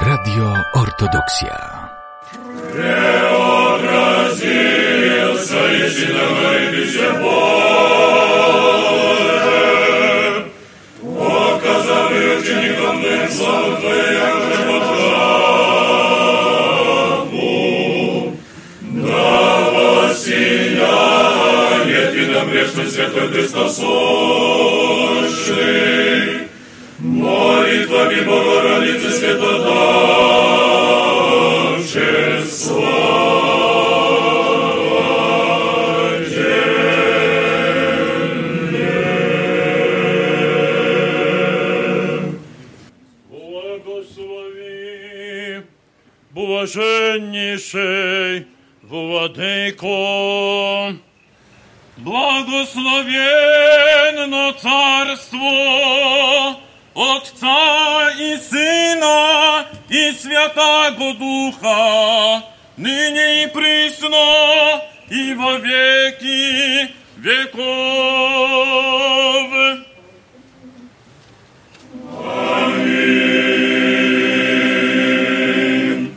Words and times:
Радио 0.00 0.54
Ортодоксия. 0.74 1.90
Преобразился 2.72 3.18
Есиновой 5.56 6.70
Безеболе, 6.72 7.72
Оказав 11.02 12.10
ученикам 12.12 13.02
дым 13.02 13.28
славу 13.28 13.76
Твоей, 13.80 14.18
Святой 22.98 23.28
Престосущий, 23.28 23.88
молитвами 27.97 28.21
Богородицы 28.21 29.11
Святодавче, 29.11 29.73
Благослови, 43.95 45.63
блаженнейший 46.31 48.47
Владыко, 48.83 50.95
благословенно 51.97 54.53
царство 54.61 55.26
Отца 57.40 58.10
и 58.18 58.36
Сына 58.36 59.66
и 59.88 60.12
Святаго 60.12 61.14
Духа, 61.14 62.42
ныне 62.76 63.44
и 63.44 63.46
присно 63.46 64.82
и 65.08 65.34
во 65.34 65.58
веки 65.58 66.90
веков. 67.16 67.48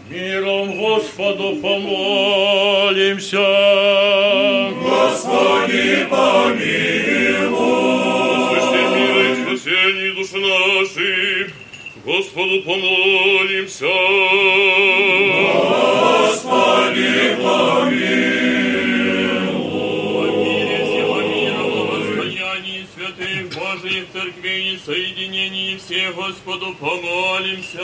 Миром 0.09 0.77
Господу 0.79 1.55
помолимся. 1.61 3.37
Господу 12.33 12.61
помолимся. 12.61 13.85
Господи, 16.21 17.35
О 17.43 17.85
мире 20.31 20.77
всего 20.85 21.21
мира, 21.21 21.63
благостоянии 21.63 22.85
святых 22.95 23.49
Божиих 23.49 24.05
церквей 24.13 24.75
и 24.75 24.79
соединении 24.79 25.75
всех 25.75 26.15
Господу 26.15 26.73
помолимся. 26.79 27.79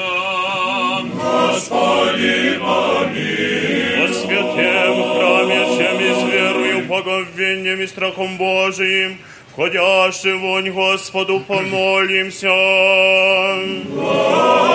Господи, 1.13 2.57
помилуй. 2.61 4.05
О 4.05 4.13
святем 4.13 4.95
храме 5.13 5.59
всем 5.65 5.99
и 5.99 6.13
с 6.13 6.23
верою, 6.31 6.87
поговением 6.87 7.81
и 7.81 7.87
страхом 7.87 8.37
Божиим, 8.37 9.17
входящий 9.56 10.34
вонь 10.34 10.70
Господу 10.70 11.40
помолимся. 11.40 12.48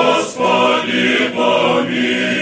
Господи, 0.08 1.30
помилуй. 1.36 2.38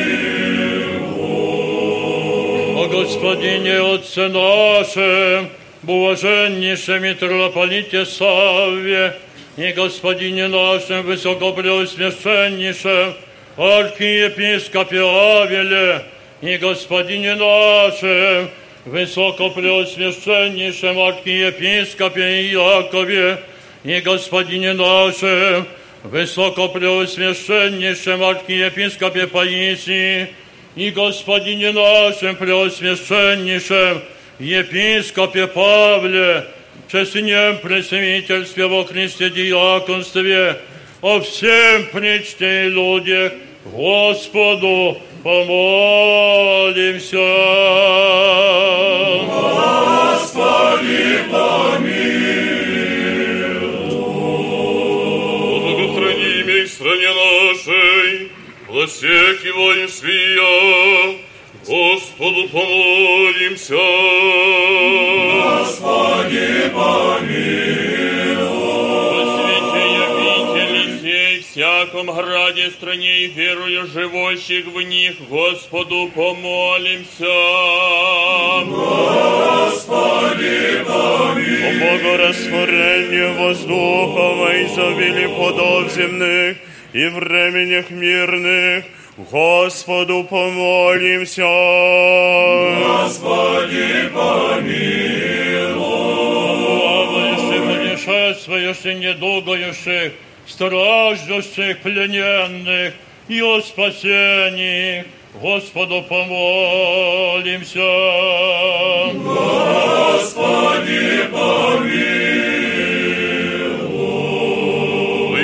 О 2.76 2.88
Господине 2.88 3.94
Отце 3.94 4.28
нашем, 4.28 5.50
блаженнейшем 5.84 7.04
митрополите 7.04 8.06
Савве, 8.06 9.16
и 9.58 9.72
Господине 9.72 10.48
нашем 10.48 11.04
высокопреосвященнейшем, 11.04 13.14
архиепископе 13.56 15.00
Авеле, 15.00 16.06
и 16.42 16.58
Господине 16.58 17.36
нашем 17.36 18.50
высокопреосвященнейшем 18.90 21.00
архиепископе 21.00 22.52
Иакове, 22.52 23.40
и 23.84 24.00
Господине 24.00 24.74
нашем 24.74 25.68
высокопреосвященнейшем 26.04 28.24
архиепископе 28.24 29.28
Паисии, 29.28 30.30
и 30.76 30.92
Господине 30.92 31.72
нашем 31.72 32.36
преосвященнейшем 32.36 34.02
епископе 34.40 35.48
Павле, 35.48 36.46
честнем 36.92 37.60
пресвительстве 37.60 38.68
во 38.68 38.84
Христе 38.86 39.30
диаконстве, 39.30 40.58
о 41.02 41.20
всем 41.20 41.88
причте 41.94 42.66
и 42.66 42.70
людях, 42.70 43.34
Господу 43.66 45.02
помолимся. 45.23 47.17
Господи, 50.11 51.25
Благохрани 55.61 56.41
имя 56.41 56.57
и 56.57 56.67
стране 56.67 57.09
нашей, 57.09 58.31
властях 58.69 59.45
и 59.45 59.51
воинствия, 59.51 61.19
Господу 61.67 62.49
помолимся. 62.49 63.77
Господи, 65.59 66.71
помилуй. 66.73 67.90
Всяком 71.61 72.07
граде, 72.07 72.71
стране 72.71 73.25
и 73.25 73.27
верую 73.27 73.87
живущих 73.87 74.65
в 74.67 74.81
них, 74.81 75.17
Господу 75.29 76.11
помолимся. 76.15 77.37
Господи, 79.69 80.83
помилуй. 80.87 81.69
О 81.69 81.73
богорастворении 81.85 83.37
воздуха 83.37 84.27
во 84.41 84.49
изобилии 84.65 85.27
плодов 85.27 85.93
земных 85.93 86.57
и 86.95 87.09
временях 87.09 87.91
мирных, 87.91 88.85
Господу 89.19 90.25
помолимся. 90.25 91.45
Господи, 92.87 94.09
помилуй. 94.15 95.75
Плавающих, 96.71 97.63
путешествующих, 97.69 98.95
недугающих, 98.99 100.13
страждущих, 100.47 101.81
плененных 101.81 102.95
и 103.29 103.43
о 103.43 103.61
спасении, 103.61 105.05
Господу 105.35 106.03
помолимся. 106.09 107.81
Господи, 109.15 111.29
помилуй. 111.31 112.31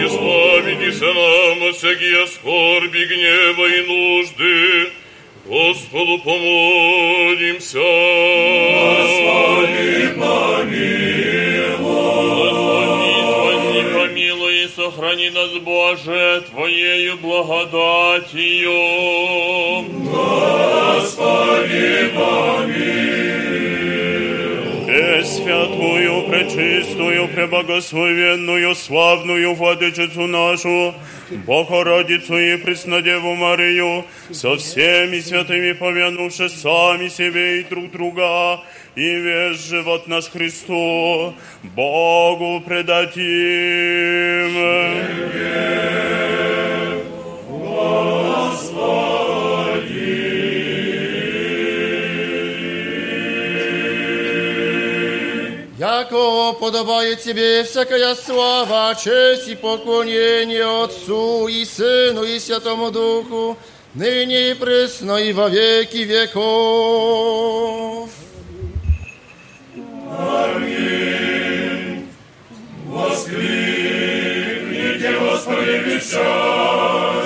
Избавитесь 0.07 1.01
нам 1.01 1.63
от 1.69 1.77
всякие 1.77 2.27
скорби, 2.27 3.05
гнева 3.05 3.67
и 3.67 3.83
нужды, 3.87 4.91
Господу 5.47 6.19
помолимся. 6.19 7.79
Господи, 8.99 10.09
помилуй. 10.19 10.46
Сохрани 14.97 15.31
нас, 15.31 15.51
Боже, 15.63 16.43
Твоею 16.51 17.19
благодатью. 17.19 18.73
Господи, 20.95 22.16
Пречистую, 26.57 27.29
преблагословенную, 27.29 28.75
славную 28.75 29.55
Владычицу 29.55 30.27
нашу, 30.27 30.95
Богородицу 31.47 32.39
и 32.39 32.57
Преснодеву 32.57 33.35
Марию, 33.35 34.07
со 34.31 34.57
всеми 34.57 35.21
святыми 35.21 35.73
помянувши 35.73 36.49
сами 36.49 37.09
себе 37.09 37.61
и 37.61 37.65
друг 37.65 37.91
друга, 37.91 38.61
и 38.95 39.17
весь 39.17 39.69
живот 39.69 40.09
наш 40.09 40.31
Христу, 40.31 41.35
Богу 41.63 42.63
предадим. 42.67 43.27
Яко 45.37 46.06
ибо 56.17 56.53
подобает 56.55 57.23
Тебе 57.23 57.63
всякая 57.65 58.15
слава, 58.15 58.95
честь 58.95 59.49
и 59.49 59.55
поклонение 59.55 60.85
Отцу 60.85 61.49
и 61.49 61.65
Сыну 61.65 62.23
и 62.25 62.39
Святому 62.39 62.91
Духу, 62.91 63.57
ныне 63.95 64.51
и 64.51 64.55
пресно 64.55 65.17
и 65.17 65.33
во 65.33 65.49
веки 65.49 65.99
веков. 65.99 67.17
Воскликните, 72.89 73.99
Господи, 75.21 75.99
вся 75.99 77.26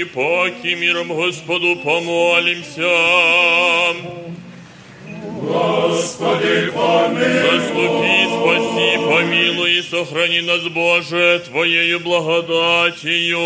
і 0.00 0.04
поки 0.04 0.76
міром 0.76 1.10
Господу 1.10 1.76
помолимся. 1.84 2.98
Господи, 5.48 6.72
помилуй. 6.74 7.42
Заступи, 7.42 8.26
спаси, 8.32 8.98
помилуй, 9.04 9.78
і 9.78 9.82
сохрани 9.82 10.42
нас, 10.42 10.66
Боже, 10.74 11.40
Твоєю 11.50 11.98
благодатію. 11.98 13.38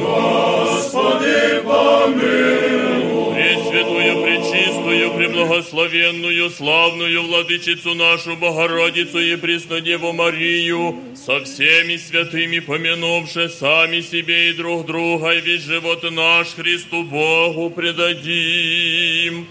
Господи, 0.00 1.62
помилуй. 1.64 3.09
Пречистую, 4.90 5.14
преблагословенную, 5.14 6.50
славную 6.50 7.22
Владычицу 7.22 7.94
нашу 7.94 8.36
Богородицу 8.36 9.20
и 9.20 9.36
Преснодеву 9.36 10.12
Марию, 10.12 10.96
со 11.14 11.44
всеми 11.44 11.96
святыми 11.96 12.58
помянувши 12.58 13.48
сами 13.48 14.00
себе 14.00 14.50
и 14.50 14.52
друг 14.52 14.86
друга, 14.86 15.30
и 15.30 15.40
весь 15.40 15.62
живот 15.62 16.02
наш 16.10 16.54
Христу 16.54 17.04
Богу 17.04 17.70
предадим. 17.70 19.46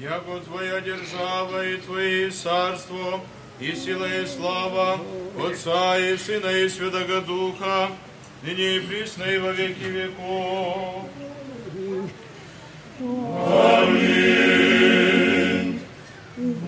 Яко 0.00 0.40
Твоя 0.46 0.80
держава 0.80 1.66
и 1.66 1.76
Твое 1.76 2.30
царство, 2.30 3.20
и 3.60 3.74
сила 3.74 4.06
и 4.06 4.26
слава 4.26 4.98
Отца 5.38 5.98
и 5.98 6.16
Сына 6.16 6.48
и 6.48 6.68
Святого 6.68 7.20
Духа, 7.20 7.90
ныне 8.42 8.76
и 8.76 8.80
присно 8.80 9.24
и 9.24 9.38
во 9.38 9.52
веки 9.52 9.84
веков. 9.84 11.04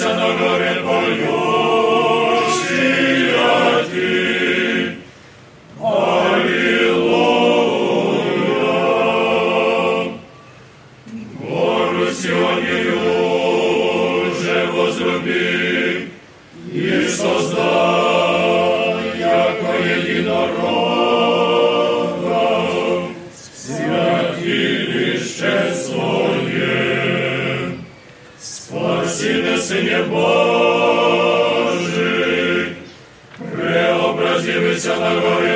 Issa 0.00 0.14
non 0.14 0.40
ore 0.40 0.80
voglio 0.80 1.69
Спаси 29.69 29.69
на 29.69 29.69
Сыне 29.69 30.03
Божий, 30.03 31.45
преобразився 33.37 34.95
на 34.95 35.19
горе 35.19 35.48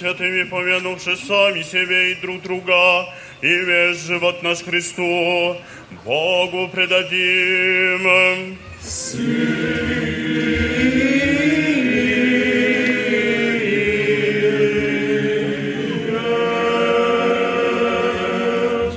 Святыми 0.00 0.44
помянувши 0.44 1.14
сами 1.16 1.62
себе 1.62 2.12
и 2.12 2.14
друг 2.14 2.40
друга, 2.42 3.06
и 3.42 3.48
весь 3.48 4.06
живот 4.06 4.42
наш 4.42 4.62
Христу, 4.62 5.56
Богу 6.04 6.68
предадим. 6.72 8.56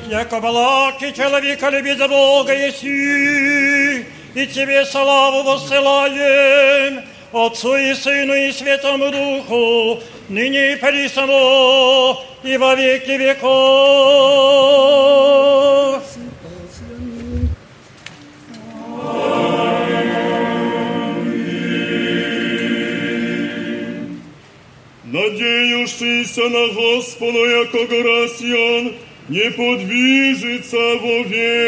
Яко 0.10 0.40
Малаки 0.40 1.14
человека 1.14 1.70
любит 1.70 1.98
за 1.98 2.08
Бога 2.08 2.54
еси, 2.54 4.06
и 4.36 4.48
Тебе 4.48 4.86
славу 4.86 5.44
воссылаем, 5.44 7.02
Отцу 7.34 7.76
и 7.76 7.94
Сыну 7.94 8.36
и 8.36 8.54
Святому 8.54 9.12
Духу, 9.12 10.02
ныне 10.30 10.74
и 10.74 10.76
присно, 10.76 12.18
и 12.44 12.58
во 12.58 12.76
веки 12.76 13.12
веков. 13.12 14.44
Надеющийся 25.06 26.50
на 26.50 26.68
Господа, 26.74 27.38
яко 27.38 27.86
гора 27.86 28.28
Сион, 28.30 28.96
не 29.30 29.52
подвижется 29.52 30.78
вовек. 31.02 31.63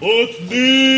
от 0.00 0.32
ныне 0.50 0.89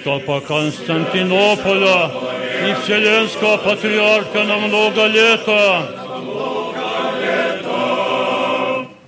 Архиепископа 0.00 0.40
Константинополя 0.40 2.10
и 2.68 2.74
Вселенского 2.82 3.56
Патриарха 3.58 4.44
на 4.44 4.58
много 4.58 5.06
лета. 5.06 5.82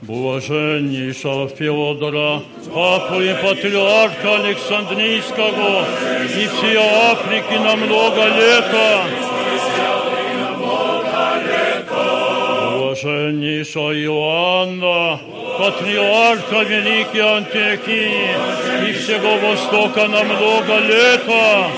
Блаженнейшего 0.02 1.48
Феодора, 1.48 2.42
Папу 2.74 3.20
и 3.20 3.34
Патриарха 3.34 4.34
Александрийского 4.44 5.84
и 6.24 6.46
всей 6.46 6.76
Африки 6.76 7.54
на 7.58 7.76
много 7.76 8.24
лета. 8.26 9.04
Блаженнейшего 12.76 13.92
Иоанна, 13.94 14.81
Патриарха 15.62 16.64
Великой 16.64 17.20
Антиохии 17.20 18.88
и 18.88 18.92
всего 18.94 19.36
Востока 19.36 20.08
на 20.08 20.24
много 20.24 20.78
лета. 20.80 21.70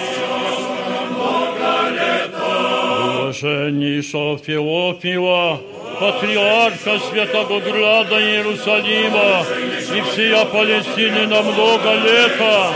Блаженнейшего 3.05 4.39
Феофила, 4.39 5.61
Патриарха 6.01 6.99
Святого 7.11 7.61
Града 7.61 8.19
Иерусалима 8.23 9.45
и 9.95 10.01
всея 10.01 10.47
Палестины 10.47 11.27
на 11.27 11.43
много 11.43 11.95
лета. 12.07 12.73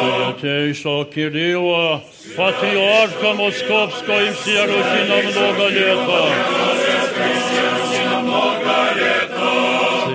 Святейшего 0.00 1.04
Кирилла, 1.04 2.02
Патриарха 2.36 3.34
Московского 3.34 4.24
и 4.24 4.32
всея 4.32 4.66
Руси 4.66 5.08
на 5.08 5.30
много 5.30 5.68
лета. 5.68 6.28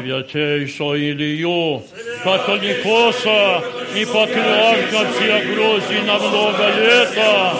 Святейшего 0.03 0.99
Илью, 0.99 1.81
католикоса 2.25 3.63
и 3.95 4.03
патриарха 4.03 5.07
всея 5.13 5.45
Грузии 5.45 6.01
на 6.05 6.19
много 6.19 6.67
лета. 6.77 7.53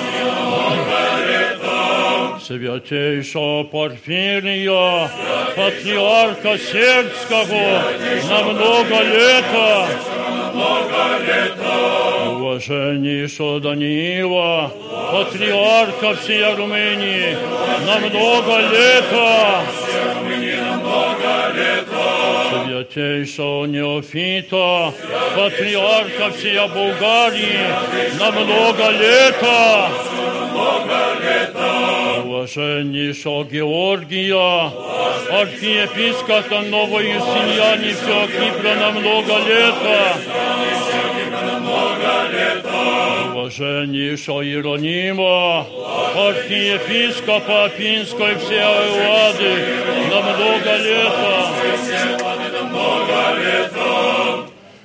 Святейшего 2.46 3.64
Порфирия, 3.64 5.10
патриарха 5.56 6.58
Сербского, 6.58 7.82
на 8.28 8.44
много 8.44 9.02
лета. 9.04 9.88
Уваженнейшего 12.30 13.62
Даниила, 13.62 14.70
патриарха 15.14 16.16
всея 16.16 16.54
Румынии, 16.58 17.38
на 17.88 18.00
много 18.00 18.60
лета. 18.70 19.62
Святейшего 22.84 23.66
Неофита, 23.66 24.94
патриарха 25.36 26.32
всея 26.32 26.68
Болгарии, 26.68 27.60
на 28.20 28.32
много 28.32 28.90
лета. 28.92 29.90
Блаженнейшего 32.26 33.46
Георгия, 33.46 34.72
архиепископа 35.32 36.62
Новоюсиньяне 36.62 37.94
всего 37.94 38.28
Кипра 38.28 38.76
на 38.76 38.92
много 38.92 39.38
лета. 39.48 40.18
Блаженнейшего 43.34 44.44
Иеронима, 44.44 45.66
архиепископа 46.16 47.66
Афинской 47.66 48.36
всей 48.36 48.60
Эллады 48.60 49.54
на 50.10 50.22
много 50.22 50.78
лета. 50.78 52.33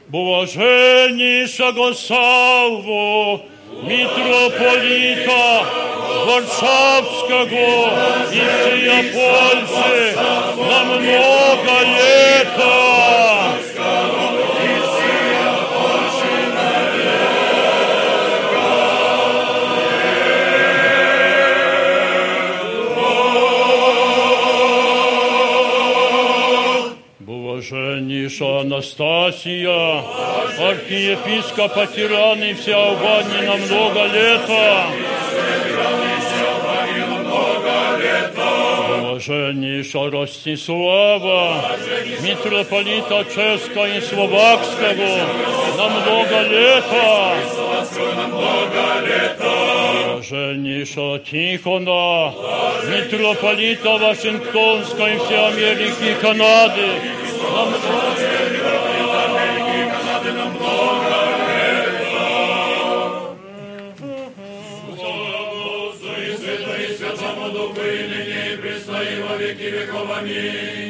Блаженнейшего 0.08 1.94
Савву, 1.94 3.42
митрополита 3.82 5.66
Варшавского 6.26 7.48
и 8.32 8.36
всея 8.36 9.04
Польши 9.14 10.16
на 10.58 10.80
много 10.84 11.76
лета. 11.96 12.74
Блаженнейшая 28.29 28.61
Анастасия, 28.61 30.05
архиепископа 30.61 31.87
Тираны 31.87 32.55
вся 32.55 32.77
Албания 32.77 33.43
на 33.43 33.57
много 33.57 34.05
лета. 34.13 34.87
Блаженнейшая 39.01 40.11
Ростислава, 40.11 41.63
митрополита 42.21 43.25
Чешского 43.35 43.89
и 43.97 44.01
Словакского 44.03 45.27
на 45.79 45.89
много 45.89 46.43
лета. 46.51 47.35
Блаженнейшего 50.05 51.19
Тихона, 51.21 52.35
митрополита 52.91 53.97
Вашингтонской 53.97 55.19
всей 55.19 55.47
Америки 55.47 56.11
и 56.11 56.21
Канады 56.21 57.18
Святому 66.99 67.51
Духу 67.51 67.81
и 67.81 68.09
ныне 68.09 68.55
и 68.55 68.57
престои 68.57 69.23
во 69.23 69.37
веки 69.37 69.71
веков. 69.71 70.11
Аминь. 70.19 70.88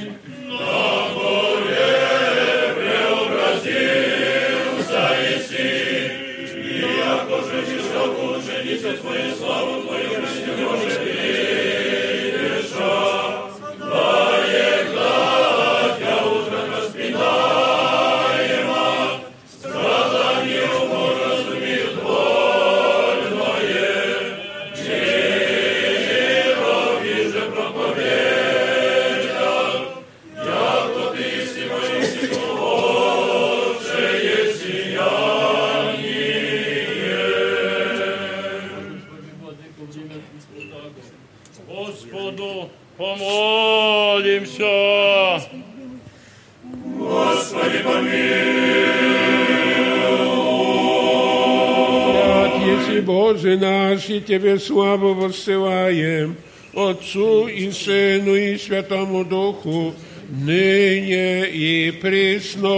Тебе 54.29 54.59
славу 54.59 55.15
воссылаем, 55.15 56.37
Отцу 56.75 57.49
и 57.49 57.71
Сыну 57.71 58.35
и 58.35 58.59
Святому 58.59 59.25
Духу, 59.25 59.95
ныне 60.29 61.49
и 61.49 61.91
присно. 61.93 62.69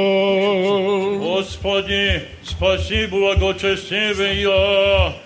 Господи, 1.19 2.23
спаси 2.45 3.07
благочестивый 3.07 4.43
я. 4.43 5.17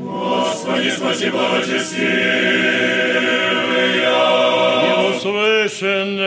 Господи, 0.00 0.90
спаси 0.90 1.30
благочестивый 1.30 2.88
Неуслышанные. 4.88 6.17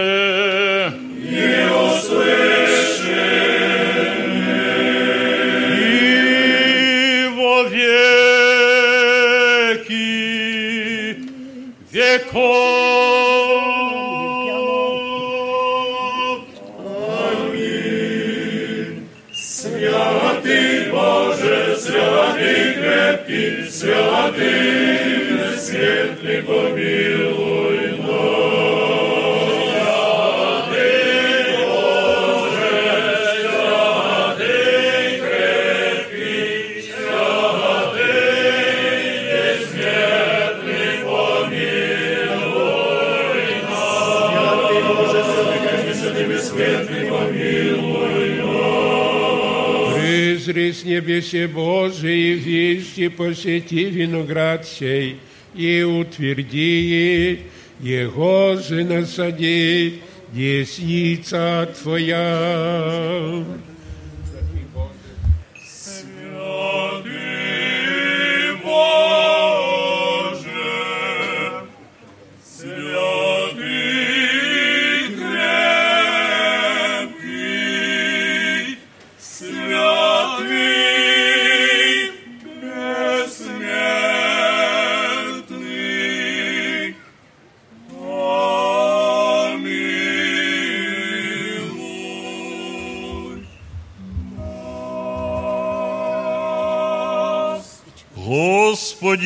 посети 53.22 53.86
виноград 53.86 54.66
сей, 54.66 55.20
и 55.54 55.84
утверди 55.84 57.42
его 57.80 58.56
же 58.56 58.84
насади, 58.84 60.02
десница 60.34 61.70
Твоя. 61.80 63.46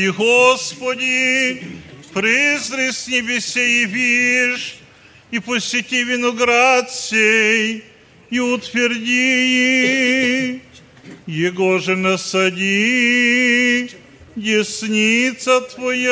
Господи, 0.07 0.65
Господи, 0.75 1.61
призри 2.13 2.91
с 2.91 3.07
небесей 3.07 3.85
вишь, 3.85 4.77
и 5.31 5.39
посети 5.39 6.03
виноград 6.03 6.89
сей, 6.91 7.83
и 8.29 8.39
утверди, 8.39 9.01
его 11.27 11.79
же 11.79 11.95
насади, 11.97 13.89
десница 14.35 15.61
Твоя. 15.61 16.11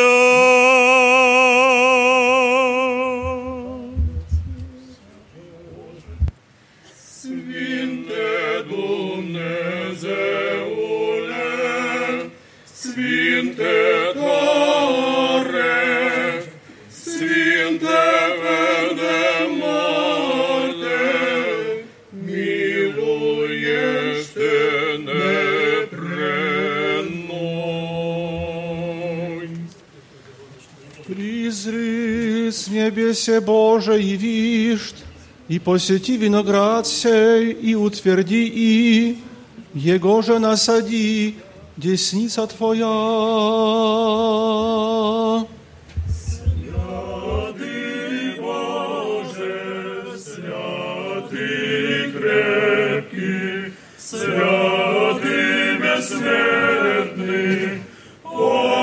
Призри 31.06 32.50
с 32.52 32.68
небесе 32.70 33.42
Боже 33.42 34.02
и 34.02 34.16
вишт, 34.16 34.96
и 35.50 35.60
посети 35.60 36.18
виноград 36.18 36.88
сей, 36.88 37.52
и 37.52 37.76
утверди 37.76 38.48
и, 38.48 39.18
Его 39.74 40.22
же 40.22 40.40
насади, 40.40 41.36
десница 41.76 42.48
Твоя. 42.48 42.88
крепкий, 52.14 53.74
святый 53.98 55.78
бессмертный, 55.78 57.82
помилуй, 58.24 58.76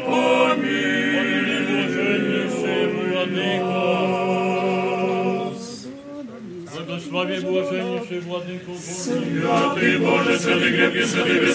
помилуй 0.00 1.86
нас. 3.60 5.86
Благослови 6.74 7.36
блаженнейший 7.40 8.20
владыку 8.20 8.72
Божий. 8.72 8.80
Святый 8.80 9.98
Боже, 9.98 10.38
святый 10.38 10.72
крепкий, 10.72 11.04
святый 11.04 11.45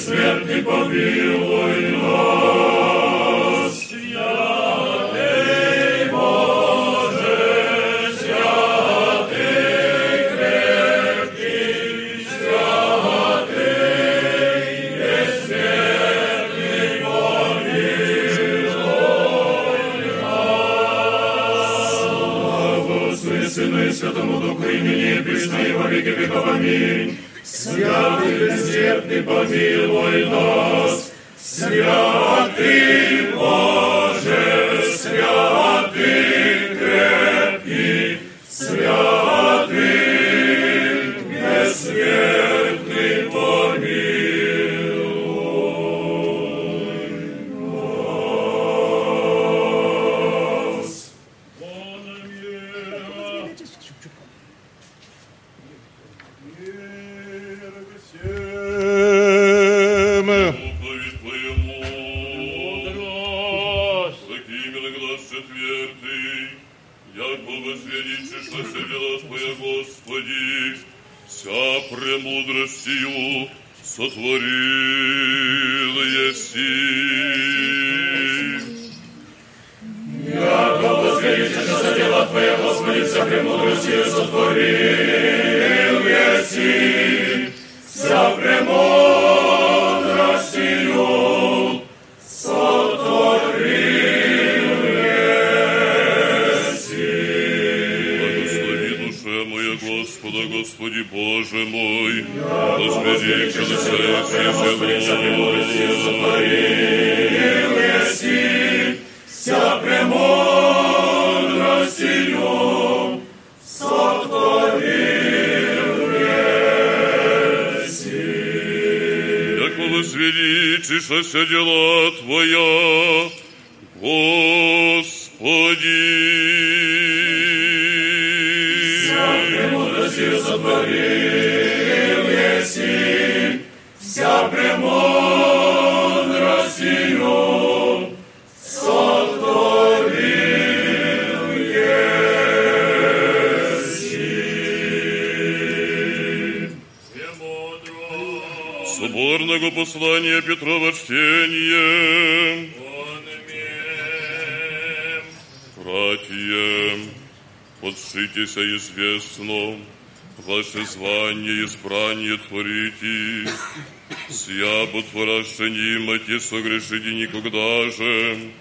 нимате 166.52 166.82
согрешите 166.82 167.14
никогда 167.16 167.90
же, 167.92 168.52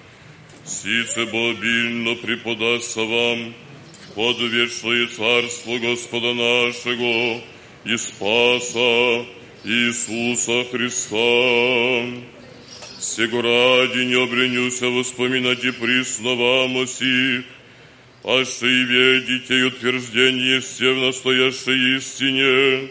сице 0.65 1.23
обильно 1.23 2.15
преподастся 2.17 3.01
вам 3.01 3.55
вечное 4.17 5.07
царство 5.07 5.79
Господа 5.79 6.35
нашего 6.35 7.41
и 7.85 7.97
Спаса 7.97 9.27
Иисуса 9.65 10.65
Христа. 10.71 11.17
Сего 12.99 13.41
ради 13.41 14.05
не 14.05 14.23
обренюся 14.23 14.87
воспоминать 14.87 15.65
и 15.65 15.71
присно 15.71 16.35
вам 16.35 16.77
о 16.77 16.87
сих, 16.87 17.45
а 18.25 18.45
что 18.45 18.67
и 18.67 18.85
ведите 18.85 19.59
и 19.59 19.63
утверждение 19.63 20.61
все 20.61 20.93
в 20.93 20.99
настоящей 20.99 21.97
истине, 21.97 22.91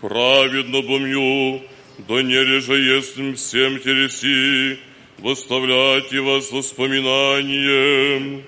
праведно 0.00 0.82
помню, 0.82 1.62
да 2.08 2.22
не 2.22 2.34
реже 2.34 2.78
ясным 2.96 3.34
всем 3.34 3.80
телеси, 3.80 4.78
восставляйте 5.18 6.20
вас 6.20 6.52
воспоминанием. 6.52 8.42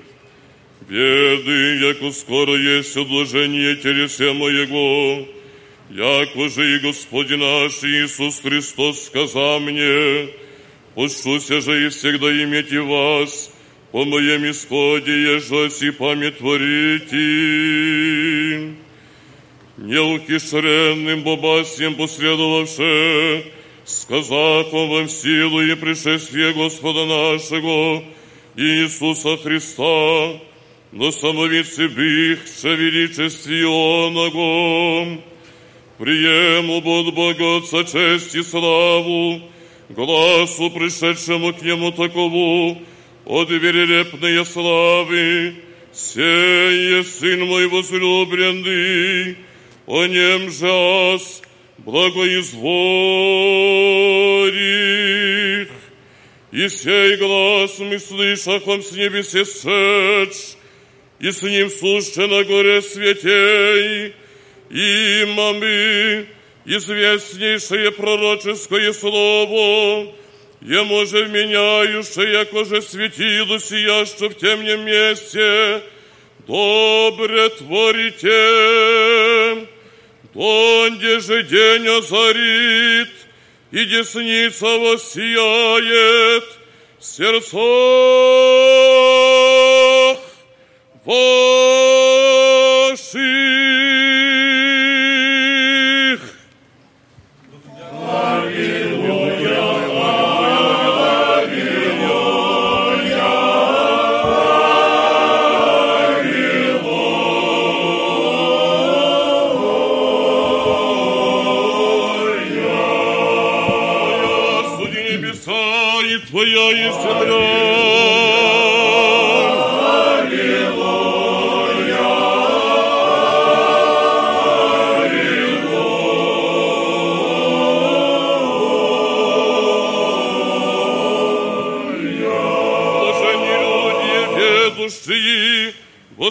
Веды, 0.89 1.79
яко 1.81 2.13
скоро 2.13 2.57
есть 2.57 2.97
одложение 2.97 3.77
телесе 3.77 4.33
моего, 4.33 5.27
яко 5.91 6.49
же 6.49 6.77
и 6.77 6.79
Господи 6.79 7.35
наш 7.35 7.83
Иисус 7.85 8.41
Христос 8.41 9.07
сказал 9.07 9.61
мне, 9.61 10.29
Пущуся 10.95 11.61
же 11.61 11.87
и 11.87 11.89
всегда 11.91 12.27
иметь 12.43 12.73
и 12.73 12.79
вас, 12.79 13.53
по 13.93 14.05
моем 14.05 14.51
исходе, 14.51 15.37
ежоси 15.37 15.91
память 15.91 16.39
творите. 16.39 17.17
Неухищренным 19.79 21.23
бобасьем 21.23 21.95
последовавше, 21.95 23.45
сказав 23.85 24.73
вам 24.73 25.07
в 25.07 25.11
силу 25.11 25.61
и 25.61 25.73
пришествие 25.77 26.53
Господа 26.53 27.07
нашего, 27.07 28.03
Иисуса 28.57 29.37
Христа, 29.37 30.41
но 30.91 31.13
самовице 31.13 31.87
бихше 31.87 32.75
величестве 32.75 33.67
Оного, 33.69 35.21
приему 35.97 36.79
от 36.79 37.15
Бога 37.15 37.59
Отца 37.59 37.85
честь 37.85 38.35
и 38.35 38.43
славу, 38.43 39.43
гласу 39.91 40.71
пришедшему 40.73 41.55
к 41.55 41.63
нему 41.63 41.93
такову, 41.93 42.83
от 43.25 43.49
верелепные 43.49 44.45
славы, 44.45 45.55
сее 45.93 47.05
Сын 47.05 47.47
мой 47.47 47.69
возлюбленный, 47.69 49.37
о 49.89 50.05
нем 50.05 50.51
же 50.51 50.69
аз 50.69 51.41
благоизволих. 51.79 52.69
И 56.53 56.69
сей 56.69 57.17
глаз 57.17 57.79
мы 57.79 57.99
слышах 57.99 58.67
вам 58.67 58.83
с 58.83 58.93
небесе 58.93 59.47
сшедш, 59.47 60.57
и 61.19 61.31
с 61.31 61.43
ним 61.43 61.71
суще 61.71 62.27
на 62.27 62.45
горе 62.45 62.83
святей, 62.83 64.15
и 64.71 65.27
мы 65.35 66.27
известнейшее 66.67 67.91
пророческое 67.93 68.93
слово, 68.93 70.13
Ему 70.61 71.07
же 71.07 71.25
вменяющее, 71.25 72.33
яко 72.33 72.65
же 72.65 72.83
светило 72.83 73.61
сияще 73.61 74.29
в 74.29 74.35
темном 74.35 74.85
месте, 74.85 75.83
добре 76.49 77.49
творите, 77.51 78.98
донде 80.39 81.19
же 81.21 81.43
день 81.43 81.89
озарит, 81.89 83.11
и 83.73 83.85
десница 83.85 84.67
воссияет 84.79 86.45
в 87.01 87.05
сердцах 87.05 87.59
ваших. 91.05 91.99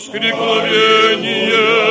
Воскрекловение! 0.07 1.87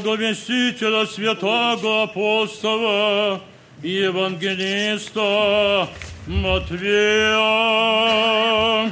Благовестителя 0.00 1.06
святого 1.06 2.02
апостола 2.04 3.40
и 3.82 3.90
евангелиста 3.90 5.88
Матвея. 6.26 7.40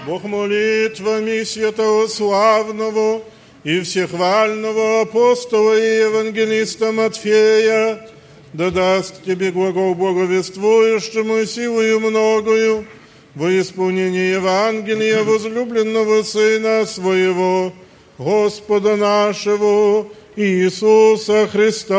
Бог 0.07 0.25
молитвами 0.25 1.43
святого 1.45 2.07
славного 2.07 3.23
и 3.65 3.81
всехвального 3.81 5.03
апостола 5.03 5.79
и 5.79 6.01
евангелиста 6.01 6.93
Матфея 6.93 8.09
да 8.55 8.71
даст 8.71 9.25
тебе 9.25 9.51
глагол 9.51 9.95
благовествующему 9.97 11.45
силою 11.45 11.99
многою 12.01 12.87
во 13.35 13.51
исполнение 13.61 14.31
Евангелия 14.33 15.25
возлюбленного 15.25 16.23
Сына 16.23 16.87
Своего, 16.87 17.73
Господа 18.17 18.95
нашего 18.95 20.07
Иисуса 20.37 21.47
Христа. 21.47 21.95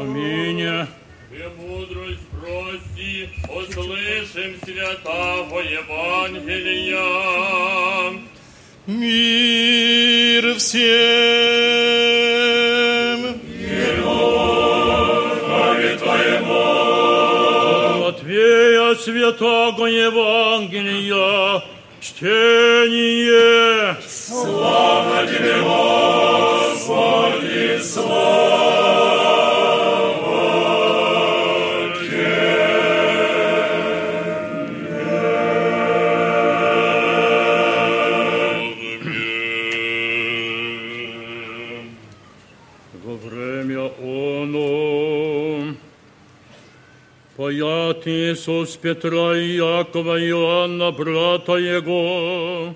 Аминь. 0.00 0.66
Премудрость 1.30 2.26
прости, 2.32 3.28
услышим 3.48 4.56
святого 4.64 5.60
Евангелия. 5.60 6.98
Мир 8.86 10.54
всем! 10.58 11.52
Матвея 18.00 18.94
святого 18.96 19.86
Евангелия, 19.86 21.62
чтение. 22.00 23.96
Слава 24.08 25.26
Тебе, 25.26 25.62
Господи, 25.62 26.21
поят 48.01 48.07
Иисус 48.07 48.77
Петра 48.77 49.37
и 49.37 49.55
Якова 49.57 50.19
и 50.19 50.29
Иоанна, 50.29 50.91
брата 50.91 51.53
Его, 51.53 52.75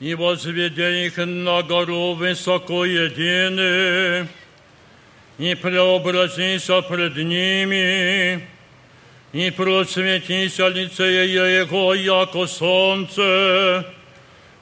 и 0.00 0.14
возведя 0.14 0.90
их 1.06 1.16
на 1.16 1.62
гору 1.62 2.14
высоко 2.14 2.84
едины, 2.84 4.28
и 5.38 5.54
преобразися 5.54 6.82
пред 6.82 7.16
ними, 7.16 8.40
и 9.32 9.50
просветися 9.50 10.68
лице 10.68 11.26
Его, 11.26 11.94
яко 11.94 12.46
солнце, 12.46 13.84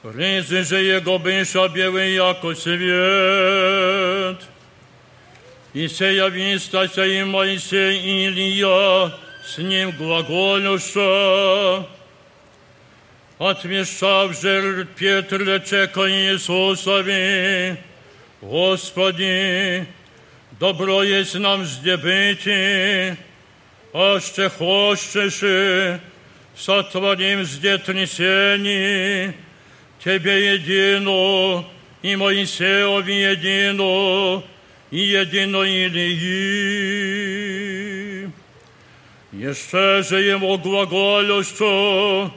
ризы 0.03 0.63
же 0.63 0.77
Его 0.77 1.17
быша 1.17 1.67
белый, 1.67 2.13
яко 2.13 2.53
свет. 2.55 4.37
И 5.75 5.89
сея 5.89 6.29
вистася 6.29 7.05
и 7.05 7.21
Моисей 7.23 7.99
и 7.99 8.27
Илья, 8.27 9.11
с 9.45 9.57
ним 9.57 9.91
глаголюша, 9.91 11.85
отвещав 13.39 14.41
же 14.41 14.87
Петр 14.95 15.37
речека 15.37 16.09
Иисусови, 16.09 17.77
Господи, 18.41 19.85
добро 20.59 21.03
есть 21.03 21.35
нам 21.35 21.65
зде 21.65 21.97
бити, 21.97 23.17
аще 23.93 24.49
хочешь, 24.49 25.99
сотворим 26.55 27.43
зде 27.45 27.77
трясени, 27.77 29.33
Тебе 30.03 30.53
едино, 30.53 31.65
и 32.03 32.15
Моисеови 32.15 33.13
едино, 33.13 34.43
и 34.91 34.99
едино 34.99 35.63
Илии. 35.63 37.48
Jeszcze 39.33 40.03
że 40.03 40.21
Ему 40.21 40.57
глаголю, 40.57 41.43
что 41.43 42.31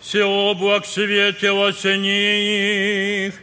все 0.00 0.24
облак 0.24 0.86
свете 0.86 1.50
осени 1.52 3.26
их, 3.26 3.34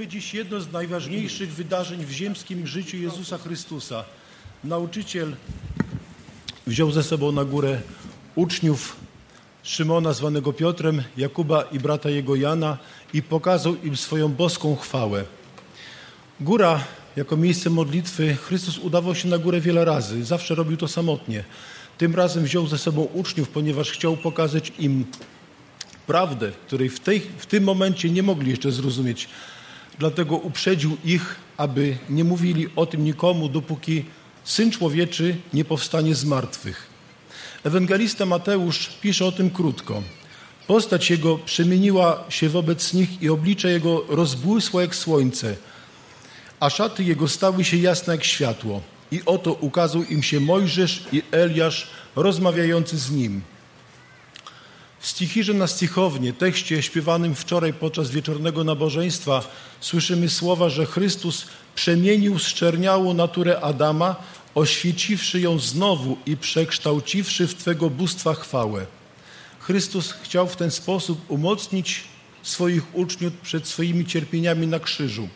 Dziś 0.08 0.34
jedno 0.34 0.60
z 0.60 0.72
najważniejszych 0.72 1.54
wydarzeń 1.54 2.04
w 2.04 2.10
ziemskim 2.10 2.66
życiu 2.66 2.96
Jezusa 2.96 3.38
Chrystusa. 3.38 4.04
Nauczyciel 4.64 5.36
wziął 6.66 6.90
ze 6.90 7.02
sobą 7.02 7.32
na 7.32 7.44
górę 7.44 7.80
uczniów 8.34 8.96
Szymona, 9.62 10.12
zwanego 10.12 10.52
Piotrem, 10.52 11.02
Jakuba 11.16 11.62
i 11.62 11.78
brata 11.78 12.10
jego 12.10 12.36
Jana 12.36 12.78
i 13.12 13.22
pokazał 13.22 13.76
im 13.82 13.96
swoją 13.96 14.28
boską 14.28 14.76
chwałę. 14.76 15.24
Góra 16.40 16.84
jako 17.16 17.36
miejsce 17.36 17.70
modlitwy, 17.70 18.36
Chrystus 18.36 18.78
udawał 18.78 19.14
się 19.14 19.28
na 19.28 19.38
górę 19.38 19.60
wiele 19.60 19.84
razy, 19.84 20.24
zawsze 20.24 20.54
robił 20.54 20.76
to 20.76 20.88
samotnie. 20.88 21.44
Tym 21.98 22.14
razem 22.14 22.44
wziął 22.44 22.66
ze 22.66 22.78
sobą 22.78 23.02
uczniów, 23.02 23.48
ponieważ 23.48 23.90
chciał 23.90 24.16
pokazać 24.16 24.72
im 24.78 25.04
prawdę, 26.06 26.52
której 26.66 26.88
w, 26.88 27.00
tej, 27.00 27.20
w 27.38 27.46
tym 27.46 27.64
momencie 27.64 28.10
nie 28.10 28.22
mogli 28.22 28.50
jeszcze 28.50 28.72
zrozumieć. 28.72 29.28
Dlatego 29.98 30.36
uprzedził 30.36 30.96
ich, 31.04 31.36
aby 31.56 31.96
nie 32.10 32.24
mówili 32.24 32.68
o 32.76 32.86
tym 32.86 33.04
nikomu, 33.04 33.48
dopóki 33.48 34.04
Syn 34.44 34.70
Człowieczy 34.70 35.36
nie 35.52 35.64
powstanie 35.64 36.14
z 36.14 36.24
martwych. 36.24 36.86
Ewangelista 37.64 38.26
Mateusz 38.26 38.88
pisze 39.00 39.24
o 39.24 39.32
tym 39.32 39.50
krótko. 39.50 40.02
Postać 40.66 41.10
jego 41.10 41.38
przemieniła 41.38 42.24
się 42.28 42.48
wobec 42.48 42.92
nich 42.92 43.22
i 43.22 43.28
oblicze 43.28 43.70
jego 43.70 44.04
rozbłysło 44.08 44.80
jak 44.80 44.94
słońce, 44.94 45.56
a 46.60 46.70
szaty 46.70 47.04
jego 47.04 47.28
stały 47.28 47.64
się 47.64 47.76
jasne 47.76 48.12
jak 48.14 48.24
światło. 48.24 48.82
I 49.10 49.20
oto 49.26 49.52
ukazał 49.52 50.02
im 50.02 50.22
się 50.22 50.40
Mojżesz 50.40 51.04
i 51.12 51.22
Eliasz 51.30 51.90
rozmawiający 52.16 52.98
z 52.98 53.10
nim. 53.10 53.42
W 55.00 55.06
stichirze 55.06 55.54
na 55.54 55.66
stichownie, 55.66 56.32
tekście 56.32 56.82
śpiewanym 56.82 57.34
wczoraj 57.34 57.72
podczas 57.72 58.10
wieczornego 58.10 58.64
nabożeństwa, 58.64 59.42
słyszymy 59.80 60.28
słowa, 60.28 60.68
że 60.68 60.86
Chrystus 60.86 61.46
przemienił 61.74 62.38
zczerniałą 62.38 63.14
naturę 63.14 63.60
Adama, 63.60 64.16
oświeciwszy 64.54 65.40
ją 65.40 65.58
znowu 65.58 66.16
i 66.26 66.36
przekształciwszy 66.36 67.46
w 67.46 67.54
Twego 67.54 67.90
bóstwa 67.90 68.34
chwałę. 68.34 68.86
Chrystus 69.60 70.12
chciał 70.22 70.48
w 70.48 70.56
ten 70.56 70.70
sposób 70.70 71.30
umocnić 71.30 72.04
swoich 72.42 72.94
uczniów 72.94 73.32
przed 73.42 73.68
swoimi 73.68 74.06
cierpieniami 74.06 74.66
na 74.66 74.78
krzyżu. 74.78 75.28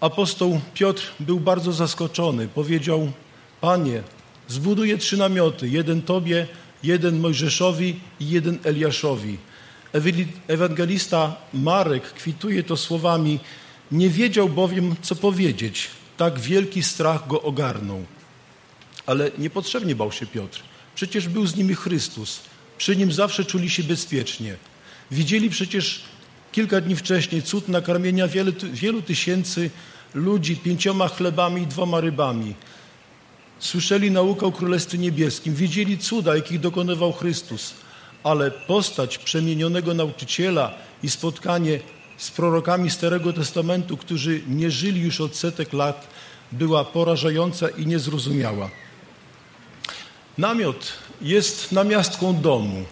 Apostoł 0.00 0.60
Piotr 0.74 1.12
był 1.20 1.40
bardzo 1.40 1.72
zaskoczony. 1.72 2.48
Powiedział: 2.48 3.12
Panie, 3.60 4.02
zbuduję 4.48 4.98
trzy 4.98 5.16
namioty: 5.16 5.68
jeden 5.68 6.02
Tobie, 6.02 6.46
jeden 6.84 7.20
Mojżeszowi 7.20 8.00
i 8.20 8.30
jeden 8.30 8.58
Eliaszowi. 8.64 9.38
Ewangelista 10.48 11.36
Marek 11.54 12.02
kwituje 12.02 12.62
to 12.62 12.76
słowami: 12.76 13.38
Nie 13.92 14.10
wiedział 14.10 14.48
bowiem, 14.48 14.96
co 15.02 15.16
powiedzieć. 15.16 15.88
Tak 16.16 16.40
wielki 16.40 16.82
strach 16.82 17.26
go 17.26 17.42
ogarnął. 17.42 18.04
Ale 19.06 19.30
niepotrzebnie 19.38 19.94
bał 19.94 20.12
się 20.12 20.26
Piotr. 20.26 20.62
Przecież 20.94 21.28
był 21.28 21.46
z 21.46 21.56
nimi 21.56 21.74
Chrystus. 21.74 22.40
Przy 22.78 22.96
nim 22.96 23.12
zawsze 23.12 23.44
czuli 23.44 23.70
się 23.70 23.82
bezpiecznie. 23.82 24.56
Widzieli 25.10 25.50
przecież 25.50 26.00
kilka 26.52 26.80
dni 26.80 26.96
wcześniej 26.96 27.42
cud 27.42 27.68
nakarmienia 27.68 28.28
wielu, 28.28 28.52
wielu 28.72 29.02
tysięcy 29.02 29.70
ludzi 30.14 30.56
pięcioma 30.56 31.08
chlebami 31.08 31.62
i 31.62 31.66
dwoma 31.66 32.00
rybami. 32.00 32.54
Słyszeli 33.64 34.10
naukę 34.10 34.46
o 34.46 34.52
Królestwie 34.52 34.98
Niebieskim, 34.98 35.54
widzieli 35.54 35.98
cuda, 35.98 36.36
jakich 36.36 36.60
dokonywał 36.60 37.12
Chrystus, 37.12 37.74
ale 38.24 38.50
postać 38.50 39.18
przemienionego 39.18 39.94
nauczyciela 39.94 40.74
i 41.02 41.10
spotkanie 41.10 41.80
z 42.16 42.30
prorokami 42.30 42.90
Starego 42.90 43.32
Testamentu, 43.32 43.96
którzy 43.96 44.40
nie 44.48 44.70
żyli 44.70 45.00
już 45.00 45.20
od 45.20 45.36
setek 45.36 45.72
lat, 45.72 46.08
była 46.52 46.84
porażająca 46.84 47.68
i 47.68 47.86
niezrozumiała. 47.86 48.70
Namiot 50.38 50.92
jest 51.22 51.72
namiastką 51.72 52.40
domu, 52.40 52.84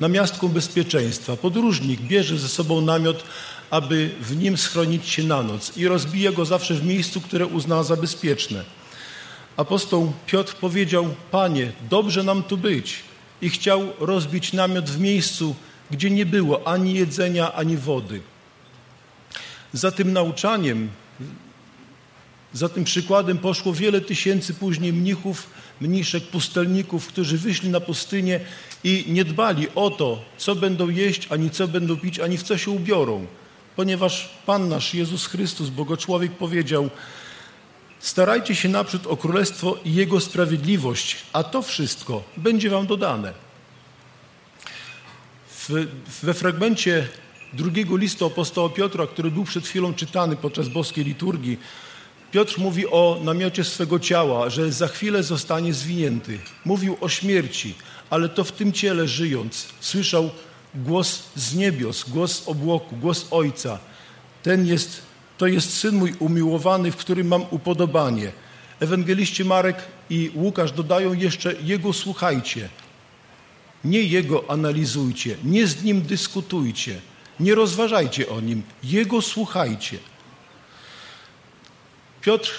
namiastką 0.00 0.48
bezpieczeństwa. 0.48 1.36
Podróżnik 1.36 2.00
bierze 2.00 2.38
ze 2.38 2.48
sobą 2.48 2.80
namiot, 2.80 3.24
aby 3.70 4.10
w 4.20 4.36
nim 4.36 4.56
schronić 4.56 5.08
się 5.08 5.22
na 5.22 5.42
noc 5.42 5.76
i 5.76 5.88
rozbija 5.88 6.32
go 6.32 6.44
zawsze 6.44 6.74
w 6.74 6.86
miejscu, 6.86 7.20
które 7.20 7.46
uzna 7.46 7.82
za 7.82 7.96
bezpieczne. 7.96 8.83
Apostoł 9.56 10.12
Piotr 10.26 10.54
powiedział: 10.54 11.14
Panie, 11.30 11.72
dobrze 11.90 12.22
nam 12.22 12.42
tu 12.42 12.56
być. 12.56 12.94
I 13.42 13.50
chciał 13.50 13.92
rozbić 14.00 14.52
namiot 14.52 14.90
w 14.90 15.00
miejscu, 15.00 15.54
gdzie 15.90 16.10
nie 16.10 16.26
było 16.26 16.68
ani 16.68 16.94
jedzenia, 16.94 17.52
ani 17.52 17.76
wody. 17.76 18.20
Za 19.72 19.90
tym 19.90 20.12
nauczaniem, 20.12 20.88
za 22.52 22.68
tym 22.68 22.84
przykładem 22.84 23.38
poszło 23.38 23.72
wiele 23.72 24.00
tysięcy 24.00 24.54
później 24.54 24.92
mnichów, 24.92 25.50
mniszek, 25.80 26.24
pustelników, 26.24 27.06
którzy 27.06 27.38
wyszli 27.38 27.68
na 27.68 27.80
pustynię 27.80 28.40
i 28.84 29.04
nie 29.08 29.24
dbali 29.24 29.66
o 29.74 29.90
to, 29.90 30.24
co 30.36 30.54
będą 30.54 30.88
jeść, 30.88 31.26
ani 31.30 31.50
co 31.50 31.68
będą 31.68 31.96
pić, 31.96 32.20
ani 32.20 32.38
w 32.38 32.42
co 32.42 32.58
się 32.58 32.70
ubiorą. 32.70 33.26
Ponieważ 33.76 34.28
Pan 34.46 34.68
nasz 34.68 34.94
Jezus 34.94 35.26
Chrystus, 35.26 35.68
Bogoczłowiek 35.68 36.32
powiedział, 36.32 36.90
starajcie 38.04 38.54
się 38.54 38.68
naprzód 38.68 39.06
o 39.06 39.16
Królestwo 39.16 39.78
i 39.84 39.94
Jego 39.94 40.20
sprawiedliwość, 40.20 41.16
a 41.32 41.44
to 41.44 41.62
wszystko 41.62 42.22
będzie 42.36 42.70
wam 42.70 42.86
dodane. 42.86 43.32
W, 45.50 45.86
we 46.22 46.34
fragmencie 46.34 47.08
drugiego 47.52 47.96
listu 47.96 48.26
apostoła 48.26 48.68
Piotra, 48.68 49.06
który 49.06 49.30
był 49.30 49.44
przed 49.44 49.66
chwilą 49.66 49.94
czytany 49.94 50.36
podczas 50.36 50.68
boskiej 50.68 51.04
liturgii, 51.04 51.58
Piotr 52.32 52.58
mówi 52.58 52.86
o 52.86 53.20
namiocie 53.22 53.64
swego 53.64 53.98
ciała, 53.98 54.50
że 54.50 54.72
za 54.72 54.88
chwilę 54.88 55.22
zostanie 55.22 55.74
zwinięty. 55.74 56.38
Mówił 56.64 56.96
o 57.00 57.08
śmierci, 57.08 57.74
ale 58.10 58.28
to 58.28 58.44
w 58.44 58.52
tym 58.52 58.72
ciele 58.72 59.08
żyjąc 59.08 59.68
słyszał 59.80 60.30
głos 60.74 61.22
z 61.36 61.54
niebios, 61.54 62.04
głos 62.08 62.42
obłoku, 62.46 62.96
głos 62.96 63.26
Ojca. 63.30 63.78
Ten 64.42 64.66
jest, 64.66 65.02
to 65.38 65.46
jest 65.46 65.78
Syn 65.78 65.96
mój 65.96 66.14
umiłowany, 66.18 66.90
w 66.90 66.96
którym 66.96 67.26
mam 67.28 67.44
upodobanie. 67.50 68.32
Ewangeliści 68.80 69.44
Marek 69.44 69.76
i 70.10 70.30
Łukasz 70.34 70.72
dodają 70.72 71.12
jeszcze 71.12 71.54
Jego 71.62 71.92
słuchajcie. 71.92 72.68
Nie 73.84 74.00
Jego 74.00 74.50
analizujcie, 74.50 75.36
nie 75.44 75.66
z 75.66 75.84
Nim 75.84 76.02
dyskutujcie, 76.02 77.00
nie 77.40 77.54
rozważajcie 77.54 78.28
o 78.28 78.40
Nim, 78.40 78.62
Jego 78.84 79.22
słuchajcie. 79.22 79.98
Piotr 82.20 82.50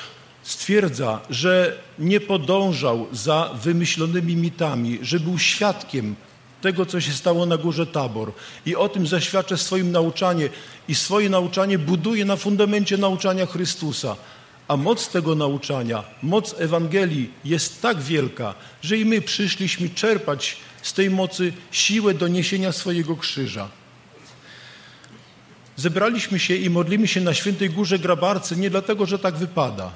stwierdza, 0.43 1.21
że 1.29 1.77
nie 1.99 2.19
podążał 2.19 3.07
za 3.11 3.51
wymyślonymi 3.63 4.35
mitami, 4.35 4.99
że 5.01 5.19
był 5.19 5.39
świadkiem 5.39 6.15
tego, 6.61 6.85
co 6.85 7.01
się 7.01 7.11
stało 7.13 7.45
na 7.45 7.57
górze 7.57 7.87
Tabor. 7.87 8.31
I 8.65 8.75
o 8.75 8.89
tym 8.89 9.07
zaświadcza 9.07 9.57
swoim 9.57 9.91
nauczanie 9.91 10.49
i 10.87 10.95
swoje 10.95 11.29
nauczanie 11.29 11.79
buduje 11.79 12.25
na 12.25 12.35
fundamencie 12.35 12.97
nauczania 12.97 13.45
Chrystusa. 13.45 14.15
A 14.67 14.77
moc 14.77 15.09
tego 15.09 15.35
nauczania, 15.35 16.03
moc 16.23 16.55
Ewangelii 16.59 17.29
jest 17.45 17.81
tak 17.81 18.01
wielka, 18.01 18.55
że 18.81 18.97
i 18.97 19.05
my 19.05 19.21
przyszliśmy 19.21 19.89
czerpać 19.89 20.57
z 20.81 20.93
tej 20.93 21.09
mocy 21.09 21.53
siłę 21.71 22.13
do 22.13 22.27
niesienia 22.27 22.71
swojego 22.71 23.15
krzyża. 23.15 23.69
Zebraliśmy 25.75 26.39
się 26.39 26.55
i 26.55 26.69
modlimy 26.69 27.07
się 27.07 27.21
na 27.21 27.33
Świętej 27.33 27.69
Górze 27.69 27.99
Grabarce 27.99 28.55
nie 28.55 28.69
dlatego, 28.69 29.05
że 29.05 29.19
tak 29.19 29.35
wypada. 29.35 29.91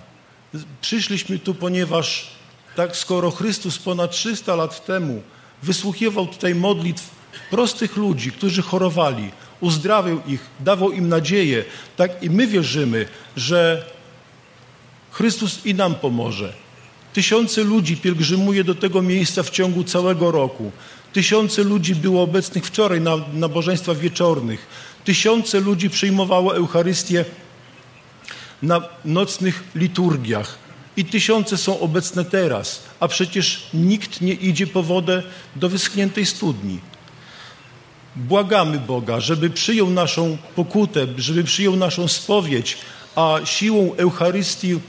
Przyszliśmy 0.81 1.39
tu, 1.39 1.55
ponieważ 1.55 2.27
tak 2.75 2.95
skoro 2.95 3.31
Chrystus 3.31 3.77
ponad 3.77 4.11
300 4.11 4.55
lat 4.55 4.85
temu 4.85 5.21
wysłuchiwał 5.63 6.27
tutaj 6.27 6.55
modlitw 6.55 7.09
prostych 7.49 7.97
ludzi, 7.97 8.31
którzy 8.31 8.61
chorowali, 8.61 9.31
uzdrawiał 9.59 10.21
ich, 10.27 10.41
dawał 10.59 10.91
im 10.91 11.09
nadzieję, 11.09 11.65
tak 11.97 12.23
i 12.23 12.29
my 12.29 12.47
wierzymy, 12.47 13.05
że 13.35 13.85
Chrystus 15.11 15.65
i 15.65 15.73
nam 15.73 15.95
pomoże. 15.95 16.53
Tysiące 17.13 17.63
ludzi 17.63 17.97
pielgrzymuje 17.97 18.63
do 18.63 18.75
tego 18.75 19.01
miejsca 19.01 19.43
w 19.43 19.49
ciągu 19.49 19.83
całego 19.83 20.31
roku. 20.31 20.71
Tysiące 21.13 21.63
ludzi 21.63 21.95
było 21.95 22.23
obecnych 22.23 22.65
wczoraj 22.65 23.01
na 23.01 23.17
nabożeństwach 23.33 23.97
wieczornych. 23.97 24.67
Tysiące 25.05 25.59
ludzi 25.59 25.89
przyjmowało 25.89 26.55
Eucharystię 26.55 27.25
na 28.61 28.81
nocnych 29.05 29.63
liturgiach. 29.75 30.68
I 30.99 31.05
tysiące 31.05 31.57
są 31.57 31.79
obecne 31.79 32.25
teraz, 32.25 32.83
a 32.99 33.07
przecież 33.07 33.63
nikt 33.73 34.21
nie 34.21 34.33
idzie 34.33 34.67
po 34.67 34.83
wodę 34.83 35.23
do 35.55 35.69
wyschniętej 35.69 36.25
studni. 36.25 36.79
Błagamy 38.15 38.79
Boga, 38.79 39.19
żeby 39.19 39.49
przyjął 39.49 39.89
naszą 39.89 40.37
pokutę, 40.55 41.07
żeby 41.17 41.43
przyjął 41.43 41.75
naszą 41.75 42.07
spowiedź, 42.07 42.77
a 43.15 43.39
siłą 43.43 43.95
Eucharystii 43.97 44.79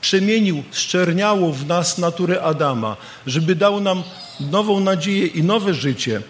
przemienił 0.00 0.62
szczerniałą 0.72 1.52
w 1.52 1.66
nas 1.66 1.98
naturę 1.98 2.42
Adama, 2.42 2.96
żeby 3.26 3.54
dał 3.54 3.80
nam 3.80 4.02
nową 4.40 4.80
nadzieję 4.80 5.26
i 5.26 5.42
nowe 5.42 5.74
życie, 5.74 6.22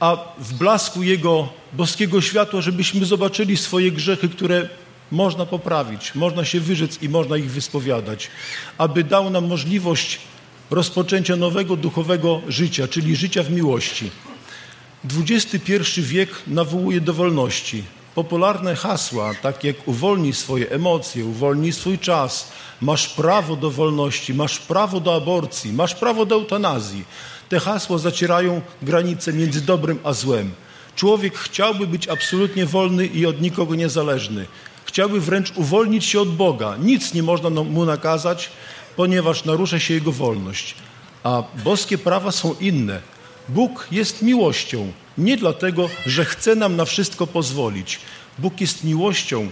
a 0.00 0.16
w 0.38 0.54
blasku 0.54 1.02
Jego 1.02 1.48
boskiego 1.72 2.20
światła, 2.20 2.60
żebyśmy 2.60 3.06
zobaczyli 3.06 3.56
swoje 3.56 3.92
grzechy, 3.92 4.28
które 4.28 4.68
można 5.10 5.46
poprawić, 5.46 6.14
można 6.14 6.44
się 6.44 6.60
wyrzec 6.60 7.02
i 7.02 7.08
można 7.08 7.36
ich 7.36 7.50
wyspowiadać, 7.50 8.30
aby 8.78 9.04
dał 9.04 9.30
nam 9.30 9.46
możliwość 9.46 10.18
rozpoczęcia 10.70 11.36
nowego 11.36 11.76
duchowego 11.76 12.40
życia, 12.48 12.88
czyli 12.88 13.16
życia 13.16 13.42
w 13.42 13.50
miłości. 13.50 14.10
XXI 15.28 16.02
wiek 16.02 16.30
nawołuje 16.46 17.00
do 17.00 17.14
wolności. 17.14 17.84
Popularne 18.14 18.76
hasła, 18.76 19.34
takie 19.34 19.68
jak 19.68 19.88
uwolnij 19.88 20.32
swoje 20.32 20.70
emocje, 20.70 21.24
uwolnij 21.24 21.72
swój 21.72 21.98
czas, 21.98 22.52
masz 22.80 23.08
prawo 23.08 23.56
do 23.56 23.70
wolności, 23.70 24.34
masz 24.34 24.58
prawo 24.58 25.00
do 25.00 25.14
aborcji, 25.14 25.72
masz 25.72 25.94
prawo 25.94 26.26
do 26.26 26.34
eutanazji. 26.34 27.04
Te 27.48 27.60
hasła 27.60 27.98
zacierają 27.98 28.60
granice 28.82 29.32
między 29.32 29.60
dobrem 29.60 29.98
a 30.04 30.12
złem. 30.12 30.52
Człowiek 30.96 31.38
chciałby 31.38 31.86
być 31.86 32.08
absolutnie 32.08 32.66
wolny 32.66 33.06
i 33.06 33.26
od 33.26 33.40
nikogo 33.40 33.74
niezależny. 33.74 34.46
Chciałby 34.88 35.20
wręcz 35.20 35.52
uwolnić 35.54 36.04
się 36.04 36.20
od 36.20 36.36
Boga. 36.36 36.76
Nic 36.76 37.14
nie 37.14 37.22
można 37.22 37.50
mu 37.50 37.84
nakazać, 37.84 38.50
ponieważ 38.96 39.44
narusza 39.44 39.80
się 39.80 39.94
jego 39.94 40.12
wolność. 40.12 40.74
A 41.22 41.42
boskie 41.64 41.98
prawa 41.98 42.32
są 42.32 42.54
inne. 42.60 43.00
Bóg 43.48 43.88
jest 43.90 44.22
miłością, 44.22 44.92
nie 45.18 45.36
dlatego, 45.36 45.90
że 46.06 46.24
chce 46.24 46.54
nam 46.54 46.76
na 46.76 46.84
wszystko 46.84 47.26
pozwolić. 47.26 48.00
Bóg 48.38 48.60
jest 48.60 48.84
miłością. 48.84 49.50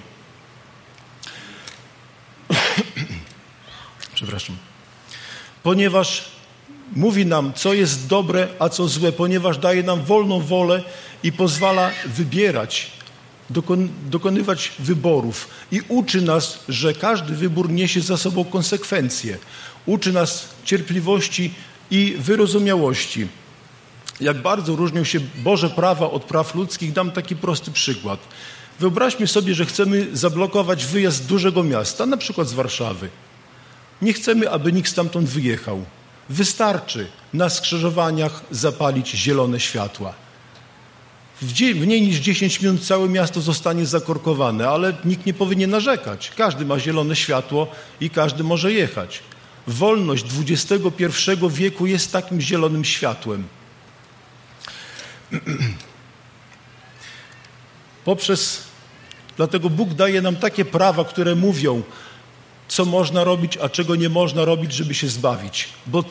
Przepraszam. 4.15 4.57
Ponieważ 5.63 6.25
mówi 6.93 7.27
nam, 7.27 7.53
co 7.53 7.75
jest 7.75 8.07
dobre, 8.07 8.49
a 8.59 8.69
co 8.69 8.89
złe, 8.89 9.13
ponieważ 9.13 9.59
daje 9.59 9.83
nam 9.83 10.05
wolną 10.05 10.41
wolę 10.41 10.83
i 11.23 11.33
pozwala 11.33 11.91
wybierać, 12.07 12.96
dokonywać 14.11 14.73
wyborów 14.79 15.49
i 15.73 15.81
uczy 15.89 16.23
nas, 16.23 16.59
że 16.69 16.95
każdy 16.95 17.35
wybór 17.35 17.71
niesie 17.71 18.01
za 18.01 18.17
sobą 18.17 18.45
konsekwencje. 18.45 19.39
Uczy 19.87 20.13
nas 20.13 20.49
cierpliwości 20.65 21.55
i 21.91 22.17
wyrozumiałości. 22.19 23.29
Jak 24.21 24.43
bardzo 24.43 24.77
różnią 24.77 25.05
się 25.05 25.21
Boże 25.45 25.71
prawa 25.71 26.11
od 26.11 26.25
praw 26.25 26.55
ludzkich, 26.55 26.93
dam 26.93 27.11
taki 27.11 27.37
prosty 27.37 27.71
przykład. 27.71 28.21
Wyobraźmy 28.81 29.27
sobie, 29.27 29.55
że 29.55 29.67
chcemy 29.67 30.07
zablokować 30.13 30.85
wyjazd 30.85 31.27
dużego 31.27 31.63
miasta, 31.63 32.07
na 32.07 32.17
przykład 32.17 32.49
z 32.49 32.53
Warszawy. 32.53 33.09
Nie 34.03 34.13
chcemy, 34.13 34.51
aby 34.51 34.73
nikt 34.73 34.91
stamtąd 34.91 35.29
wyjechał. 35.29 35.85
Wystarczy 36.29 37.07
na 37.35 37.51
skrzyżowaniach 37.51 38.43
zapalić 38.51 39.11
zielone 39.11 39.61
światła. 39.61 40.26
W 41.43 41.61
mniej 41.61 42.03
niż 42.03 42.17
10 42.17 42.61
minut 42.61 42.87
całe 42.87 43.09
miasto 43.09 43.41
zostanie 43.41 43.87
zakorkowane, 43.87 44.69
ale 44.69 44.95
nikt 45.05 45.27
nie 45.27 45.35
powinien 45.35 45.71
narzekać. 45.71 46.33
Każdy 46.37 46.65
ma 46.65 46.79
zielone 46.79 47.17
światło 47.17 47.69
i 48.01 48.11
każdy 48.11 48.45
może 48.45 48.73
jechać. 48.73 49.23
Wolność 49.67 50.25
XXI 50.41 51.03
wieku 51.51 51.87
jest 51.87 52.13
takim 52.13 52.41
zielonym 52.41 52.85
światłem. 52.85 53.45
Poprzez, 58.05 58.63
dlatego 59.37 59.71
Bóg 59.71 59.95
daje 59.95 60.23
nam 60.23 60.37
takie 60.37 60.65
prawa, 60.65 61.05
które 61.05 61.35
mówią, 61.35 61.83
co 62.69 62.85
można 62.85 63.25
robić, 63.25 63.57
a 63.57 63.69
czego 63.69 63.97
nie 63.97 64.09
można 64.09 64.45
robić, 64.45 64.73
żeby 64.73 64.95
się 64.95 65.09
zbawić. 65.09 65.69
Bo 65.87 66.05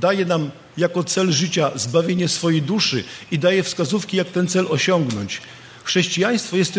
daje 0.00 0.24
nam 0.24 0.50
jako 0.76 1.04
cel 1.04 1.32
życia 1.32 1.70
zbawienie 1.74 2.28
swojej 2.28 2.62
duszy 2.62 3.04
i 3.30 3.38
daje 3.38 3.62
wskazówki, 3.62 4.16
jak 4.16 4.28
ten 4.28 4.48
cel 4.48 4.66
osiągnąć. 4.70 5.40
Chrześcijaństwo 5.84 6.56
jest 6.56 6.78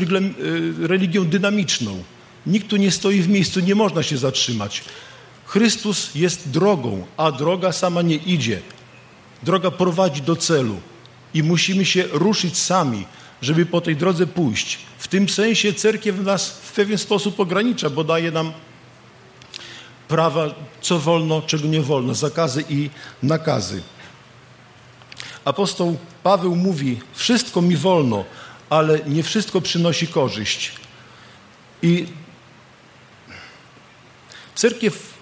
religią 0.79 1.25
dynamiczną. 1.25 2.03
Nikt 2.45 2.67
tu 2.67 2.77
nie 2.77 2.91
stoi 2.91 3.21
w 3.21 3.29
miejscu, 3.29 3.59
nie 3.59 3.75
można 3.75 4.03
się 4.03 4.17
zatrzymać. 4.17 4.83
Chrystus 5.45 6.15
jest 6.15 6.49
drogą, 6.49 7.05
a 7.17 7.31
droga 7.31 7.71
sama 7.71 8.01
nie 8.01 8.15
idzie. 8.15 8.59
Droga 9.43 9.71
prowadzi 9.71 10.21
do 10.21 10.35
celu 10.35 10.75
i 11.33 11.43
musimy 11.43 11.85
się 11.85 12.03
ruszyć 12.11 12.57
sami, 12.57 13.05
żeby 13.41 13.65
po 13.65 13.81
tej 13.81 13.95
drodze 13.95 14.27
pójść. 14.27 14.79
W 14.97 15.07
tym 15.07 15.29
sensie 15.29 15.73
cerkiew 15.73 16.19
nas 16.19 16.49
w 16.49 16.71
pewien 16.71 16.97
sposób 16.97 17.39
ogranicza, 17.39 17.89
bo 17.89 18.03
daje 18.03 18.31
nam 18.31 18.53
prawa, 20.07 20.47
co 20.81 20.99
wolno, 20.99 21.41
czego 21.41 21.67
nie 21.67 21.81
wolno, 21.81 22.15
zakazy 22.15 22.63
i 22.69 22.89
nakazy. 23.23 23.81
Apostoł 25.45 25.97
Paweł 26.23 26.55
mówi: 26.55 26.99
Wszystko 27.13 27.61
mi 27.61 27.77
wolno, 27.77 28.25
ale 28.69 28.99
nie 28.99 29.23
wszystko 29.23 29.61
przynosi 29.61 30.07
korzyść. 30.07 30.71
I 31.81 32.05
cerkiew 34.55 35.13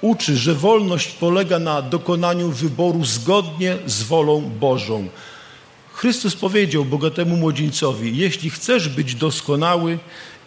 uczy, 0.00 0.36
że 0.36 0.54
wolność 0.54 1.08
polega 1.08 1.58
na 1.58 1.82
dokonaniu 1.82 2.48
wyboru 2.50 3.04
zgodnie 3.04 3.76
z 3.86 4.02
wolą 4.02 4.40
Bożą. 4.40 5.08
Chrystus 5.92 6.36
powiedział 6.36 6.84
bogatemu 6.84 7.36
młodzieńcowi: 7.36 8.16
Jeśli 8.16 8.50
chcesz 8.50 8.88
być 8.88 9.14
doskonały, 9.14 9.98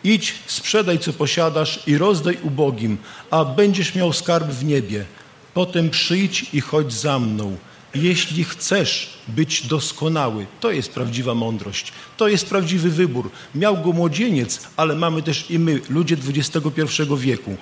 idź, 0.04 0.36
sprzedaj 0.46 1.00
co 1.00 1.14
posiadasz 1.14 1.80
i 1.88 1.98
rozdaj 1.98 2.38
ubogim, 2.44 2.98
a 3.32 3.46
będziesz 3.46 3.96
miał 3.96 4.14
skarb 4.14 4.48
w 4.48 4.64
niebie. 4.64 5.06
Potem 5.54 5.90
przyjdź 5.90 6.46
i 6.54 6.62
chodź 6.62 6.94
za 6.94 7.20
mną. 7.20 7.58
Jeśli 7.96 8.44
chcesz 8.44 9.10
być 9.28 9.68
doskonały, 9.68 10.46
to 10.60 10.72
jest 10.72 10.92
prawdziwa 10.92 11.36
mądrość, 11.36 11.92
to 12.18 12.28
jest 12.28 12.50
prawdziwy 12.50 12.90
wybór. 12.90 13.32
Miał 13.56 13.78
go 13.78 13.92
młodzieniec, 13.92 14.60
ale 14.78 14.96
mamy 14.96 15.22
też 15.22 15.52
i 15.52 15.60
my, 15.60 15.82
ludzie 15.90 16.18
XXI 16.28 17.04
wieku. 17.18 17.58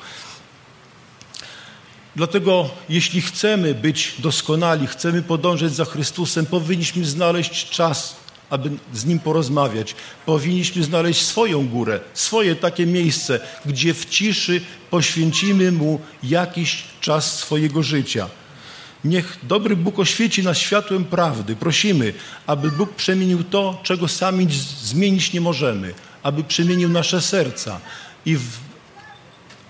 Dlatego, 2.16 2.70
jeśli 2.90 3.22
chcemy 3.22 3.74
być 3.76 4.16
doskonali, 4.20 4.88
chcemy 4.88 5.22
podążać 5.22 5.76
za 5.76 5.86
Chrystusem, 5.86 6.46
powinniśmy 6.46 7.06
znaleźć 7.06 7.70
czas, 7.70 8.16
aby 8.50 8.72
z 8.94 9.06
Nim 9.06 9.20
porozmawiać. 9.20 9.96
Powinniśmy 10.26 10.84
znaleźć 10.84 11.26
swoją 11.26 11.68
górę, 11.68 12.00
swoje 12.14 12.56
takie 12.56 12.86
miejsce, 12.86 13.40
gdzie 13.66 13.94
w 13.94 14.06
ciszy 14.06 14.62
poświęcimy 14.90 15.72
Mu 15.72 16.00
jakiś 16.24 16.84
czas 17.02 17.38
swojego 17.38 17.84
życia. 17.84 18.30
Niech 19.04 19.40
dobry 19.44 19.76
Bóg 19.76 20.00
oświeci 20.00 20.44
nas 20.44 20.58
światłem 20.58 21.06
prawdy. 21.06 21.56
Prosimy, 21.56 22.14
aby 22.48 22.72
Bóg 22.72 22.96
przemienił 22.96 23.44
to, 23.44 23.80
czego 23.84 24.08
sami 24.08 24.48
zmienić 24.82 25.34
nie 25.34 25.42
możemy, 25.42 25.94
aby 26.24 26.44
przemienił 26.44 26.90
nasze 26.90 27.22
serca 27.22 27.80
i 28.26 28.36
w 28.36 28.70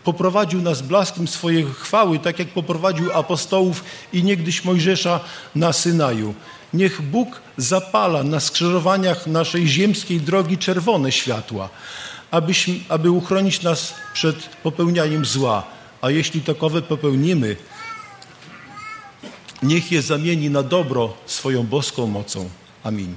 poprowadził 0.03 0.61
nas 0.61 0.81
blaskiem 0.81 1.27
swojej 1.27 1.65
chwały, 1.65 2.19
tak 2.19 2.39
jak 2.39 2.47
poprowadził 2.47 3.11
apostołów 3.13 3.83
i 4.13 4.23
niegdyś 4.23 4.65
Mojżesza 4.65 5.19
na 5.55 5.73
Synaju. 5.73 6.33
Niech 6.73 7.01
Bóg 7.01 7.41
zapala 7.57 8.23
na 8.23 8.39
skrzyżowaniach 8.39 9.27
naszej 9.27 9.67
ziemskiej 9.67 10.21
drogi 10.21 10.57
czerwone 10.57 11.11
światła, 11.11 11.69
abyśmy, 12.31 12.73
aby 12.89 13.11
uchronić 13.11 13.61
nas 13.61 13.93
przed 14.13 14.35
popełnianiem 14.63 15.25
zła. 15.25 15.63
A 16.01 16.09
jeśli 16.09 16.41
takowe 16.41 16.81
popełnimy, 16.81 17.55
niech 19.63 19.91
je 19.91 20.01
zamieni 20.01 20.49
na 20.49 20.63
dobro 20.63 21.13
swoją 21.25 21.63
boską 21.63 22.07
mocą. 22.07 22.49
Amin. 22.83 23.15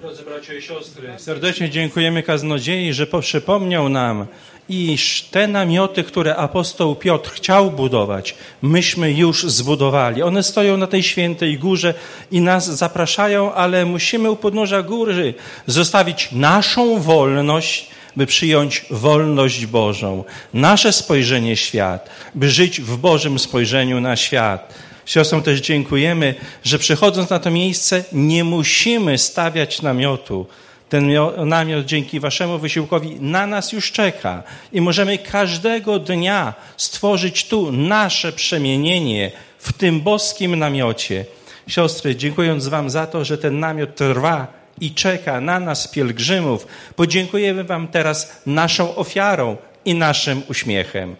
Drodzy 0.00 0.22
bracia 0.22 0.54
i 0.54 0.62
siostry, 0.62 1.12
serdecznie 1.18 1.70
dziękujemy 1.70 2.22
kaznodziei, 2.22 2.92
że 2.92 3.06
przypomniał 3.20 3.88
nam, 3.88 4.26
iż 4.68 5.22
te 5.22 5.48
namioty, 5.48 6.04
które 6.04 6.36
apostoł 6.36 6.94
Piotr 6.94 7.30
chciał 7.30 7.70
budować, 7.70 8.34
myśmy 8.62 9.12
już 9.12 9.44
zbudowali. 9.44 10.22
One 10.22 10.42
stoją 10.42 10.76
na 10.76 10.86
tej 10.86 11.02
świętej 11.02 11.58
górze 11.58 11.94
i 12.30 12.40
nas 12.40 12.66
zapraszają, 12.66 13.54
ale 13.54 13.84
musimy 13.84 14.30
u 14.30 14.36
podnóża 14.36 14.82
góry 14.82 15.34
zostawić 15.66 16.28
naszą 16.32 17.00
wolność, 17.00 17.90
by 18.16 18.26
przyjąć 18.26 18.84
wolność 18.90 19.66
Bożą, 19.66 20.24
nasze 20.54 20.92
spojrzenie 20.92 21.56
świat, 21.56 22.10
by 22.34 22.50
żyć 22.50 22.80
w 22.80 22.96
Bożym 22.96 23.38
spojrzeniu 23.38 24.00
na 24.00 24.16
świat. 24.16 24.74
Siostrom 25.06 25.42
też 25.42 25.60
dziękujemy, 25.60 26.34
że 26.64 26.78
przychodząc 26.78 27.30
na 27.30 27.38
to 27.38 27.50
miejsce 27.50 28.04
nie 28.12 28.44
musimy 28.44 29.18
stawiać 29.18 29.82
namiotu. 29.82 30.46
Ten 30.89 31.11
namiot 31.45 31.85
dzięki 31.85 32.19
Waszemu 32.19 32.59
wysiłkowi 32.59 33.15
na 33.21 33.47
nas 33.47 33.71
już 33.71 33.91
czeka 33.91 34.43
i 34.73 34.81
możemy 34.81 35.17
każdego 35.17 35.99
dnia 35.99 36.53
stworzyć 36.77 37.47
tu 37.47 37.71
nasze 37.71 38.31
przemienienie 38.31 39.31
w 39.57 39.73
tym 39.73 40.01
boskim 40.01 40.55
namiocie. 40.59 41.25
Siostry, 41.67 42.15
dziękując 42.15 42.67
Wam 42.67 42.89
za 42.89 43.07
to, 43.07 43.25
że 43.25 43.37
ten 43.37 43.59
namiot 43.59 43.95
trwa 43.95 44.47
i 44.81 44.91
czeka 44.91 45.41
na 45.41 45.59
nas, 45.59 45.87
pielgrzymów, 45.87 46.67
podziękujemy 46.95 47.63
Wam 47.63 47.87
teraz 47.87 48.41
naszą 48.45 48.95
ofiarą 48.95 49.57
i 49.85 49.95
naszym 49.95 50.41
uśmiechem. 50.49 51.15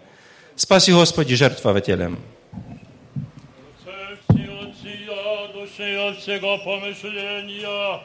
Spasi 0.56 0.92
Господи, 0.92 1.36
жертвователем. 1.36 2.18
Всего 6.20 6.58
помышления 6.58 8.00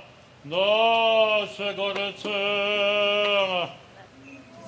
нашего 0.45 1.93
рыцаря. 1.93 3.69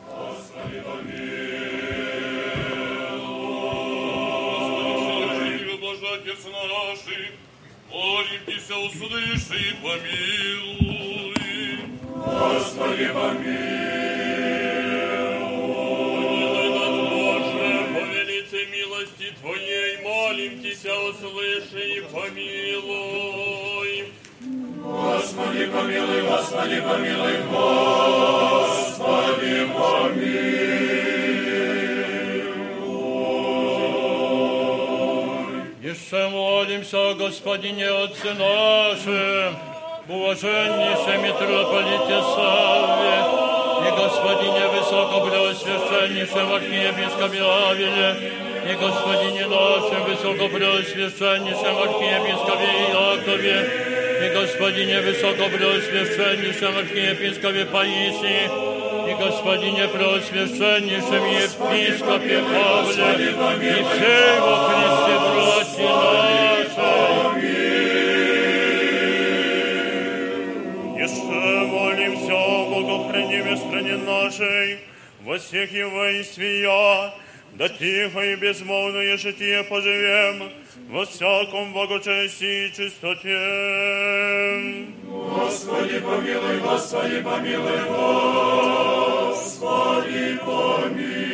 Господи, 0.10 0.82
помилуй. 0.82 1.68
Господи, 4.58 5.78
Боже, 5.80 6.08
Отец 6.16 6.42
наш, 6.46 7.02
молимся, 7.92 8.76
услыши 8.78 9.58
и 9.60 9.74
помилуй. 9.84 11.36
Господи, 12.16 13.08
помилуй. 13.14 13.78
Повелите 17.94 18.62
милости 18.66 19.28
Твоей, 19.42 19.92
молимся, 20.02 20.94
услыши 21.02 21.82
и 21.98 22.02
помилуй. 22.02 23.67
Господи, 25.07 25.67
помилуй, 25.67 26.23
Господи, 26.23 26.81
помилуй, 26.81 27.37
Господи, 27.53 28.75
помилуй. 29.75 30.63
Еще 35.81 36.29
молимся, 36.29 37.15
Господине 37.15 37.89
Отце 37.91 38.35
нашим, 38.35 39.57
уваженнейшем 40.09 41.23
митрополите 41.23 42.23
Савве 42.35 43.17
и 43.87 43.91
Господине 43.97 44.67
Высокопреосвященнейшем 44.67 46.53
архиепископе 46.53 47.41
Авеле, 47.41 48.33
и 48.69 48.75
Господине 48.75 49.47
нашем 49.47 50.03
Высокопреосвященнейшем 50.05 51.77
архиепископе 51.79 52.71
Иакове, 52.91 53.86
и 54.27 54.29
Господине 54.35 55.01
Высокопреосвященнейшем 55.01 56.77
архиепископе 56.79 57.65
Паисии, 57.67 58.45
и 59.09 59.15
Господине 59.15 59.89
Преосвященнейшем 59.89 61.25
епископе 61.25 62.39
Павле, 62.43 63.31
и 63.57 63.83
всей 63.83 64.35
во 64.41 64.55
Христе 64.69 65.15
братья 65.33 65.91
наши. 66.03 66.93
Еще 70.99 71.67
молимся 71.67 72.35
о 72.35 72.37
Богохраниме 72.71 73.57
стране 73.57 73.97
нашей, 73.97 74.79
во 75.25 75.39
всех 75.39 75.73
его 75.73 75.91
воинствия, 75.91 77.13
да 77.57 77.69
тихо 77.69 78.21
и 78.21 78.37
безмолвное 78.37 79.17
житие 79.17 79.63
поживем, 79.65 80.51
во 80.89 81.05
всяком 81.05 81.73
благочестии 81.73 82.69
и 82.69 82.73
чистоте. 82.73 83.39
Господи, 85.05 86.01
помилуй, 86.01 86.59
Господи, 86.61 87.21
помилуй, 87.21 87.81
Господи, 89.31 90.39
помилуй. 90.45 91.33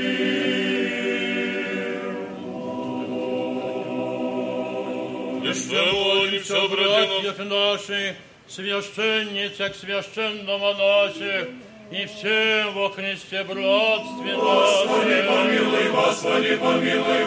Jeszcze 5.49 5.93
молимся, 5.93 6.68
братьев 6.68 7.39
наших, 7.39 8.16
священницах, 8.49 9.74
священномонасях, 9.74 11.49
и 11.91 12.05
всем 12.05 12.73
во 12.73 12.89
Христе 12.89 13.43
братстве 13.43 14.36
Господи, 14.36 15.23
помилуй, 15.27 15.89
Господи, 15.91 16.55
помилуй, 16.55 17.25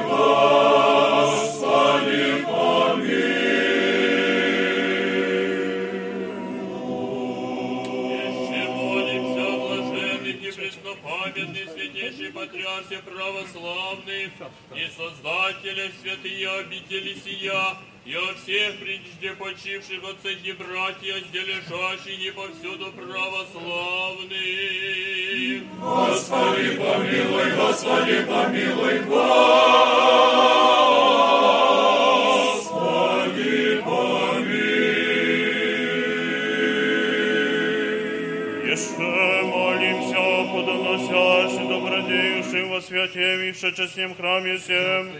Господи, 1.18 1.76
помилуй. 2.44 3.45
О 12.36 12.38
блаженных 12.38 14.30
и 14.74 14.86
создателя 14.94 15.90
святые 16.02 16.50
обители 16.50 17.14
сия, 17.24 17.76
и 18.04 18.14
о 18.14 18.34
всех 18.34 18.78
прежде 18.78 19.32
почивших 19.32 20.04
отцах 20.04 20.44
и 20.44 20.52
братьях, 20.52 21.24
где 21.30 21.40
лежащих 21.40 22.20
и 22.20 22.30
повсюду 22.32 22.92
православных. 22.92 24.32
Господи, 25.80 26.76
помилуй, 26.76 27.50
Господи, 27.52 28.24
помилуй, 28.24 29.00
Господи, 29.00 30.36
во 42.76 42.82
святейшем 42.82 43.74
честном 43.74 44.14
храме 44.14 44.58
всем, 44.58 45.10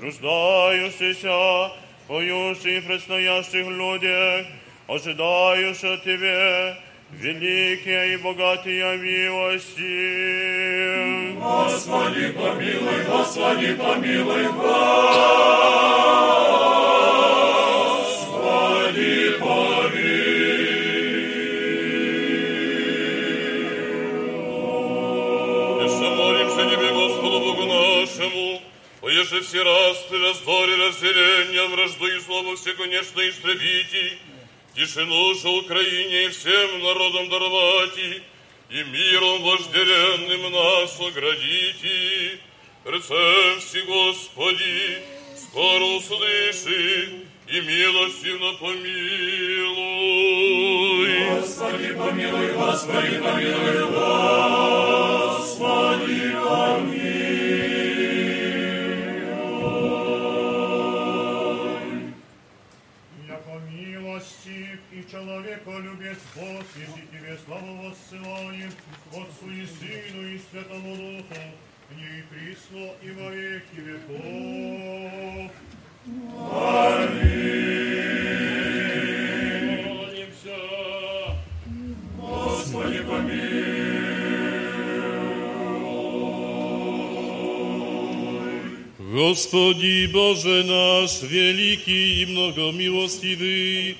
труждающийся, 0.00 1.70
поющий 2.08 2.78
и 2.78 2.80
предстоящих 2.80 3.68
людях, 3.68 4.46
ожидающих 4.88 5.84
от 5.84 6.02
Тебе, 6.02 6.76
великие 7.12 8.14
и 8.14 8.16
богатые 8.16 8.98
милости. 8.98 9.86
Господи, 11.38 12.32
помилуй, 12.32 13.04
Господи, 13.04 13.74
помилуй, 13.74 14.44
Господи, 14.48 15.76
Поеже 29.16 29.40
все 29.40 29.62
распри, 29.62 30.18
раздори, 30.18 30.74
разделения, 30.76 31.66
вражду 31.68 32.06
и 32.06 32.18
злобу 32.18 32.54
все, 32.54 32.74
конечно, 32.74 33.26
истребите, 33.26 34.18
тишину 34.74 35.34
же 35.34 35.48
Украине 35.48 36.26
и 36.26 36.28
всем 36.28 36.82
народам 36.82 37.30
даровати, 37.30 38.22
и 38.68 38.84
миром 38.84 39.42
вожделенным 39.42 40.52
нас 40.52 41.00
оградите. 41.00 42.40
Все, 42.84 43.82
Господи, 43.84 44.98
скоро 45.38 45.84
услыши, 45.96 47.24
и 47.48 47.60
милостивно 47.62 48.52
помилуй. 48.60 49.86
Господи, 51.40 51.92
помилуй, 51.94 52.52
Господи, 52.52 53.18
помилуй, 53.24 53.82
Господи, 55.38 56.32
помилуй. 56.44 57.45
Человеколюбец 65.56 66.18
Бог, 66.34 66.64
если 66.76 67.06
Тебе 67.10 67.38
славу 67.44 67.74
воссылаем, 67.82 68.72
Отцу 69.12 69.50
и 69.50 69.66
Сыну 69.66 70.22
и 70.28 70.38
Святому 70.50 70.96
Духу, 70.96 71.40
ныне 71.90 72.18
и 72.18 72.22
присно 72.30 72.92
и 73.02 73.10
во 73.12 73.30
веки 73.30 73.80
веков. 73.80 75.52
Молимся. 79.86 80.58
Господи, 82.18 83.00
Господи 88.98 90.08
Boże 90.12 90.64
nasz, 90.64 91.24
wielki 91.24 92.20
i 92.20 92.26
mnogomiłostiwy, 92.26 93.94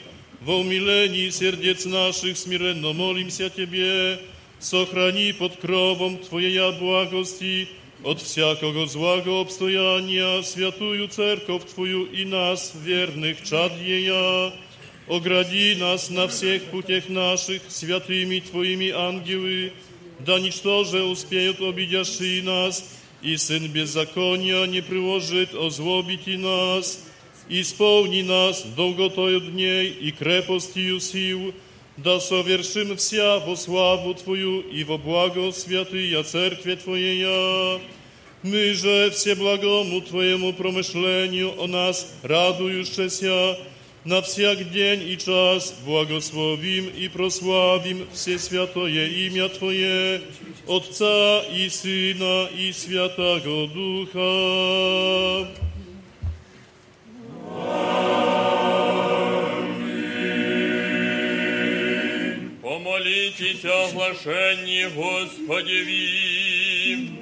w 0.45 0.49
umileni 0.49 1.31
serdiec 1.31 1.85
naszych 1.85 2.37
smirенно 2.37 2.93
молимся 2.93 3.49
Тебе, 3.49 4.17
сохрани 4.59 5.33
pod 5.33 5.57
krową 5.57 6.17
Twojej 6.17 6.73
błagosti 6.79 7.67
od 8.03 8.21
всякого 8.21 8.87
złego 8.87 9.39
obstojania, 9.39 10.43
святую 10.43 11.07
церковь 11.07 11.65
Твою 11.65 12.05
и 12.05 12.25
нас, 12.25 12.73
верных 12.75 13.43
чад 13.43 13.71
ея, 13.79 14.51
огради 15.07 15.75
нас 15.75 16.09
на 16.09 16.27
всех 16.27 16.63
путях 16.71 17.09
наших 17.09 17.61
святыми 17.69 18.39
Твоими 18.39 18.89
ангелы, 18.89 19.73
да 20.19 20.39
ничто 20.39 20.83
же 20.83 21.03
успеют 21.03 21.61
обидящие 21.61 22.43
нас, 22.43 22.83
и 23.21 23.37
Сын 23.37 23.67
беззакония 23.67 24.65
не 24.65 24.81
приложит 24.81 25.53
озлобить 25.53 26.27
и 26.27 26.37
нас, 26.37 27.03
исполни 27.49 28.21
нас 28.21 28.63
долготою 28.75 29.41
дней 29.41 29.87
и 29.89 30.11
крепостью 30.11 30.99
сил, 30.99 31.53
да 31.97 32.19
совершим 32.19 32.95
вся 32.97 33.39
во 33.39 33.55
славу 33.55 34.13
Твою 34.13 34.61
и 34.61 34.83
во 34.83 34.97
благо 34.97 35.51
святыя 35.51 36.23
Церкви 36.23 36.75
Твоея. 36.75 37.81
Мы 38.43 38.73
же 38.73 39.11
все 39.11 39.35
благому 39.35 40.01
Твоему 40.01 40.53
промышлению 40.53 41.61
о 41.61 41.67
нас 41.67 42.13
радующеся, 42.23 43.57
на 44.03 44.21
всяк 44.23 44.71
день 44.71 45.07
и 45.09 45.17
час 45.17 45.75
благословим 45.85 46.87
и 46.87 47.07
прославим 47.07 48.07
все 48.11 48.39
святое 48.39 49.07
имя 49.07 49.47
Твое, 49.49 50.21
Отца 50.67 51.43
и 51.53 51.69
Сына 51.69 52.49
и 52.57 52.71
Святого 52.71 53.67
Духа. 53.67 55.47
Помолитесь 63.05 63.63
о 63.63 63.85
оглашении 63.89 64.85
Господеви. 64.85 66.09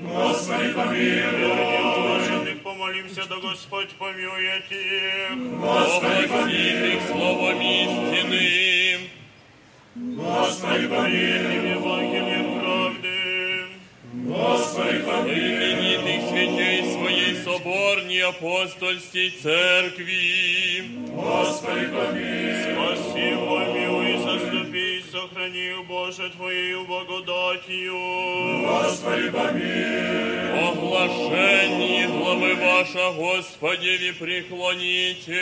Господи, 0.03 0.71
помилуй. 0.71 2.55
Помолимся, 2.63 3.25
да 3.27 3.35
Господь 3.37 3.89
помилует 3.97 4.71
их. 4.71 5.37
Господи, 5.59 6.27
помилуй. 6.27 6.93
их 6.95 7.01
словом 7.07 7.61
истинным. 7.61 9.01
Господи, 10.15 10.87
помилуй. 10.87 11.71
Евангелием 11.71 12.59
правды. 12.61 13.17
Господи, 14.13 14.99
помилуй. 14.99 15.73
Именитых 15.73 16.19
святей 16.29 16.77
своей 16.93 17.35
соборней 17.43 18.23
апостольской 18.23 19.29
церкви. 19.31 20.83
Господи, 21.09 21.85
помилуй. 21.87 22.39
Спаси, 22.63 23.03
помилуй, 23.03 23.12
заступи, 25.43 25.43
сохрани, 25.43 25.85
Боже, 25.87 26.29
Твоею 26.29 26.85
благодатью. 26.85 27.93
Господи, 28.67 29.29
помилуй. 29.29 30.69
Оглашение 30.69 32.07
главы 32.07 32.55
ваша, 32.55 33.11
Господеви, 33.17 34.11
преклоните. 34.11 35.41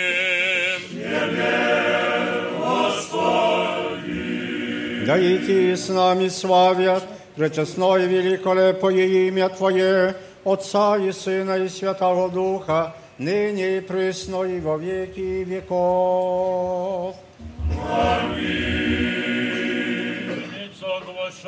Да 5.06 5.18
идти 5.18 5.76
с 5.76 5.88
нами 5.90 6.28
славят, 6.28 7.04
пречестное 7.36 8.06
великолепое 8.06 9.28
имя 9.28 9.50
Твое, 9.50 10.16
Отца 10.44 10.98
и 10.98 11.12
Сына 11.14 11.58
и 11.58 11.70
Святого 11.70 12.30
Духа, 12.30 12.94
ныне 13.18 13.78
и 13.78 13.80
присно 13.80 14.44
и 14.44 14.60
во 14.60 14.78
веки 14.78 15.46
веков. 15.46 17.16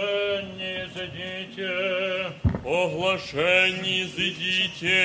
Соглашение 0.04 0.88
зайдите, 0.94 2.32
оглашение 2.64 4.06
зайдите. 4.08 5.00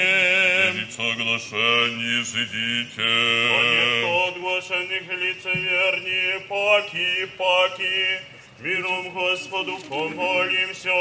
Соглашение 0.92 2.24
сидите. 2.26 3.10
Никто 3.50 4.28
оглашенных 4.28 5.06
лицевернее, 5.22 6.40
паки, 6.50 7.28
паки, 7.38 8.20
миром 8.60 9.14
Господу 9.14 9.78
помолимся. 9.88 10.92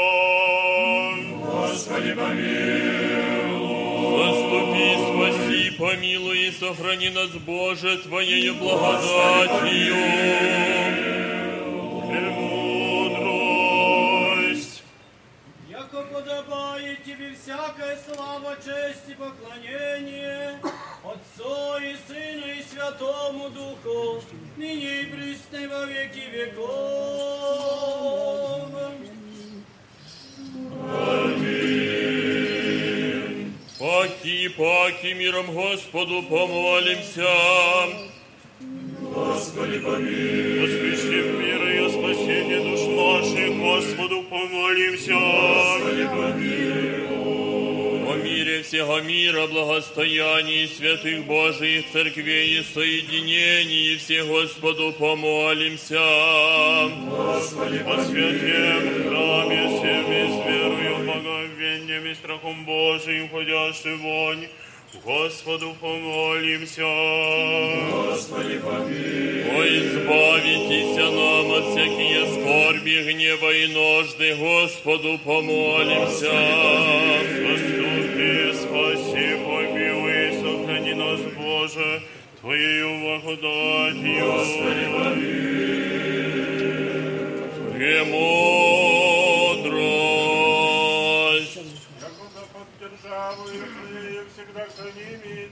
Господи, 1.45 2.13
помилуй. 2.13 3.69
Заступи, 4.17 4.87
спаси, 5.07 5.71
помилуй 5.77 6.39
и 6.47 6.51
сохрани 6.51 7.09
нас, 7.09 7.31
Боже, 7.45 7.97
Твоею 7.99 8.55
благодатью. 8.55 9.95
Премудрость. 12.07 12.58
Подобает 16.89 17.03
Тебе 17.03 17.35
всякая 17.41 17.97
слава, 18.07 18.55
честь 18.57 19.09
и 19.09 19.13
поклонение, 19.13 20.59
Отцу 21.03 21.77
и 21.77 21.95
Сыну 22.07 22.47
и 22.47 22.63
Святому 22.63 23.49
Духу, 23.49 24.21
ныне 24.57 25.01
и 25.01 25.05
присно 25.05 25.67
во 25.69 25.85
веки 25.85 26.29
веков. 26.31 26.69
Аминь. 30.91 31.59
всяким 34.99 35.19
миром 35.19 35.45
Господу 35.53 36.23
помолимся. 36.23 37.27
Господи, 39.01 39.79
помилуй. 39.79 40.59
Воскресим 40.61 41.39
мира 41.39 41.69
и 41.73 41.89
спасение 41.89 42.68
наших, 43.09 43.57
Господу 43.57 44.23
помолимся. 44.23 45.13
Господи, 45.13 46.07
помилуй. 46.07 47.09
О 48.09 48.15
мире 48.15 48.63
всего 48.63 48.99
мира, 49.01 49.47
благостоянии 49.47 50.65
святых 50.65 51.25
Божиих 51.25 51.85
церквей 51.91 52.59
и 52.59 52.63
соединении 52.63 53.97
все 53.97 54.23
Господу 54.23 54.93
помолимся. 54.93 55.99
Господи, 57.07 57.83
О 57.85 58.03
святем 58.03 59.09
храме 59.09 59.67
всеми 59.67 60.21
с 60.27 60.45
верою, 60.47 60.97
боговением 61.07 62.05
и 62.07 62.15
страхом 62.15 62.65
Божиим, 62.65 63.29
ходящий 63.29 63.95
вонь, 63.95 64.47
Господу 64.93 65.75
помолимся. 65.79 66.81
Господи, 67.91 68.59
помилуй. 68.59 69.43
О, 69.51 69.63
избавитеся 69.77 71.11
нам 71.11 71.51
от 71.51 71.65
всякие 71.69 72.25
скорби, 72.25 73.03
гнева 73.03 73.51
и 73.51 73.67
нужды, 73.67 74.35
Господу 74.35 75.19
помолимся. 75.23 76.31
Заступи, 77.43 78.53
спаси, 78.53 79.27
помилуй, 79.45 80.33
сохрани 80.41 80.93
нас, 80.93 81.19
Боже, 81.37 82.01
Твоею 82.41 82.89
благодатью. 82.99 84.25
Господи, 84.25 84.85
Премудрость. 87.75 88.78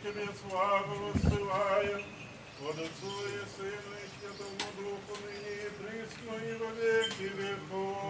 Тебе 0.07 0.27
славу 0.49 0.95
воссылаем, 1.11 2.01
от 2.61 2.77
Отцу 2.77 3.11
и 3.27 3.43
Сыну 3.57 3.93
и 3.99 4.07
Святому 4.15 4.67
Духу, 4.77 5.13
ныне 5.25 5.53
и 5.59 5.69
присно 5.81 6.33
и 6.45 6.53
во 6.55 6.69
веки 6.71 7.27
веков. 7.35 8.07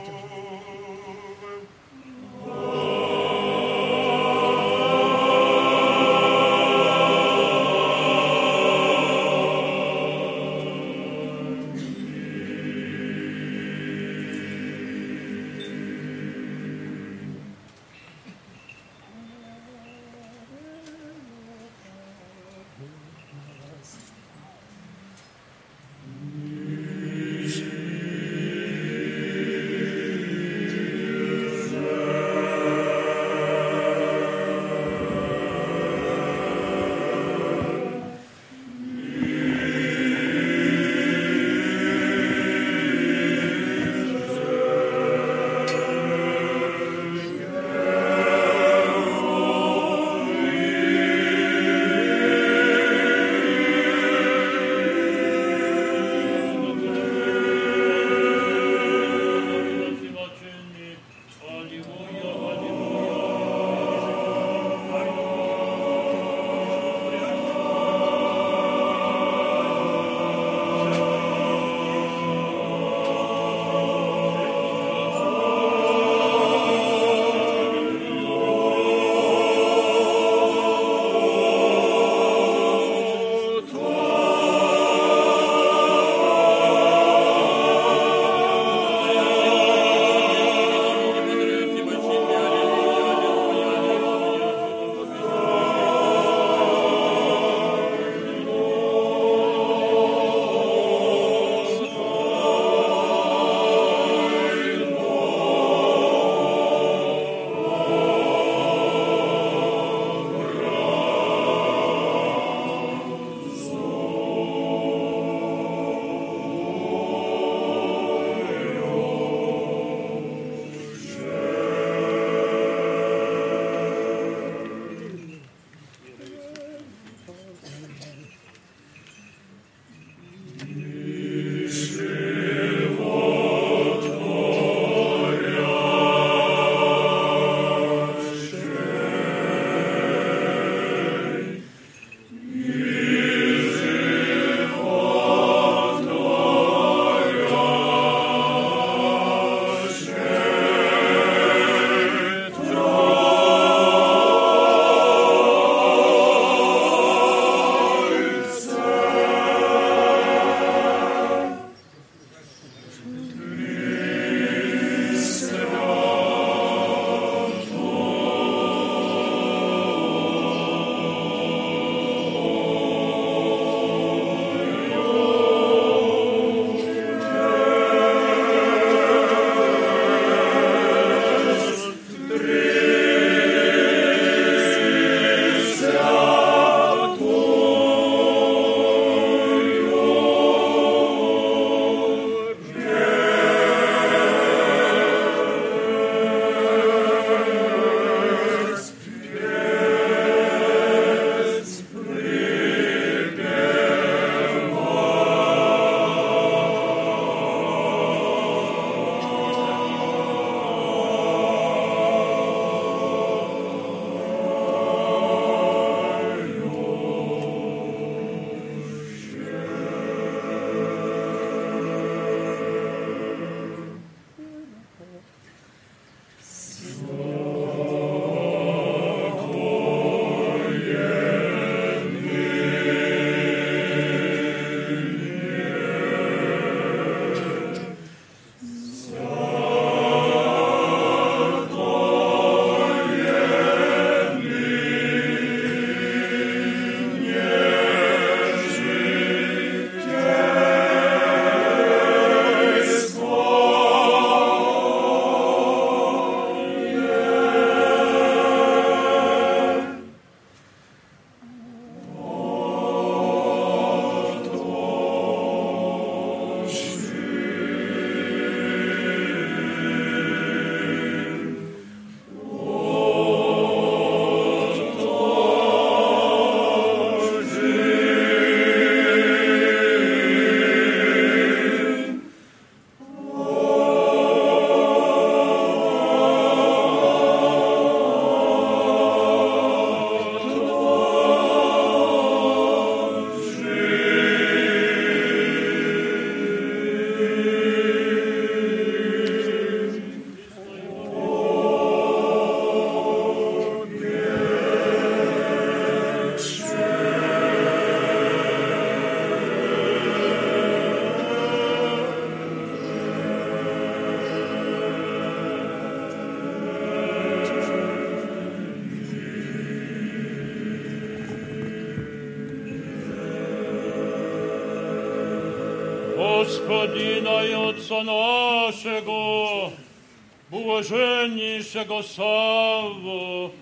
блаженнейшего 331.77 332.03
Савву, 332.03 333.53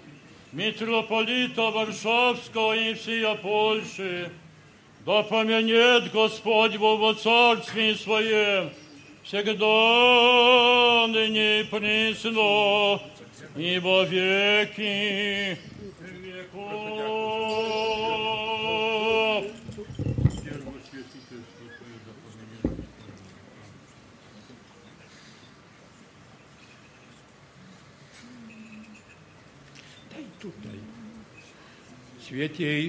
митрополита 0.53 1.71
Варшавского 1.71 2.77
и 2.77 2.95
всея 2.95 3.35
Польши, 3.35 4.31
да 5.05 5.23
помянет 5.23 6.13
Господь 6.13 6.77
во 6.77 7.15
Царстве 7.15 7.95
Своем, 7.95 8.71
всегда 9.25 11.07
ныне 11.09 11.61
и 11.61 11.65
присно, 11.65 13.01
и 13.57 13.79
во 13.79 14.05
веки 14.05 15.59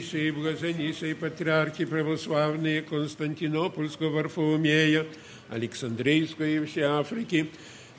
Святейшие 0.06 0.28
и 0.28 0.30
блаженнейшие 0.30 1.14
патриархи 1.14 1.84
православные 1.84 2.82
Константинопольского 2.82 4.10
Варфоломея, 4.10 5.06
Александрийского 5.48 6.46
и 6.46 6.64
всей 6.64 6.82
Африки, 6.82 7.50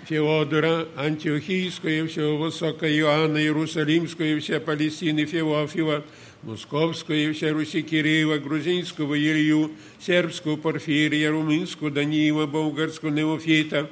Феодора, 0.06 0.88
Антиохийского 0.96 1.90
и 1.90 2.08
всего 2.08 2.38
Высокого 2.38 2.90
Иоанна, 2.90 3.40
Иерусалимского 3.40 4.26
и 4.26 4.40
вся 4.40 4.60
Палестины 4.60 5.26
Феофила, 5.26 6.06
Московского 6.44 7.16
и 7.16 7.32
вся 7.34 7.52
Руси 7.52 7.82
Кирилла, 7.82 8.38
Грузинского 8.38 9.18
Илью, 9.18 9.72
Сербского 10.00 10.56
Порфирия, 10.56 11.32
Румынского 11.32 11.92
Даниила, 11.92 12.46
Болгарского 12.46 13.10
Неофита, 13.10 13.90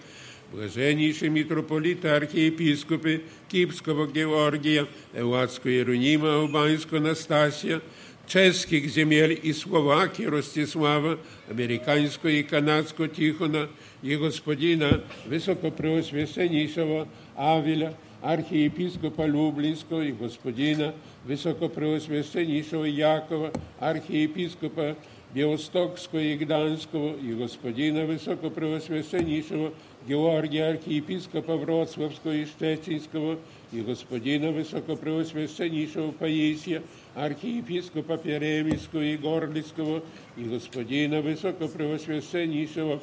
блаженнейшие 0.54 1.30
митрополиты, 1.30 2.10
архиепископы 2.10 3.24
Кипского 3.50 4.08
Георгия, 4.08 4.88
Элладского 5.14 5.72
Иеронима, 5.72 6.36
Албанского 6.36 7.00
Настасия, 7.00 7.82
чеських 8.28 8.90
земель 8.90 9.36
і 9.44 9.54
Словакії 9.54 10.30
Ростислава, 10.30 11.18
американського 11.52 12.34
і 12.34 12.44
канадського 12.44 13.10
Тихона 13.10 13.68
і 14.04 14.16
господина 14.16 15.00
Високопреосвященнішого 15.30 17.08
Авіля, 17.36 17.92
архієпископа 18.22 19.28
Люблінського 19.28 20.04
і 20.04 20.12
господина 20.12 20.94
Високопреосвященнішого 21.28 22.88
Якова, 22.88 23.52
архієпископа 23.80 24.94
Біостокського 25.34 26.24
і 26.24 26.36
Гданського 26.36 27.14
і 27.30 27.34
господина 27.34 28.06
Високопреосвященнішого 28.06 29.72
Георгія 30.10 30.70
архієпископа 30.70 31.56
Вроцлавського 31.56 32.36
і 32.36 32.46
Штечинського 32.46 33.38
і 33.74 33.82
господина 33.82 34.52
Високопреосвященнішого 34.52 36.10
Паїсія– 36.10 36.82
архиепископа 37.16 38.18
Перемийского 38.18 39.02
и 39.02 39.18
Горлицкого 39.18 40.04
и 40.38 40.44
господина 40.44 41.22
Высокопреосвященнейшего 41.22 43.02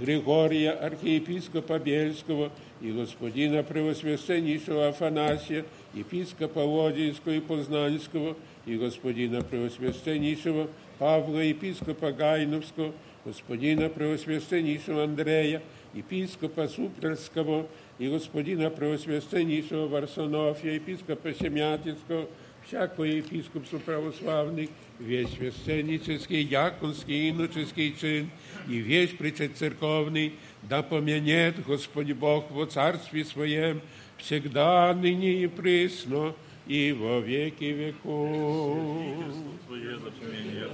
Григория, 0.00 0.72
архиепископа 0.72 1.78
Бельского 1.78 2.50
и 2.80 2.92
господина 2.92 3.62
Превосвященнейшего 3.62 4.88
Афанасия, 4.88 5.64
епископа 5.94 6.58
Лодинского 6.58 7.32
и 7.32 7.40
Познанского 7.40 8.36
и 8.66 8.76
господина 8.76 9.42
Превосвященнейшего 9.42 10.68
Павла, 10.98 11.38
епископа 11.38 12.12
Гайновского, 12.12 12.92
господина 13.24 13.88
Превосвященнейшего 13.88 15.04
Андрея, 15.04 15.62
епископа 15.94 16.68
Суперского 16.68 17.66
и 17.98 18.08
господина 18.08 18.70
Превосвященнейшего 18.70 19.86
Варсонофия, 19.86 20.74
епископа 20.74 21.32
Семятинского, 21.32 22.26
всякого 22.67 23.05
епископства 23.05 23.79
православных, 23.79 24.69
весь 24.99 25.29
священнический, 25.31 26.41
яконский, 26.43 27.29
иноческий 27.29 27.95
чин 27.99 28.29
и 28.67 28.77
весь 28.77 29.11
причет 29.11 29.57
церковный, 29.57 30.33
да 30.63 30.83
помянет 30.83 31.63
Господь 31.65 32.11
Бог 32.13 32.49
во 32.51 32.65
Царстве 32.65 33.25
Своем 33.25 33.81
всегда, 34.17 34.93
ныне 34.93 35.43
и 35.43 35.47
пресно, 35.47 36.35
и 36.67 36.93
во 36.93 37.19
веки 37.19 37.65
веков. 37.65 38.77
Твое 39.67 39.97
запоминание. 39.97 40.67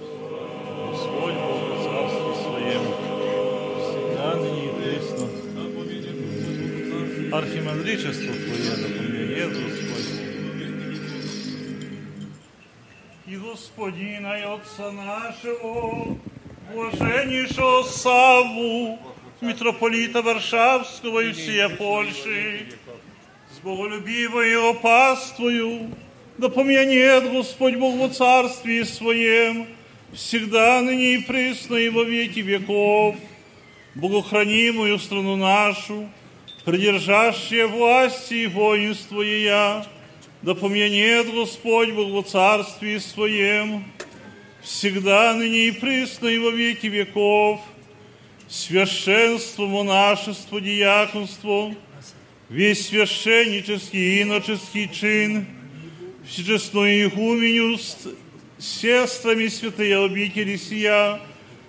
Господь 0.91 1.33
Бог 1.33 1.61
в 1.71 1.83
Царстве 1.83 2.33
Своем, 2.43 2.81
всегда 3.81 4.35
ныне 4.35 4.65
и 4.65 4.69
пресно. 4.81 5.47
Архимандричество 7.29 8.33
Твое 8.33 8.75
запоминает, 8.75 9.49
Господь. 9.49 9.90
И 13.32 13.36
Господина 13.36 14.38
и 14.38 14.42
Отца 14.42 14.92
нашего, 14.92 16.18
блаженнейшего 16.70 17.82
Савву, 17.84 18.98
митрополита 19.40 20.20
Варшавского 20.20 21.20
и 21.20 21.32
всея 21.32 21.70
Польши, 21.70 22.66
с 23.50 23.58
боголюбивою 23.60 24.74
паствою, 24.74 25.90
да 26.36 26.50
помянет 26.50 27.32
Господь 27.32 27.76
Бог 27.76 27.96
во 27.96 28.10
Царстве 28.10 28.84
Своем, 28.84 29.66
всегда 30.12 30.82
ныне 30.82 31.14
и 31.14 31.18
пресно 31.22 31.76
и 31.76 31.88
во 31.88 32.04
веки 32.04 32.40
веков, 32.40 33.16
богохранимую 33.94 34.98
страну 34.98 35.36
нашу, 35.36 36.06
придержащие 36.66 37.66
власти 37.66 38.34
и 38.34 38.46
воинство 38.46 39.22
Ея, 39.22 39.86
да 40.43 40.55
помянет 40.55 41.32
Господь 41.32 41.93
Бог 41.93 42.11
во 42.11 42.22
Царстве 42.22 42.99
Своем, 42.99 43.84
всегда 44.61 45.34
ныне 45.34 45.68
и 45.68 45.70
пресно 45.70 46.26
и 46.26 46.38
во 46.38 46.51
веки 46.51 46.86
веков, 46.86 47.61
священство, 48.49 49.66
монашество, 49.66 50.61
диаконство, 50.61 51.74
весь 52.49 52.88
священнический 52.88 54.18
и 54.18 54.22
иноческий 54.22 54.88
чин, 54.88 55.47
всечестную 56.26 57.09
игуменю 57.09 57.78
сестрами 58.59 59.47
святые 59.47 60.05
обители 60.05 60.57
сия, 60.57 61.20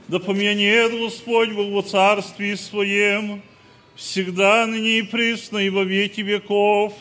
да 0.07 0.19
помянет 0.19 0.91
Господь 0.91 1.51
Бог 1.51 1.69
во 1.69 1.81
Царстве 1.83 2.57
Своем, 2.57 3.43
всегда 3.95 4.65
ныне 4.65 4.99
и 4.99 5.01
пресно 5.03 5.59
и 5.59 5.69
во 5.69 5.83
веки 5.83 6.21
веков, 6.21 6.93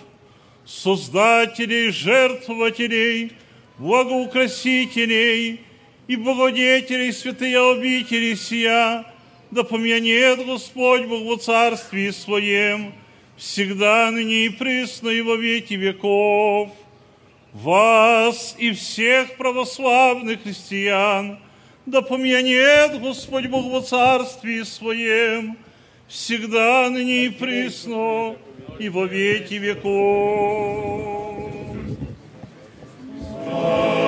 создателей, 0.64 1.90
жертвователей, 1.90 3.32
благоукрасителей 3.78 5.60
и 6.06 6.16
благодетелей 6.16 7.12
святые 7.12 7.58
обители 7.58 8.34
сия, 8.34 9.04
да 9.50 9.64
помянет 9.64 10.44
Господь 10.46 11.04
Бог 11.06 11.24
во 11.24 11.36
Царстве 11.36 12.12
Своем, 12.12 12.92
всегда 13.36 14.10
ныне 14.10 14.46
и 14.46 14.48
пресно 14.48 15.08
и 15.08 15.20
во 15.20 15.36
веки 15.36 15.74
веков. 15.74 16.70
Вас 17.52 18.54
и 18.58 18.72
всех 18.72 19.36
православных 19.36 20.42
христиан, 20.42 21.38
да 21.84 22.00
помянет 22.00 23.00
Господь 23.00 23.46
Бог 23.46 23.70
во 23.70 23.82
Царстве 23.82 24.64
Своем, 24.64 25.58
всегда 26.08 26.88
ныне 26.88 27.26
и 27.26 27.28
пресно, 27.28 28.36
и 28.78 28.88
во 28.88 29.06
веки 29.06 29.54
веков. 29.54 31.12
Ягода 33.52 34.01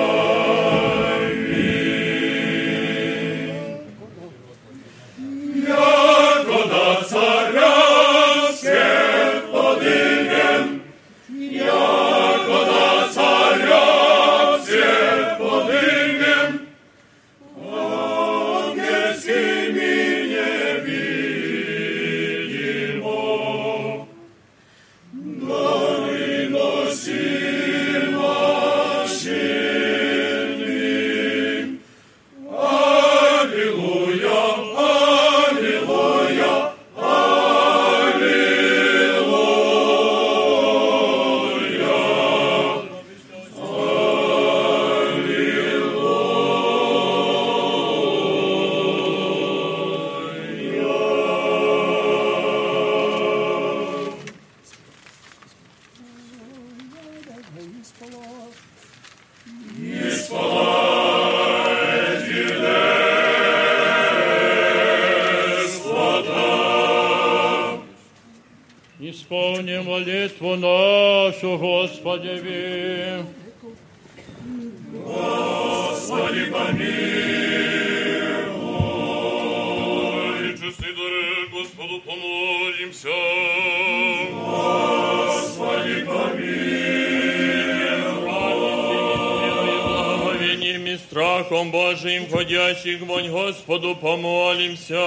Божиим, 92.65 92.75
входящих 92.75 93.01
вонь 93.01 93.29
Господу, 93.29 93.95
помолимся. 93.95 94.99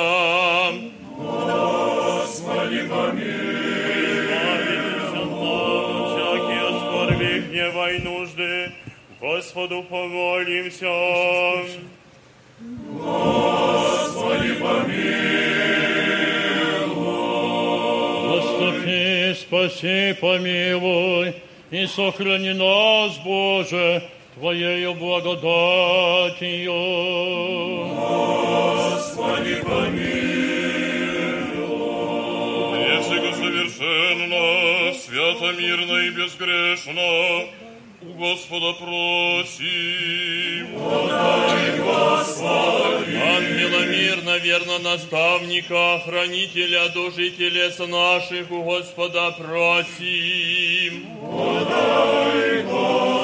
Господи, 1.17 2.83
всякие 6.07 6.69
скорби, 6.81 7.41
гнева 7.49 7.93
и 7.93 7.99
нужды, 7.99 8.73
Господу 9.21 9.83
помолимся. 9.83 10.87
Господи, 12.93 14.53
Заступи, 18.29 19.35
спаси, 19.35 20.17
помилуй, 20.21 21.35
и 21.71 21.87
сохрани 21.87 22.53
нас, 22.53 23.19
Боже, 23.25 24.03
Твоею 24.39 24.95
благодатью. 24.95 26.72
Господи, 28.89 29.57
помилуй. 29.62 29.99
Если 32.78 33.32
совершенно, 33.32 34.95
свято, 34.95 35.49
мирно 35.59 35.97
и 36.07 36.11
безгрешно, 36.11 37.49
у 38.01 38.12
Господа 38.16 38.72
просим. 38.74 40.66
Подай, 40.78 41.78
Господи. 41.80 43.16
Ангела 43.16 43.82
мирно, 43.86 44.39
верно 44.39 44.78
наставника, 44.78 46.01
хранителя 46.05 46.89
души 46.91 47.26
и 47.26 47.30
телес 47.30 47.78
наших, 47.80 48.53
у 48.53 48.62
Господа 48.62 49.32
просим. 49.32 51.07
Подай, 51.22 52.62
Господи. 52.62 53.18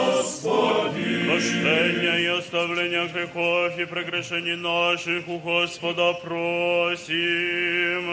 Прощения 0.45 2.18
и 2.20 2.26
оставления 2.26 3.07
грехов 3.09 3.78
и 3.78 3.86
прегрешений 3.86 4.57
наших 4.57 5.26
у 5.26 5.38
Господа 5.38 6.12
просим. 6.22 8.05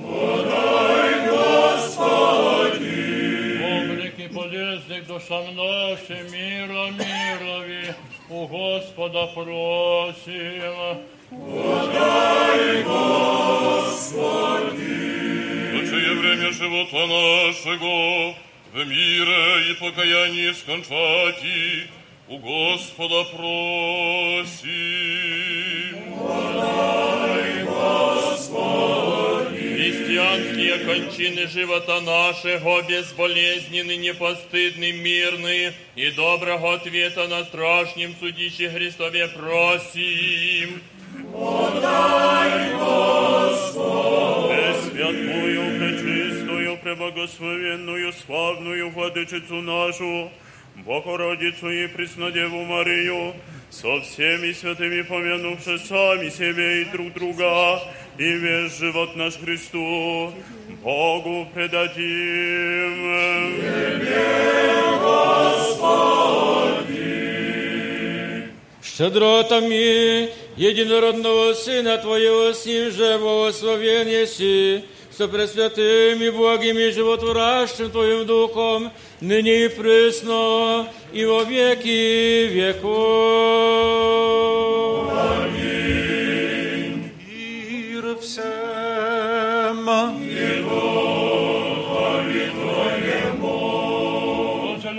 Подай, 0.00 1.28
Господи. 1.28 2.94
Облики 3.60 4.28
полезных 4.32 5.06
душам 5.08 5.46
нашим, 5.56 6.30
мира 6.32 6.90
мирови, 6.92 7.92
у 8.30 8.46
Господа 8.46 9.26
просим. 9.34 11.02
Подай, 11.30 12.84
Господи. 12.84 14.14
Лучшее 15.74 16.14
время 16.20 16.52
живота 16.52 17.06
нашего 17.08 18.43
в 18.74 18.84
мире 18.84 19.70
и 19.70 19.74
покаянии 19.74 20.52
скончати, 20.52 21.88
у 22.28 22.38
Господа 22.38 23.24
просим. 23.36 24.64
Подай, 26.18 27.62
Господи. 27.62 29.58
Христианские 29.76 30.78
кончины 30.78 31.46
живота 31.46 32.00
нашего, 32.00 32.82
безболезненный, 32.82 33.96
непостыдный, 33.96 34.90
мирный 34.90 35.72
и 35.94 36.10
доброго 36.10 36.74
ответа 36.74 37.28
на 37.28 37.44
страшнем 37.44 38.16
судище 38.18 38.70
Христове 38.70 39.28
просим. 39.28 40.82
Подай, 41.32 42.72
Господи. 42.72 43.23
Пречистую, 47.04 47.12
преблагословенную, 47.12 48.12
славную 48.12 48.90
Владычицу 48.90 49.54
нашу, 49.62 50.30
Богородицу 50.84 51.70
и 51.70 51.86
Преснодеву 51.88 52.64
Марию, 52.64 53.34
со 53.70 54.00
всеми 54.00 54.52
святыми 54.52 55.02
помянувши 55.02 55.78
сами 55.78 56.30
себе 56.30 56.82
и 56.82 56.84
друг 56.86 57.12
друга, 57.14 57.80
и 58.18 58.24
весь 58.24 58.78
живот 58.78 59.16
наш 59.16 59.34
Христу, 59.36 60.32
Богу 60.82 61.48
предадим. 61.54 62.94
Щедротами 68.96 70.30
единородного 70.56 71.54
Сына 71.54 71.98
Твоего, 71.98 72.52
с 72.52 72.64
Ним 72.64 72.92
же 72.92 73.18
благословен 73.18 74.06
еси, 74.06 74.84
со 75.13 75.27
пресвятым 75.27 76.21
и 76.21 76.29
благим 76.29 76.77
и 76.77 76.91
животворящим 76.91 77.91
Твоим 77.91 78.25
Духом, 78.25 78.91
ныне 79.21 79.65
и 79.65 79.67
пресно, 79.67 80.87
и 81.11 81.25
во 81.25 81.43
веки 81.43 82.47
веков. 82.47 82.99
Мир 87.61 88.17
всем. 88.21 88.69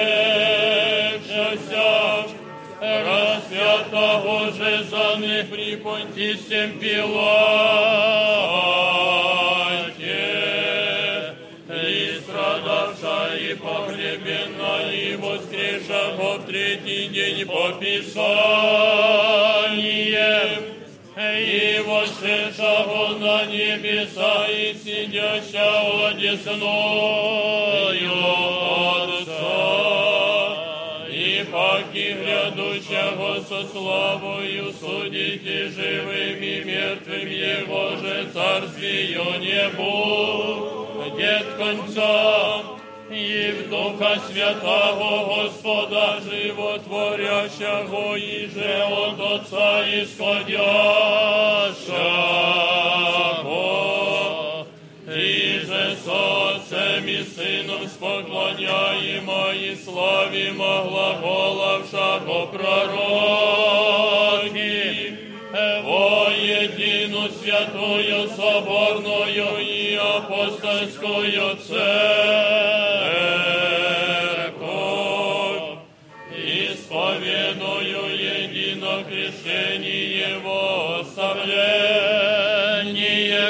распятого 2.79 4.51
же 4.53 4.83
за 4.85 5.17
при 5.51 5.75
Понтисем 5.75 6.79
Пилате, 6.79 7.99
и 13.49 13.55
погребена, 13.55 14.91
и 14.91 15.15
воскрешаха 15.15 16.37
в 16.37 16.45
третий 16.45 17.07
день 17.07 17.45
по 17.47 17.71
Писаниям, 17.79 18.29
и 21.17 21.81
вошедшего 21.85 23.17
на 23.17 23.45
небеса, 23.45 24.47
и 24.47 24.73
сидящего 24.75 26.13
десною 26.13 26.59
Отца, 29.01 29.47
и 31.09 31.43
паки 31.51 32.13
грядущего 32.21 33.41
со 33.49 33.67
славою 33.67 34.73
судите 34.79 35.69
живыми 35.69 36.45
и 36.45 36.63
мертвыми, 36.65 37.33
Его 37.33 37.95
же 37.97 38.15
царствие 38.31 39.23
не 39.39 39.69
будет. 39.75 40.39
Конца. 41.57 42.78
І 43.11 43.51
в 43.51 43.69
Духа 43.69 44.17
святого 44.33 45.17
Господа 45.17 46.19
животворящого, 46.29 48.17
і 48.17 48.47
же 48.47 48.87
от 48.91 49.19
Отца 49.19 49.85
ісходящого, 49.85 50.65
і 55.07 55.59
же 55.59 55.95
соцем 56.05 57.09
і 57.09 57.23
сином 57.23 57.87
споклоняємо, 57.87 59.45
і 59.71 59.75
славі 59.75 60.51
могла 60.57 61.13
голавшого 61.21 62.47
пророків, 62.47 63.79
воєдину 65.83 67.29
святою 67.43 68.29
соборною 68.37 69.47
і 69.59 69.97
апостольською 69.97 71.55
церквою. 71.67 72.78
Едино 78.69 79.03
крещение 79.03 80.37
во 80.43 80.99
оставление 80.99 81.51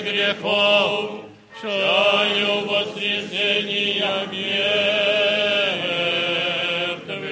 грехов, 0.01 1.25
чаю 1.61 2.65
воскресения 2.65 4.25
мертвых 7.01 7.29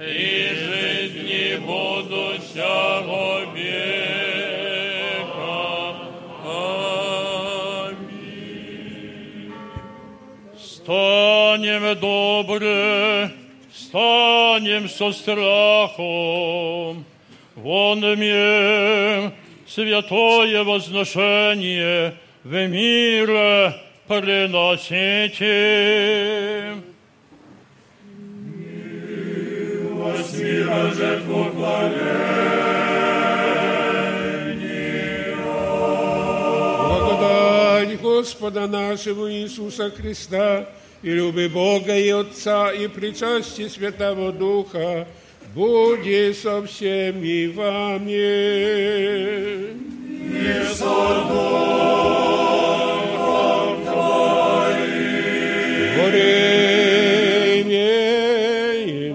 и 0.00 0.54
жизни 0.66 1.56
будущего 1.58 3.44
века. 3.54 3.96
Аминь. 7.94 8.32
Станем 10.58 11.84
добре, 12.00 13.37
станем 13.88 14.88
со 14.88 15.12
страхом, 15.12 17.04
вонмем 17.54 19.32
святое 19.66 20.62
возношение 20.62 22.14
в 22.44 22.52
мире 22.68 23.74
приносите. 24.06 25.46
Восьмира 29.94 30.90
жертву 30.92 31.50
Благодать 36.88 38.00
Господа 38.02 38.66
нашего 38.66 39.32
Иисуса 39.32 39.90
Христа 39.90 40.68
и 41.02 41.10
люби 41.10 41.48
Бога 41.48 41.96
и 41.96 42.10
Отца 42.10 42.72
и 42.72 42.88
причастие 42.88 43.68
Святого 43.68 44.32
Духа 44.32 45.06
будет 45.54 46.36
со 46.36 46.62
всеми 46.66 47.46
вами. 47.46 48.16
Не 50.32 50.64
со 50.74 51.24
духом 51.28 51.88
твоим. 53.84 55.18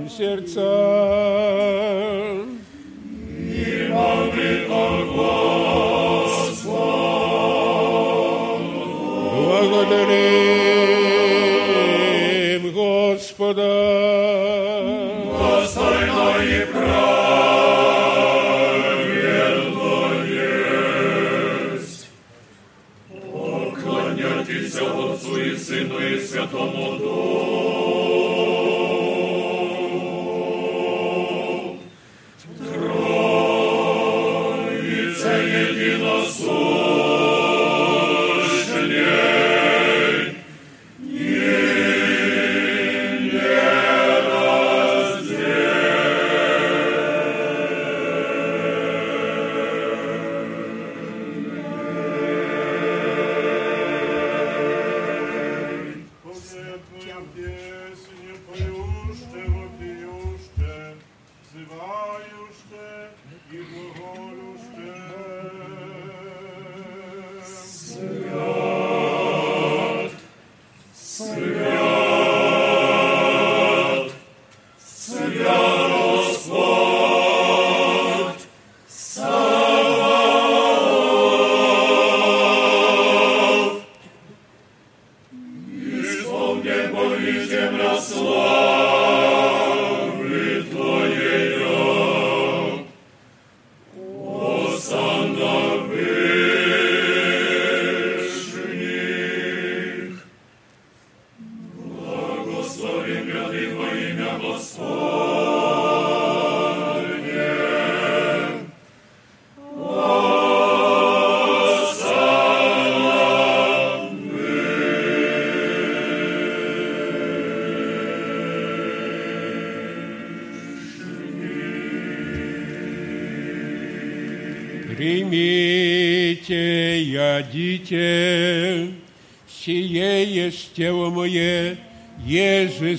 Сердца. 0.09 1.02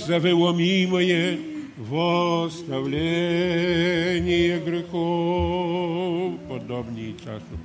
завеломимое 0.07 1.39
восставление 1.77 4.61
грехов, 4.61 6.35
подобнее 6.49 7.15
царству 7.25 7.59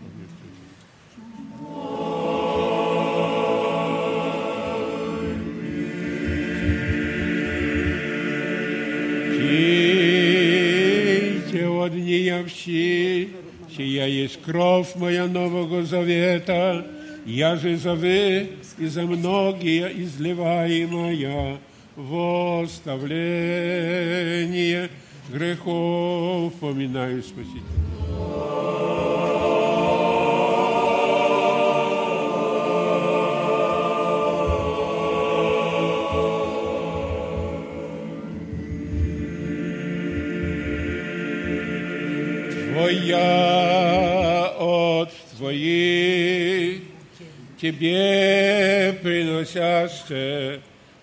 Пейте 11.49 11.67
от 11.67 11.93
нее 11.93 12.45
все, 12.45 13.29
сия 13.75 14.05
есть 14.05 14.41
кровь 14.41 14.95
моя 14.95 15.27
Нового 15.27 15.83
Завета, 15.83 16.85
я 17.25 17.55
же 17.55 17.77
за 17.77 17.95
вы 17.95 18.49
и 18.77 18.85
за 18.85 19.03
многие 19.03 19.91
изливаемая, 20.03 21.57
Восставление 21.99 24.89
грехов, 25.27 26.53
поминаю 26.61 27.21
спаситель. 27.21 27.59
Твоя 42.73 44.53
от 44.57 45.11
твоих 45.37 46.81
тебе 47.59 48.97
приносящая 49.03 50.61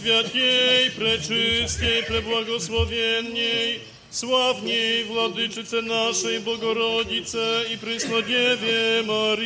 Praswiakiej, 0.01 0.90
Preczystej, 0.90 2.02
Prebłagosławiennej, 2.09 3.81
Sławniej 4.10 5.05
Władyczyce 5.05 5.82
naszej 5.82 6.40
Bogorodice 6.40 7.62
i 7.74 7.78
Prysnodiewie 7.78 9.02
Marii. 9.06 9.40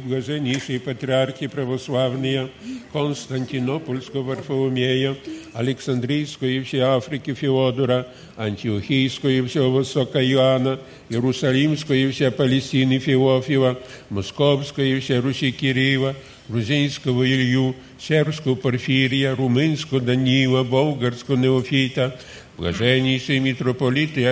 блаженнейший 0.00 0.80
патриархи 0.80 1.46
православные 1.46 2.48
Константинопольского 2.92 4.22
Варфоломея, 4.22 5.16
Александрийского 5.52 6.48
и 6.48 6.62
всей 6.62 6.80
Африки 6.80 7.34
Феодора, 7.34 8.06
Антиохийского 8.36 9.30
и 9.30 9.42
всего 9.42 9.70
Востока 9.70 10.24
Иоанна, 10.24 10.78
Иерусалимского 11.08 11.94
и 11.94 12.10
вся 12.10 12.30
Палестины 12.30 12.98
Феофила, 12.98 13.78
Московского 14.08 14.84
и 14.84 14.98
вся 15.00 15.20
Руси 15.20 15.52
Кирилла, 15.52 16.14
грузинского 16.48 17.24
Илью, 17.26 17.74
сербского 17.98 18.54
Порфирия, 18.54 19.34
румынского 19.34 20.00
Данила, 20.00 20.64
болгарского 20.64 21.36
Неофита, 21.36 22.18
блаженнейшие 22.56 23.40
митрополиты 23.40 24.22
и 24.22 24.24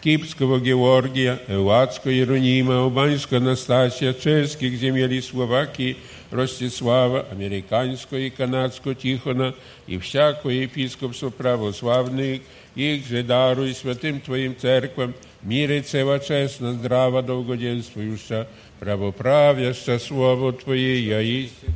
Кипрского 0.06 0.60
Георгия, 0.60 1.40
Элладского 1.48 2.12
Иеронима, 2.12 2.78
Албанского 2.84 3.40
Анастасия, 3.40 4.12
чешских 4.14 4.78
земель 4.78 5.14
и 5.14 5.20
Словакии, 5.20 5.96
Ростислава, 6.30 7.26
американского 7.30 8.18
и 8.18 8.30
канадского 8.30 8.94
Тихона 8.94 9.54
и 9.88 9.98
всякого 9.98 10.50
епископства 10.50 11.30
православных, 11.30 12.42
их 12.76 13.06
же 13.06 13.24
даруй 13.24 13.74
святым 13.74 14.20
Твоим 14.20 14.56
церквам, 14.56 15.14
мире 15.42 15.82
целочестно, 15.82 16.74
здраво, 16.74 17.22
долгоденствующа, 17.22 18.46
правоправяща 18.78 19.98
Слово 19.98 20.52
Твое, 20.52 21.04
я 21.04 21.20
истина. 21.20 21.74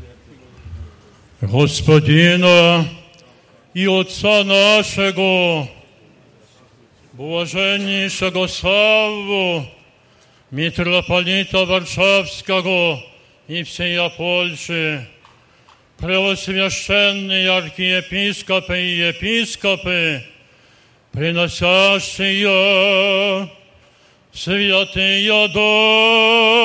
Господина 1.40 2.85
i 3.74 3.89
Otca 3.89 4.44
naszego, 4.44 5.66
błażenniejszego 7.15 8.48
Sawu, 8.48 9.62
mitropolita 10.52 11.66
warszawskiego 11.66 12.98
i 13.48 13.65
всея 13.65 14.09
Польши, 14.09 15.07
преосвященные 15.98 17.51
архиепископы 17.51 18.78
и 18.78 19.11
епископы, 19.11 20.23
приносящие 21.12 23.51
святые 24.32 25.48
дары 25.48 26.61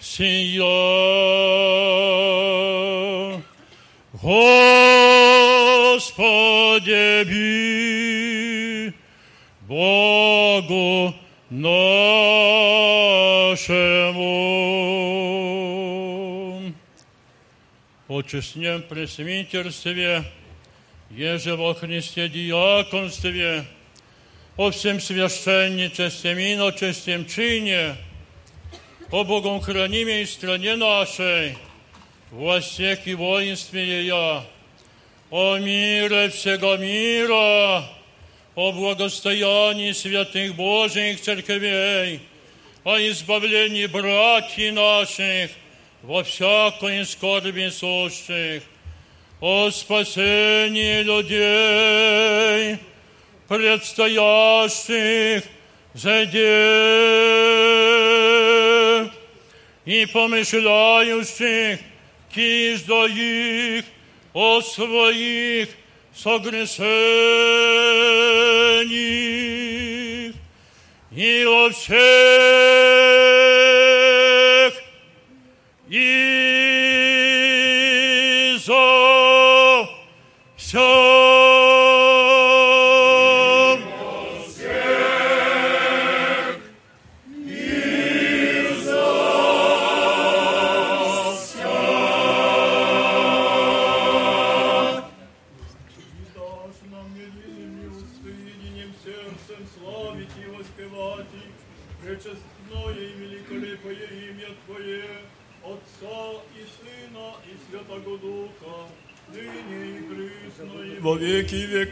сия. 0.00 0.64
Господи, 4.22 5.53
би 7.24 8.92
Богу 9.62 11.14
нашему. 11.50 11.90
О 18.08 18.22
честнем 18.22 18.82
пресвитерстве, 18.82 20.24
еже 21.10 21.56
во 21.56 21.74
Христе 21.74 22.28
диаконстве, 22.28 23.64
о 24.56 24.70
всем 24.70 25.00
священничестве, 25.00 26.54
иночестем 26.54 27.26
чине, 27.26 27.96
о 29.12 29.24
Богом 29.24 29.60
хранимой 29.60 30.26
стране 30.26 30.76
нашей, 30.76 31.56
во 32.30 32.60
всех 32.60 33.06
и 33.06 33.14
воинстве 33.14 34.02
ее, 34.02 34.44
о 35.37 35.57
мире 35.57 36.29
всего 36.29 36.77
мира, 36.77 37.83
о 38.55 38.71
благостоянии 38.71 39.91
святых 39.91 40.55
Божьих 40.55 41.19
церквей, 41.19 42.21
о 42.85 42.97
избавлении 42.99 43.85
братьев 43.85 44.73
наших 44.73 45.51
во 46.03 46.23
всякой 46.23 47.05
скорби 47.05 47.67
сущих, 47.67 48.63
о 49.41 49.69
спасении 49.71 51.01
людей, 51.03 52.77
предстоящих 53.49 55.43
заде 55.93 56.39
и 59.83 60.05
помышляющих 60.05 61.79
киш 62.33 62.83
до 62.83 63.07
их 63.07 63.83
о 64.35 64.61
своих 64.61 65.69
согрешениях. 66.13 66.75
И 71.11 71.45
о 71.45 71.69
всех 71.69 71.95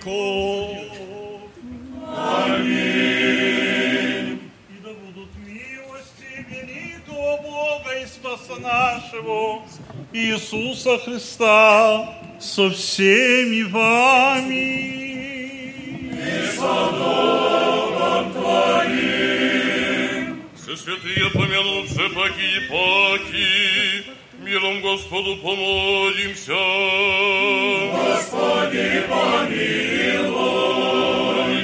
веков. 0.05 0.77
Аминь. 2.15 3.29
И 4.69 4.77
да 4.83 4.89
будут 4.93 5.29
милости 5.37 6.45
великого 6.49 7.37
Бога 7.37 7.91
и 8.01 8.05
Спаса 8.05 8.59
нашего, 8.59 9.63
Иисуса 10.11 10.97
Христа, 10.99 12.19
со 12.39 12.69
всеми 12.69 13.63
вами. 13.63 14.93
Все 20.55 20.75
святые 20.77 21.29
помянувши 21.31 22.09
паки 22.15 22.41
и 22.41 22.69
миром 24.43 24.81
Господу 24.81 25.37
помолимся. 25.37 26.53
Господи, 27.91 29.03
помилуй. 29.09 30.43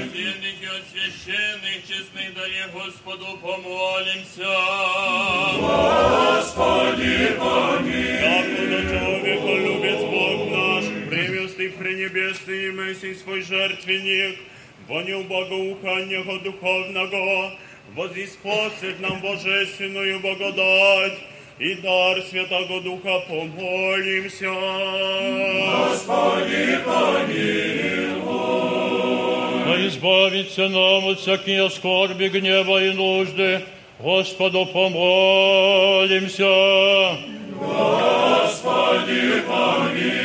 Священных 0.09 0.57
и 0.61 0.65
освященных, 0.65 1.77
честных 1.87 2.33
даре 2.33 2.65
Господу 2.73 3.37
помолимся. 3.41 4.55
Господи, 5.59 7.15
помилуй. 7.37 8.19
Господа 8.19 8.79
человека 8.89 9.51
любит 9.65 9.99
Бог 9.99 10.39
наш, 10.51 10.85
привезли 11.09 11.67
пренебесный 11.69 12.71
Мессий 12.71 13.15
свой 13.15 13.41
жертвенник, 13.41 14.39
вонил 14.87 15.23
богоуханнего 15.23 16.39
духовного, 16.39 17.53
возиспосед 17.95 18.99
нам 18.99 19.19
божественную 19.21 20.19
благодать 20.19 21.19
и 21.59 21.75
дар 21.75 22.21
Святого 22.21 22.81
Духа 22.81 23.19
помолимся. 23.27 24.49
Господи, 25.89 26.79
помилуй. 26.85 28.29
Да 29.65 29.87
избавится 29.87 30.69
нам 30.69 31.09
от 31.09 31.19
всякие 31.19 31.69
скорби, 31.69 32.29
гнева 32.29 32.83
и 32.85 32.93
нужды. 32.93 33.61
Господу 33.99 34.65
помолимся. 34.67 36.45
Господи, 37.59 39.41
помилуй. 39.45 40.23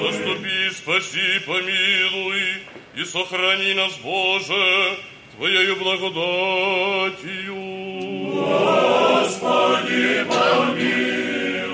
Заступи, 0.00 0.70
спаси, 0.72 1.40
помилуй 1.46 2.42
и 2.96 3.04
сохрани 3.04 3.74
нас, 3.74 3.98
Боже, 4.02 4.96
Твоею 5.36 5.76
благодатью. 5.76 7.56
Господи, 8.46 10.24
помилуй. 10.28 11.66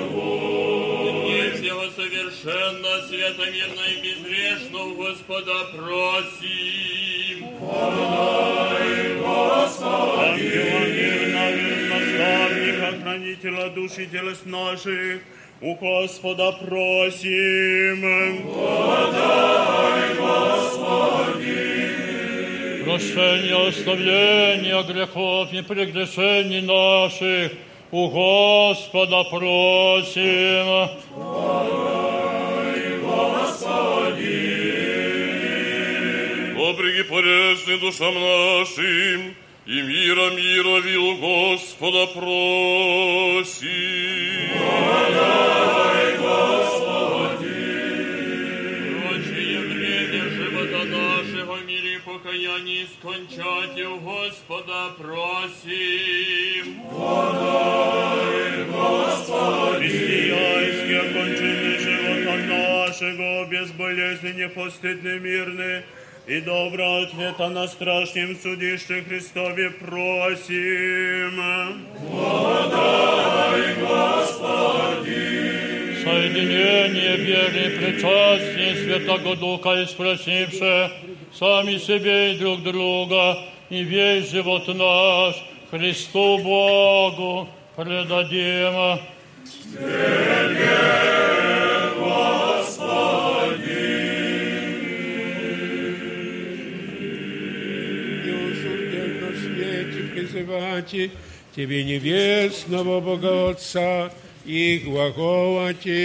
Не 1.28 1.42
всего 1.52 1.84
совершенно, 1.90 2.90
светомирно 3.08 3.84
и 3.88 3.96
безгрешно 4.02 4.78
у 4.84 4.94
Господа 4.94 5.58
просим. 5.76 7.38
Подай, 7.60 9.16
Господи. 9.18 10.22
Ангела 10.24 10.84
мирно, 10.96 11.44
наставника, 11.94 12.88
хранителя 13.02 13.66
души 13.70 14.04
телес 14.06 14.40
наших, 14.44 15.20
у 15.60 15.74
Господа 15.74 16.52
просим. 16.52 17.98
Подай, 18.54 20.14
Господи. 20.16 21.71
Прощение 22.84 23.68
оставления 23.68 24.82
грехов 24.82 25.52
и 25.52 25.62
прегрешений 25.62 26.60
наших 26.60 27.52
у 27.90 28.08
Господа 28.08 29.24
просим. 29.24 30.88
Обреги 36.58 37.02
полезны 37.02 37.78
душам 37.78 38.14
нашим, 38.14 39.34
и 39.66 39.82
мира 39.82 40.30
мира 40.30 40.80
вил 40.80 41.16
Господа 41.16 42.06
просим. 42.06 43.72
Прочие 45.12 46.01
нашего 52.01 52.01
в 52.01 52.01
мире 52.01 52.01
покаяние 52.01 52.87
скончать 52.87 53.81
у 53.81 53.99
Господа 53.99 54.89
просим. 54.97 56.81
Христианские 59.77 60.99
окончины 61.01 61.79
живота 61.79 62.37
нашего, 62.47 63.45
безболезненне, 63.45 64.49
постыдны, 64.49 65.19
мирны, 65.19 65.83
и 66.27 66.41
добро 66.41 67.03
ответа 67.03 67.49
на 67.49 67.67
страшнем 67.67 68.35
судище 68.35 69.03
Христове 69.03 69.69
просим. 69.71 70.57
Соединение 76.22 77.16
веры, 77.16 77.70
причастие 77.80 78.76
Святого 78.76 79.34
Духа, 79.34 79.82
испросивши 79.82 80.92
сами 81.34 81.78
себе 81.78 82.34
и 82.34 82.38
друг 82.38 82.62
друга, 82.62 83.38
и 83.68 83.82
весь 83.82 84.30
живот 84.30 84.68
наш 84.68 85.34
Христу 85.68 86.38
Богу 86.38 87.48
предадим. 87.74 89.00
В 99.26 99.38
свете 99.40 100.02
призывайте 100.14 101.10
Тебе 101.56 101.82
небесного 101.82 103.00
Бога 103.00 103.50
Отца 103.50 104.12
и 104.45 104.77
глаголати. 104.85 105.97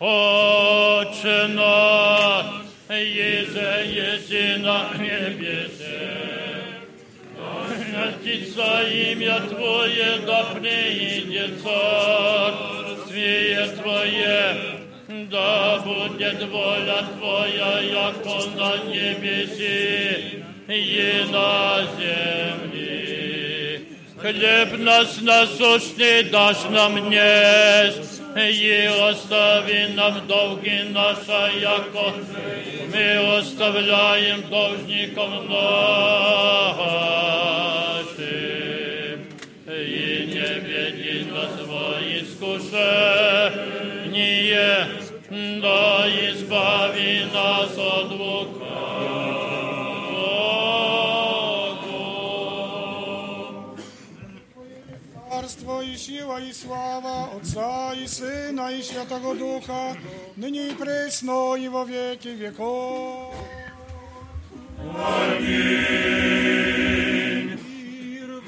Отче 0.00 1.46
наш, 1.48 2.46
еже 2.88 3.84
еси 3.86 4.56
на 4.62 4.88
небесе, 4.98 6.08
святится 7.76 8.82
имя 8.88 9.40
Твое, 9.40 10.20
да 10.26 10.44
приидет 10.54 11.60
царствие 11.62 13.66
Твое, 13.76 14.40
да 15.30 15.78
будет 15.84 16.42
воля 16.50 17.00
Твоя, 17.18 17.72
яко 17.80 18.38
на 18.56 18.70
небеси 18.90 20.42
и 20.66 21.24
на 21.30 21.86
земле. 21.98 23.03
Хлеб 24.25 24.71
нас 24.79 25.21
насущный 25.21 26.23
дашь 26.23 26.63
нам 26.71 26.93
днес, 27.09 28.21
и 28.35 28.89
остави 29.09 29.93
нам 29.93 30.25
долги 30.25 30.79
наши, 30.89 31.59
яко 31.61 32.11
мы 32.91 33.37
оставляем 33.37 34.41
должникам 34.49 35.47
нашим. 35.47 36.09
И 39.67 40.25
не 40.33 40.51
веди 40.65 41.17
нас 41.29 41.55
во 41.67 41.85
искушение, 42.17 42.47
да 45.61 46.07
избави 46.09 47.25
нас 47.31 47.77
от 47.77 48.09
лукавого. 48.09 49.44
Царство 55.44 55.82
и 55.82 55.96
сила 55.96 56.40
и 56.40 56.52
слава 56.52 57.30
Отца 57.36 57.94
и 57.94 58.06
Сына 58.06 58.70
и 58.70 58.82
Святого 58.82 59.34
Духа, 59.34 59.96
ныне 60.36 60.68
и 60.68 60.74
пресно 60.74 61.56
и 61.56 61.68
во 61.68 61.84
веки 61.84 62.28
веков. 62.28 63.34
Аминь. 64.78 65.50
Мир 68.02 68.42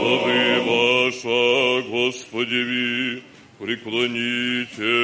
Главы 0.00 0.60
ваша, 0.66 1.82
Господи, 1.90 2.62
ви, 2.64 3.22
преклоните. 3.58 4.94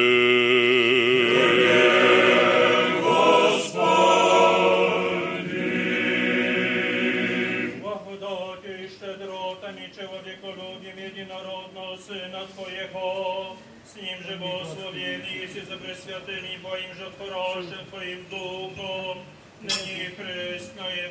единородного 12.04 12.04
Сына 12.04 12.46
Твоего, 12.54 13.56
с 13.84 13.96
Ним 13.96 14.22
же 14.22 14.36
благословенный 14.36 15.44
и 15.44 15.60
за 15.60 15.76
пресвятым 15.76 16.44
и 16.44 16.58
Твоим 16.58 16.94
же 16.94 17.10
хорошим 17.18 17.86
Твоим 17.90 18.24
Духом, 18.28 19.18
ныне 19.60 20.06
и 20.06 20.10
пресно 20.10 20.82
и 20.88 21.10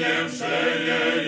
Seigneur, 0.00 0.28
Seigneur. 0.30 1.19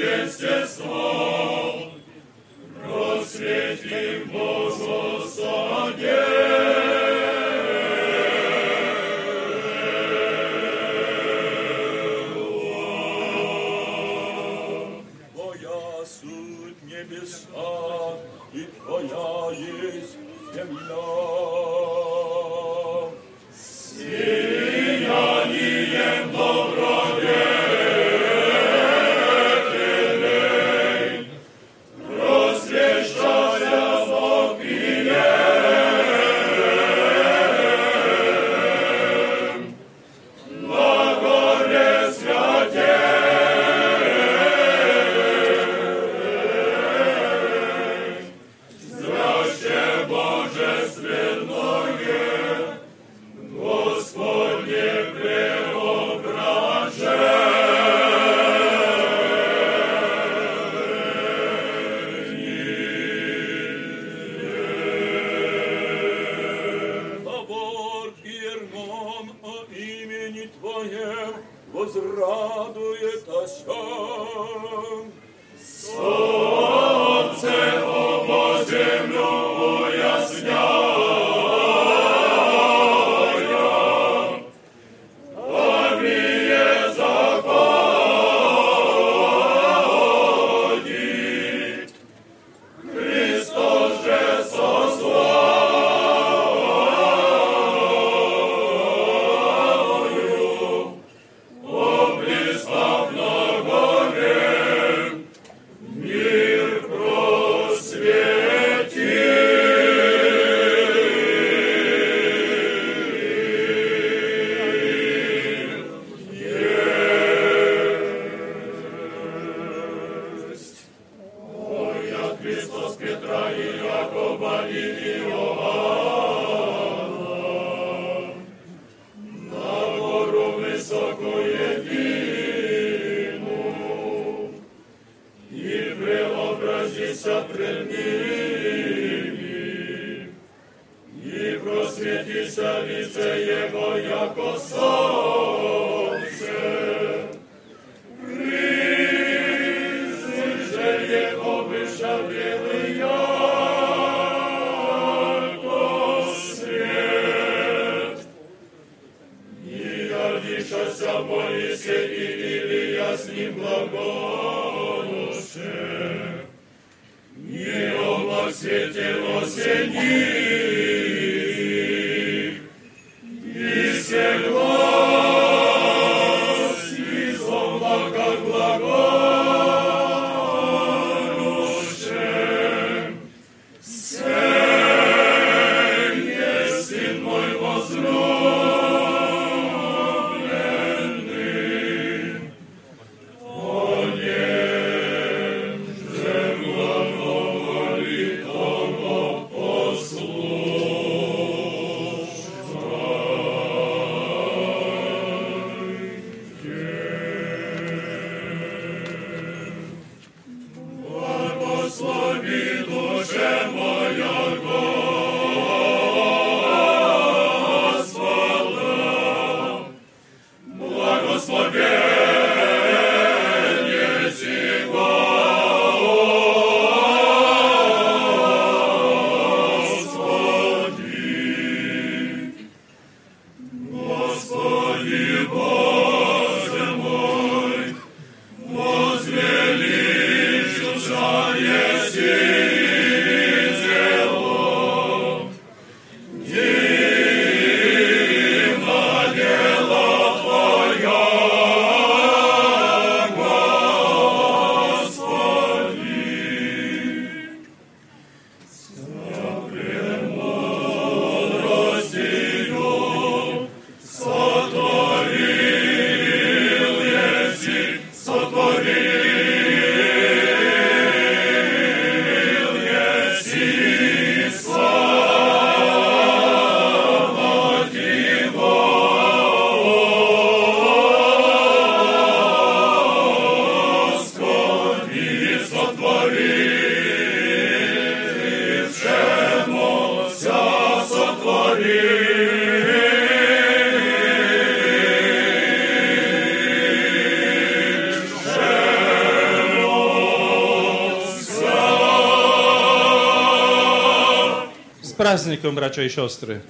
Praznikiem, 305.63 305.75
bracia 305.75 306.03
i 306.03 306.11
siostry. 306.11 306.61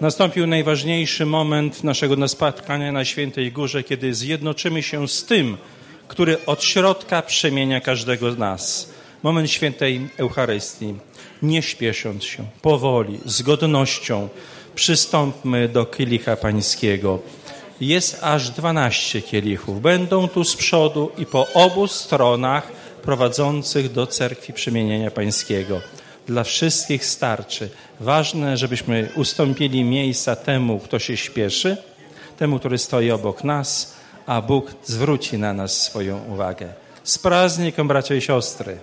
Nastąpił 0.00 0.46
najważniejszy 0.46 1.26
moment 1.26 1.84
naszego 1.84 2.28
spotkania 2.28 2.92
na 2.92 3.04
Świętej 3.04 3.52
Górze, 3.52 3.82
kiedy 3.82 4.14
zjednoczymy 4.14 4.82
się 4.82 5.08
z 5.08 5.24
tym, 5.24 5.56
który 6.08 6.46
od 6.46 6.64
środka 6.64 7.22
przemienia 7.22 7.80
każdego 7.80 8.32
z 8.32 8.38
nas. 8.38 8.92
Moment 9.22 9.50
świętej 9.50 10.08
Eucharystii. 10.16 10.94
Nie 11.42 11.62
śpiesząc 11.62 12.24
się, 12.24 12.44
powoli, 12.62 13.20
z 13.24 13.42
godnością, 13.42 14.28
przystąpmy 14.74 15.68
do 15.68 15.84
kielicha 15.84 16.36
pańskiego. 16.36 17.18
Jest 17.80 18.18
aż 18.22 18.50
12 18.50 19.22
kielichów. 19.22 19.82
Będą 19.82 20.28
tu 20.28 20.44
z 20.44 20.56
przodu 20.56 21.10
i 21.18 21.26
po 21.26 21.52
obu 21.54 21.88
stronach 21.88 22.72
prowadzących 23.02 23.92
do 23.92 24.06
cerkwi 24.06 24.52
przemienienia 24.52 25.10
pańskiego. 25.10 25.80
Dla 26.28 26.44
wszystkich 26.44 27.04
starczy. 27.04 27.70
Ważne, 28.00 28.56
żebyśmy 28.56 29.08
ustąpili 29.14 29.84
miejsca 29.84 30.36
temu, 30.36 30.78
kto 30.78 30.98
się 30.98 31.16
śpieszy, 31.16 31.76
temu, 32.36 32.58
który 32.58 32.78
stoi 32.78 33.10
obok 33.10 33.44
nas, 33.44 33.96
a 34.26 34.42
Bóg 34.42 34.74
zwróci 34.84 35.38
na 35.38 35.52
nas 35.52 35.82
swoją 35.82 36.24
uwagę. 36.24 36.68
Z 37.04 37.18
praznikiem, 37.18 37.88
bracia 37.88 38.14
i 38.14 38.20
siostry. 38.20 38.78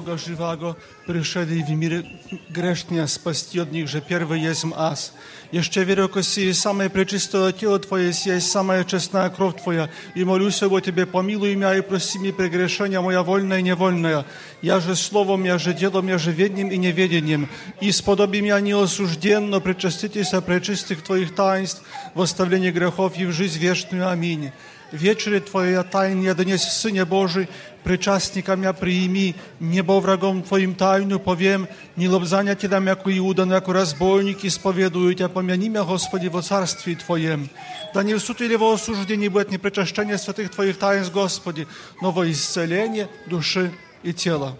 Бога 0.00 0.16
Живаго, 0.16 0.76
пришедший 1.06 1.62
в 1.62 1.70
мир 1.72 2.06
грешния 2.48 3.06
спасти 3.06 3.58
от 3.58 3.70
них 3.70 3.86
же 3.86 4.00
первый 4.00 4.40
есмь 4.40 4.72
аз. 4.74 5.12
Еще 5.52 5.84
верю, 5.84 6.08
ко 6.08 6.22
сие 6.22 6.54
самое 6.54 6.88
пречистое 6.88 7.52
тело 7.52 7.78
Твое, 7.78 8.14
сия 8.14 8.40
самая 8.40 8.84
честная 8.84 9.28
кровь 9.28 9.62
Твоя, 9.62 9.90
и 10.14 10.24
молюсь 10.24 10.62
о 10.62 10.80
Тебе, 10.80 11.04
помилуй 11.04 11.54
меня 11.54 11.76
и 11.76 11.82
прости 11.82 12.18
мне 12.18 12.32
прегрешения 12.32 13.02
моя 13.02 13.22
вольная 13.22 13.58
и 13.58 13.62
невольная. 13.62 14.24
Я 14.62 14.80
же 14.80 14.96
словом, 14.96 15.44
я 15.44 15.58
же 15.58 15.74
делом, 15.74 16.08
я 16.08 16.16
же 16.16 16.32
ведним 16.32 16.70
и 16.70 16.78
неведением. 16.78 17.50
И 17.82 17.92
сподоби 17.92 18.40
меня 18.40 18.58
неосужденно 18.60 19.60
причаститесь 19.60 20.30
пречистых 20.30 21.02
Твоих 21.02 21.34
таинств, 21.34 21.82
в 22.14 22.22
оставлении 22.22 22.70
грехов 22.70 23.18
и 23.18 23.26
в 23.26 23.32
жизнь 23.32 23.58
вечную. 23.58 24.08
Аминь. 24.08 24.50
Вечере 24.92 25.38
Твоя 25.38 25.84
тайн 25.84 26.20
я 26.20 26.34
донес 26.34 26.62
Сыне 26.62 27.04
Божий, 27.04 27.48
причастникам 27.83 28.63
я 28.63 28.73
приими, 28.73 29.35
небо 29.59 29.99
врагом 29.99 30.43
Твоим 30.43 30.75
тайну 30.75 31.19
повем, 31.19 31.67
не 31.95 32.09
лобзання 32.09 32.55
Ти 32.55 32.67
дам, 32.67 32.87
яко 32.87 33.11
Иуда, 33.11 33.45
но 33.45 33.53
яко 33.53 33.73
разбойник, 33.73 34.45
исповедую 34.45 35.15
Тебя, 35.15 35.29
помяни 35.29 35.69
меня, 35.69 35.83
Господи, 35.83 36.27
во 36.27 36.41
царстве 36.41 36.95
Твоем. 36.95 37.49
Да 37.93 38.03
не 38.03 38.13
в 38.15 38.19
суд 38.19 38.41
или 38.41 38.55
во 38.55 38.73
осуждении 38.73 39.29
будет 39.29 39.51
не 39.51 39.57
причащение 39.57 40.17
святых 40.17 40.49
Твоих 40.49 40.77
таинств, 40.77 41.13
Господи, 41.13 41.67
но 42.01 42.11
во 42.11 42.29
исцеление 42.29 43.07
души 43.27 43.71
и 44.03 44.13
тела. 44.13 44.57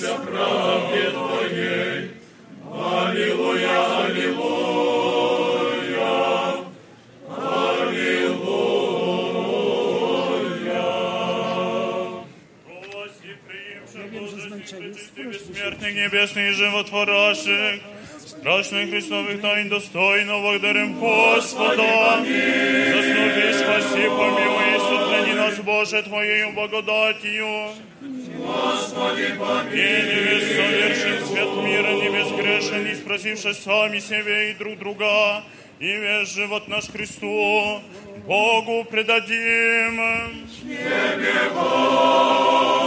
Поучатися 0.00 0.14
правде 0.14 1.10
Твоей. 1.10 2.10
Аллилуйя, 2.82 3.80
аллилуйя, 4.04 5.00
аллилуйя. 7.38 8.50
Приимших 13.46 14.04
Божественных, 14.12 14.62
пречистых, 14.70 15.26
бессмертных, 15.26 15.94
небесных 15.94 16.50
и 16.50 16.52
животворящих, 16.52 17.80
страшных 18.26 18.90
Христовых 18.90 19.40
тайн 19.40 19.68
достойно 19.68 20.38
благодарим 20.38 20.98
Господа. 21.00 22.22
Заступи, 22.22 23.52
спаси, 23.52 24.08
помилуй 24.08 24.79
и 25.20 25.30
сохрани 25.30 25.34
нас, 25.34 25.58
Боже, 25.60 26.02
Твоею 26.02 26.52
благодатью. 26.52 27.70
Господи, 28.00 29.34
помилуй. 29.38 29.72
Гений 29.72 30.40
совершен 30.54 31.26
свет 31.26 31.56
мира, 31.64 31.92
не 31.92 32.08
безгрешен, 32.08 32.86
и 32.86 32.94
спросивши 32.94 33.54
сами 33.54 33.98
себе 33.98 34.50
и 34.50 34.54
друг 34.54 34.78
друга, 34.78 35.42
и 35.78 35.86
весь 35.86 36.32
живот 36.32 36.68
наш 36.68 36.86
Христу, 36.88 37.80
Богу 38.26 38.84
предадим. 38.90 40.46
Тебе, 40.62 41.50
Господи. 41.54 42.80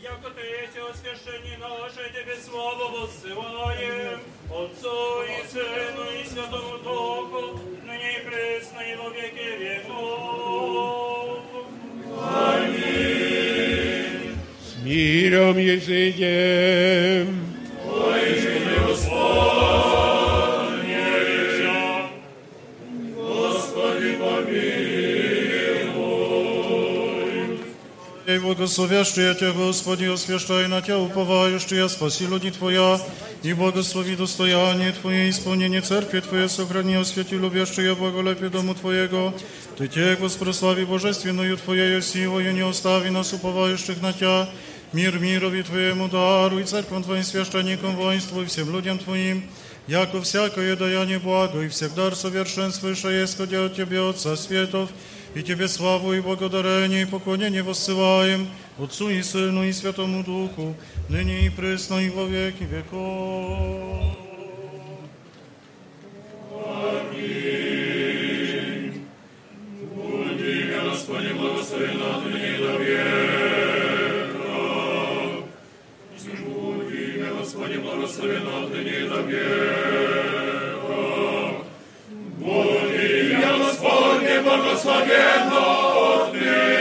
Яко 0.00 0.30
Третье 0.30 0.82
освящение 0.90 1.58
наше 1.58 2.10
Тебе 2.10 2.36
славу 2.36 3.00
воссылаем, 3.00 4.20
Отцу 4.55 5.23
и 5.23 5.47
Сыну 5.51 6.05
и 6.19 6.23
Святому 6.27 6.77
Духу, 6.83 7.59
ныне 7.85 8.09
и 8.17 8.21
пресно 8.25 8.79
и 8.81 8.95
во 8.95 9.07
веки 9.09 9.49
веков. 9.59 11.39
Аминь. 12.45 14.35
С 14.61 14.69
миром 14.83 15.57
езидем. 15.57 17.27
Воистину 17.85 18.87
Господь, 18.87 19.84
Ей 28.27 28.37
благословящий 28.37 29.33
Тебя, 29.33 29.51
Господи, 29.51 30.05
освящай 30.05 30.67
на 30.67 30.81
Тебя, 30.81 30.99
уповающий, 30.99 31.89
спаси 31.89 32.27
люди 32.27 32.51
Твоя, 32.51 32.99
и 33.41 33.53
благослови 33.53 34.15
достояние 34.15 34.91
Твое, 34.91 35.29
исполнение 35.29 35.81
церкви 35.81 36.19
Твоей, 36.19 36.47
сохрани, 36.47 36.95
освети 36.95 37.33
любящие 37.33 37.95
благолепие 37.95 38.49
дому 38.49 38.75
Твоего. 38.75 39.33
Ты 39.75 39.87
Те, 39.87 40.15
Госпрослави 40.15 40.85
божественную 40.85 41.57
Твоею 41.57 42.03
силою, 42.03 42.53
не 42.53 42.61
остави 42.61 43.09
нас, 43.09 43.33
уповающих 43.33 43.99
на 44.03 44.13
Тебя, 44.13 44.47
мир 44.93 45.17
мирови 45.17 45.63
Твоему 45.63 46.07
дару, 46.07 46.59
и 46.59 46.63
церквам 46.63 47.03
Твоим 47.03 47.23
священникам 47.23 47.95
воинству, 47.95 48.43
и 48.43 48.45
всем 48.45 48.71
людям 48.71 48.99
Твоим, 48.99 49.43
яко 49.87 50.21
всякое 50.21 50.75
даяние 50.75 51.17
благо, 51.17 51.59
и 51.61 51.69
всегда 51.69 52.11
совершенствующее, 52.11 53.25
исходя 53.25 53.65
от 53.65 53.75
Тебя, 53.75 54.07
Отца 54.07 54.35
Светов, 54.35 54.91
и 55.35 55.41
Тебе 55.41 55.67
славу 55.67 56.13
и 56.13 56.21
благодарение 56.21 57.03
и 57.03 57.05
поклонение 57.05 57.63
воссылаем 57.63 58.47
Отцу 58.77 59.09
и 59.09 59.21
Сыну 59.21 59.63
и 59.63 59.71
Святому 59.71 60.23
Духу, 60.23 60.75
ныне 61.09 61.45
и 61.45 61.49
пресно 61.49 61.99
и 61.99 62.09
во 62.09 62.25
веки 62.25 62.63
веков. 62.63 64.17
Аминь. 67.11 67.81
Будь 69.93 70.41
имя 70.41 70.89
Господне 70.89 71.33
благословено 71.33 72.17
отныне 72.17 72.55
и 72.55 72.57
до 72.57 72.77
века. 72.77 73.21
Будь 76.45 76.93
имя 76.93 77.33
Господне 77.39 77.77
благословено 77.79 78.63
отныне 78.63 78.91
и 78.91 79.07
до 79.07 79.21
века. 79.21 79.84
Господне 84.56 84.62
благословено 84.62 86.24
отныне 86.24 86.76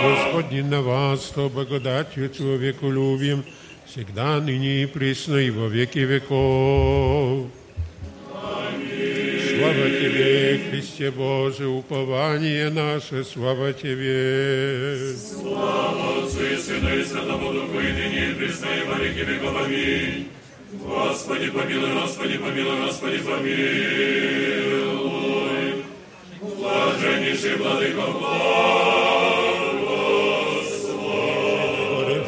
Господне 0.03 0.63
на 0.63 0.81
вас, 0.81 1.31
то 1.35 1.49
благодатью 1.49 2.29
человеколюбием, 2.29 3.43
всегда, 3.85 4.39
ныне 4.39 4.83
и 4.83 4.85
присно, 4.85 5.37
и 5.37 5.49
во 5.49 5.67
веки 5.67 5.99
веков. 5.99 7.47
Слава 9.57 9.96
Тебе, 10.56 10.60
Христе 10.70 11.10
Боже, 11.10 11.66
упование 11.66 12.70
наше, 12.70 13.22
слава 13.22 13.72
Тебе. 13.74 15.14
Слава 15.14 16.24
Отцу 16.24 16.42
и 16.42 16.56
Сыну 16.56 16.96
и 16.96 17.04
Святому 17.04 17.52
Духу, 17.52 17.78
и 17.78 17.92
ныне 17.92 18.30
и 18.30 18.34
присно, 18.34 18.66
и 18.66 18.84
во 18.86 18.94
веки 18.94 19.18
веков. 19.18 19.54
Аминь. 19.62 20.28
Господи, 20.72 21.50
помилуй, 21.50 21.92
Господи, 22.00 22.38
помилуй, 22.38 22.80
Господи, 22.86 23.18
помилуй. 23.18 23.52
Блаженнейший 26.40 27.56
Владыко, 27.56 28.00
благослови. 28.00 29.45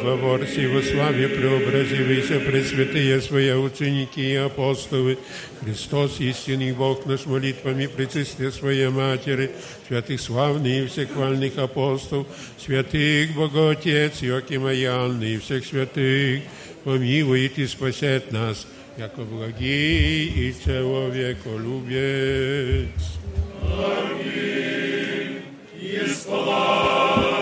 Фавор 0.09 0.45
сего 0.47 0.81
славе 0.81 1.29
преобразивайся, 1.29 2.39
пресвятые 2.39 3.21
свои 3.21 3.51
ученики 3.51 4.33
и 4.33 4.35
апостолы, 4.35 5.17
Христос, 5.61 6.19
истинный 6.19 6.71
Бог 6.71 7.05
наш, 7.05 7.25
молитвами 7.25 7.87
причисти 7.87 8.49
Своей 8.49 8.89
Матери, 8.89 9.51
святых 9.87 10.19
славных 10.19 10.83
и 10.83 10.87
всех 10.87 11.11
хвальных 11.11 11.57
апостолов, 11.57 12.27
святых 12.57 13.35
Богоотец, 13.35 14.23
Иоаким 14.23 14.67
и 14.67 14.83
Анны 14.85 15.35
и 15.35 15.37
всех 15.37 15.65
святых, 15.65 16.41
помилует 16.83 17.57
и 17.57 17.67
спасет 17.67 18.31
нас, 18.31 18.67
яко 18.97 19.21
благий 19.21 20.27
и 20.27 20.55
человеколюбец. 20.63 22.89
Аминь. 23.61 25.41
И 25.79 26.01
славит 26.07 27.35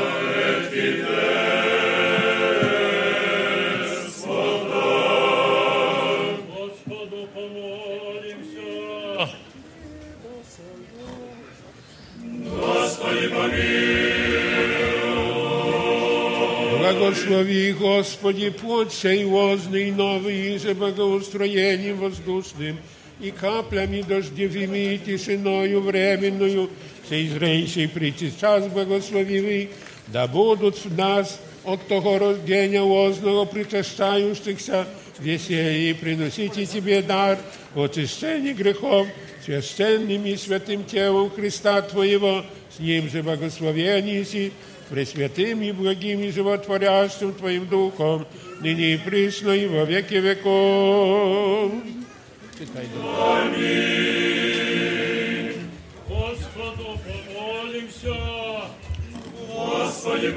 Благослови, 17.07 17.71
Господи, 17.71 18.49
плоть 18.49 18.91
сей 18.91 19.23
возный 19.23 19.89
новый, 19.91 20.55
и 20.55 20.57
же 20.57 20.75
благоустроением 20.75 21.97
воздушным, 21.97 22.77
и 23.21 23.31
каплями 23.31 24.01
дождевыми, 24.01 24.95
и 24.95 24.97
тишиною 24.97 25.79
временную, 25.79 26.69
сей 27.09 27.29
зрейший 27.29 27.87
прийти 27.87 28.33
час 28.37 28.67
благословивый, 28.67 29.69
да 30.07 30.27
будут 30.27 30.75
в 30.83 30.97
нас 30.97 31.39
от 31.63 31.87
того 31.87 32.19
рождения 32.19 32.81
возного 32.81 33.45
причащающихся 33.45 34.85
веселье, 35.19 35.91
и 35.91 35.93
приносите 35.93 36.65
Тебе 36.65 37.01
дар 37.01 37.39
очищения 37.75 38.53
грехов 38.53 39.07
священным 39.45 40.25
и 40.25 40.35
святым 40.35 40.83
телом 40.83 41.29
Христа 41.29 41.81
Твоего, 41.81 42.43
с 42.75 42.79
Ним 42.79 43.09
же 43.09 43.23
благословение 43.23 44.25
си, 44.25 44.51
пресвятым 44.89 45.61
и 45.61 45.71
благим 45.71 46.21
и 46.21 46.31
животворящим 46.31 47.33
Твоим 47.33 47.67
Духом, 47.67 48.25
ныне 48.61 48.95
и 48.95 48.97
присно 48.97 49.51
и 49.51 49.67
во 49.67 49.85
веки 49.85 50.15
веков. 50.15 51.71
Читай, 52.57 52.85
Господу 56.07 56.99
помолимся. 57.05 58.15
Господи, 59.49 60.33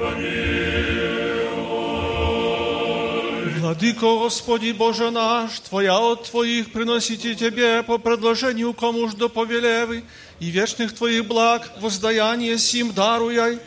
Владыко 3.59 4.05
Господи 4.05 4.71
Боже 4.71 5.11
наш, 5.11 5.59
Твоя 5.59 5.99
от 5.99 6.29
Твоих 6.29 6.71
приносите 6.71 7.35
Тебе 7.35 7.83
по 7.83 7.97
предложению 7.97 8.73
комуж 8.73 9.13
до 9.13 9.27
повелевы 9.29 10.03
и 10.39 10.49
вечных 10.49 10.93
Твоих 10.93 11.25
благ 11.25 11.69
воздаяние 11.81 12.57
сим 12.57 12.93
даруяй, 12.93 13.59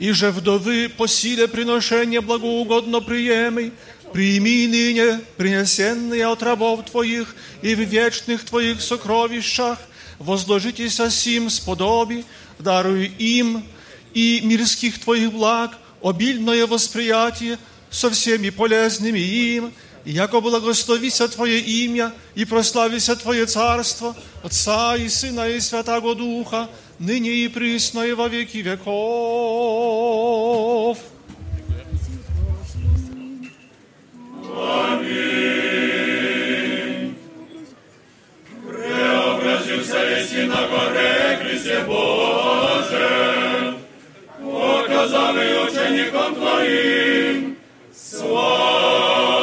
и 0.00 0.12
же 0.12 0.30
вдовы 0.30 0.88
по 0.88 1.06
силе 1.06 1.48
приношения 1.48 2.20
благоугодно 2.20 3.00
приемы, 3.00 3.72
прими 4.12 4.66
ныне 4.66 5.20
принесенные 5.36 6.26
от 6.26 6.42
рабов 6.42 6.84
Твоих 6.90 7.34
и 7.62 7.74
в 7.74 7.80
вечных 7.80 8.44
Твоих 8.44 8.80
сокровищах, 8.80 9.78
возложитесь 10.18 11.00
сим 11.10 11.50
сподоби, 11.50 12.24
даруй 12.58 13.06
им 13.18 13.64
и 14.14 14.40
мирских 14.42 15.00
Твоих 15.00 15.32
благ, 15.32 15.78
обильное 16.02 16.66
восприятие 16.66 17.58
со 17.90 18.10
всеми 18.10 18.50
полезными 18.50 19.18
им, 19.18 19.72
и 20.04 20.12
яко 20.12 20.40
благословися 20.40 21.28
Твое 21.28 21.58
имя 21.58 22.12
и 22.34 22.44
прославися 22.44 23.16
Твое 23.16 23.46
царство, 23.46 24.14
Отца 24.42 24.96
и 24.96 25.08
Сына 25.08 25.48
и 25.48 25.60
Святаго 25.60 26.14
Духа, 26.14 26.68
ныне 27.01 27.31
и 27.31 27.47
присно 27.47 28.01
и 28.03 28.13
во 28.13 28.27
веки 28.27 28.57
веков. 28.57 28.87
Аминь. 34.79 35.55
Преобразился 38.67 40.05
весь 40.05 40.33
на 40.47 40.67
горе 40.67 41.39
Христе 41.41 41.83
Боже, 41.87 43.77
показанный 44.37 45.65
учеником 45.65 46.35
Твоим, 46.35 47.57
славу 47.95 49.39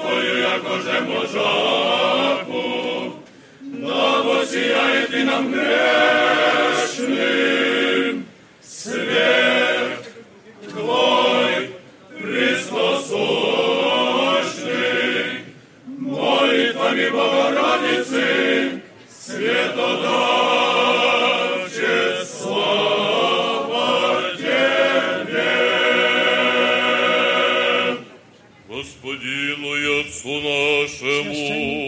Твою, 0.00 0.36
якоже 0.38 1.00
можаку, 1.02 2.05
да 4.46 4.52
воссияет 4.52 5.12
и 5.14 5.22
нам 5.24 5.52
грешным 5.52 6.86
свет 8.62 10.14
Твой, 10.70 11.70
Христосущный, 12.18 12.86
молитвами 15.86 17.08
Богородицы, 17.10 18.82
светодавче 19.08 20.14
слава 22.24 24.20
Тебе. 24.36 25.56
Господину 28.68 29.74
и 29.76 30.00
Отцу 30.00 30.34
нашему, 30.40 31.85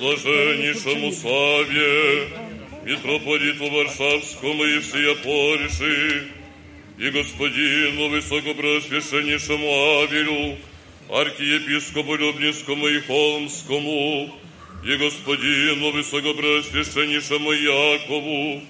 блаженнейшему 0.00 1.12
Саве, 1.12 2.28
митрополиту 2.84 3.70
Варшавскому 3.70 4.64
и 4.64 4.80
всея 4.80 5.14
Польши, 5.16 6.28
и 6.98 7.10
господину 7.10 8.08
высокопреосвященнейшему 8.08 9.66
Авелю, 10.00 10.56
архиепископу 11.10 12.14
Любнинскому 12.14 12.88
и 12.88 13.00
Холмскому, 13.00 14.34
и 14.84 14.96
господину 14.96 15.90
высокопреосвященнейшему 15.92 17.52
Якову, 17.52 18.62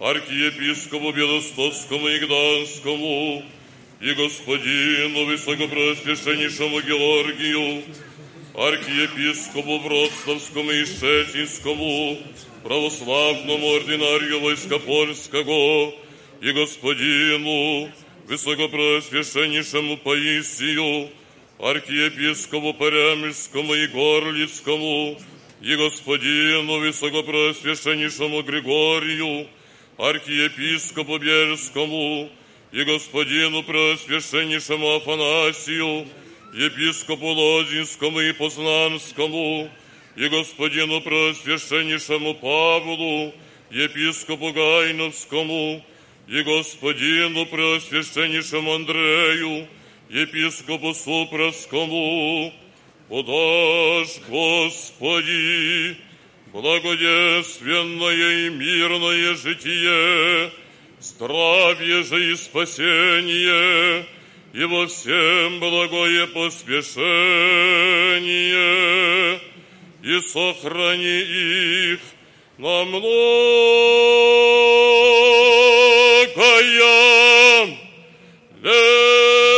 архиепископу 0.00 1.12
Белостовскому 1.12 2.08
и 2.08 2.18
Гданскому, 2.20 3.44
и 4.00 4.12
господину 4.14 5.26
высокопреосвященнейшему 5.26 6.80
Георгию, 6.80 7.82
архиепископу 8.58 9.78
Вроцлавскому 9.78 10.72
и 10.72 10.84
Щетинскому, 10.84 12.18
православному 12.64 13.74
ординарию 13.74 14.40
войска 14.40 14.78
и 16.40 16.52
господину 16.52 17.92
высокопреосвященнейшему 18.26 19.96
Паисию, 19.98 21.08
архиепископу 21.60 22.74
Парямельскому 22.74 23.74
и 23.74 23.86
Горлицкому, 23.86 25.18
и 25.60 25.76
господину 25.76 26.80
высокопреосвященнейшему 26.80 28.42
Григорию, 28.42 29.46
архиепископу 29.98 31.18
Бельскому, 31.18 32.28
и 32.72 32.82
господину 32.82 33.62
преосвященнейшему 33.62 34.96
Афанасию, 34.96 36.06
епископу 36.52 37.26
Лозинскому 37.26 38.20
и 38.20 38.32
Познанскому, 38.32 39.70
и 40.16 40.28
господину 40.28 41.00
преосвященнейшему 41.00 42.34
Павлу, 42.34 43.32
епископу 43.70 44.52
Гайновскому, 44.52 45.84
и 46.26 46.42
господину 46.42 47.46
преосвященнейшему 47.46 48.74
Андрею, 48.74 49.68
епископу 50.10 50.94
Супровскому, 50.94 52.52
подашь, 53.08 54.20
Господи, 54.28 55.96
благоденственное 56.52 58.46
и 58.46 58.50
мирное 58.50 59.34
житие, 59.34 60.50
здравие 61.00 62.02
же 62.02 62.32
и 62.32 62.36
спасение, 62.36 64.06
и 64.52 64.64
во 64.64 64.86
всем 64.86 65.60
благое 65.60 66.26
поспешение, 66.28 66.98
и 70.02 70.20
сохрани 70.28 71.20
их 71.92 72.00
на 72.58 72.84
многое 72.84 73.28
лето. 78.62 79.57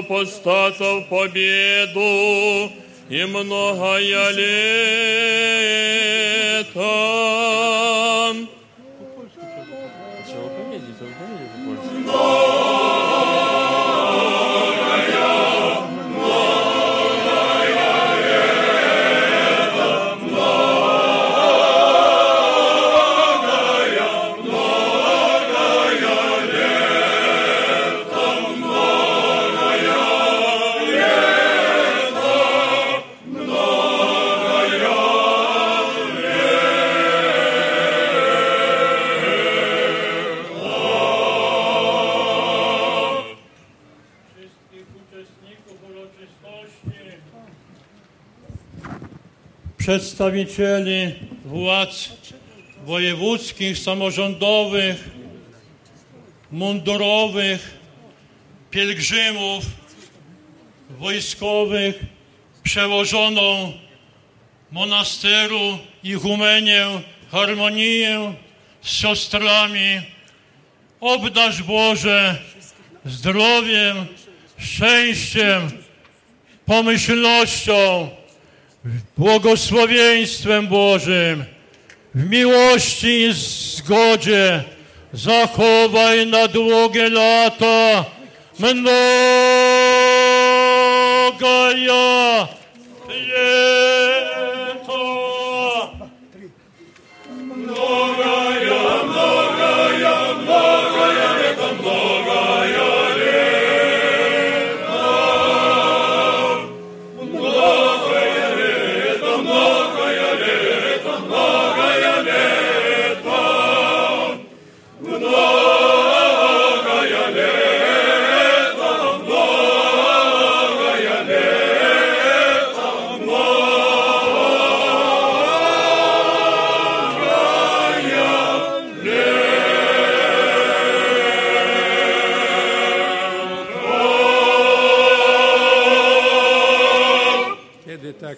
апостатов 0.00 1.06
победу 1.08 2.70
и 3.08 3.24
многое 3.24 4.30
лет. 4.32 5.79
Przedstawicieli 49.90 51.14
władz 51.44 52.08
wojewódzkich, 52.86 53.78
samorządowych, 53.78 55.08
mundurowych, 56.50 57.78
pielgrzymów, 58.70 59.64
wojskowych, 60.90 62.00
przełożoną 62.62 63.72
monasteru 64.70 65.78
Ichumenię, 66.04 66.86
harmonię 67.30 68.34
z 68.82 68.90
siostrami. 68.90 70.00
Obdarz 71.00 71.62
Boże 71.62 72.38
zdrowiem, 73.04 74.06
szczęściem, 74.58 75.70
pomyślnością, 76.66 78.10
błogosławieństwem 79.18 80.68
Bożym, 80.68 81.44
w 82.14 82.30
miłości 82.30 83.22
i 83.22 83.32
zgodzie 83.32 84.62
zachowaj 85.12 86.26
na 86.26 86.48
długie 86.48 87.10
lata 87.10 88.04
mnoga 88.58 88.80
ja 91.72 92.48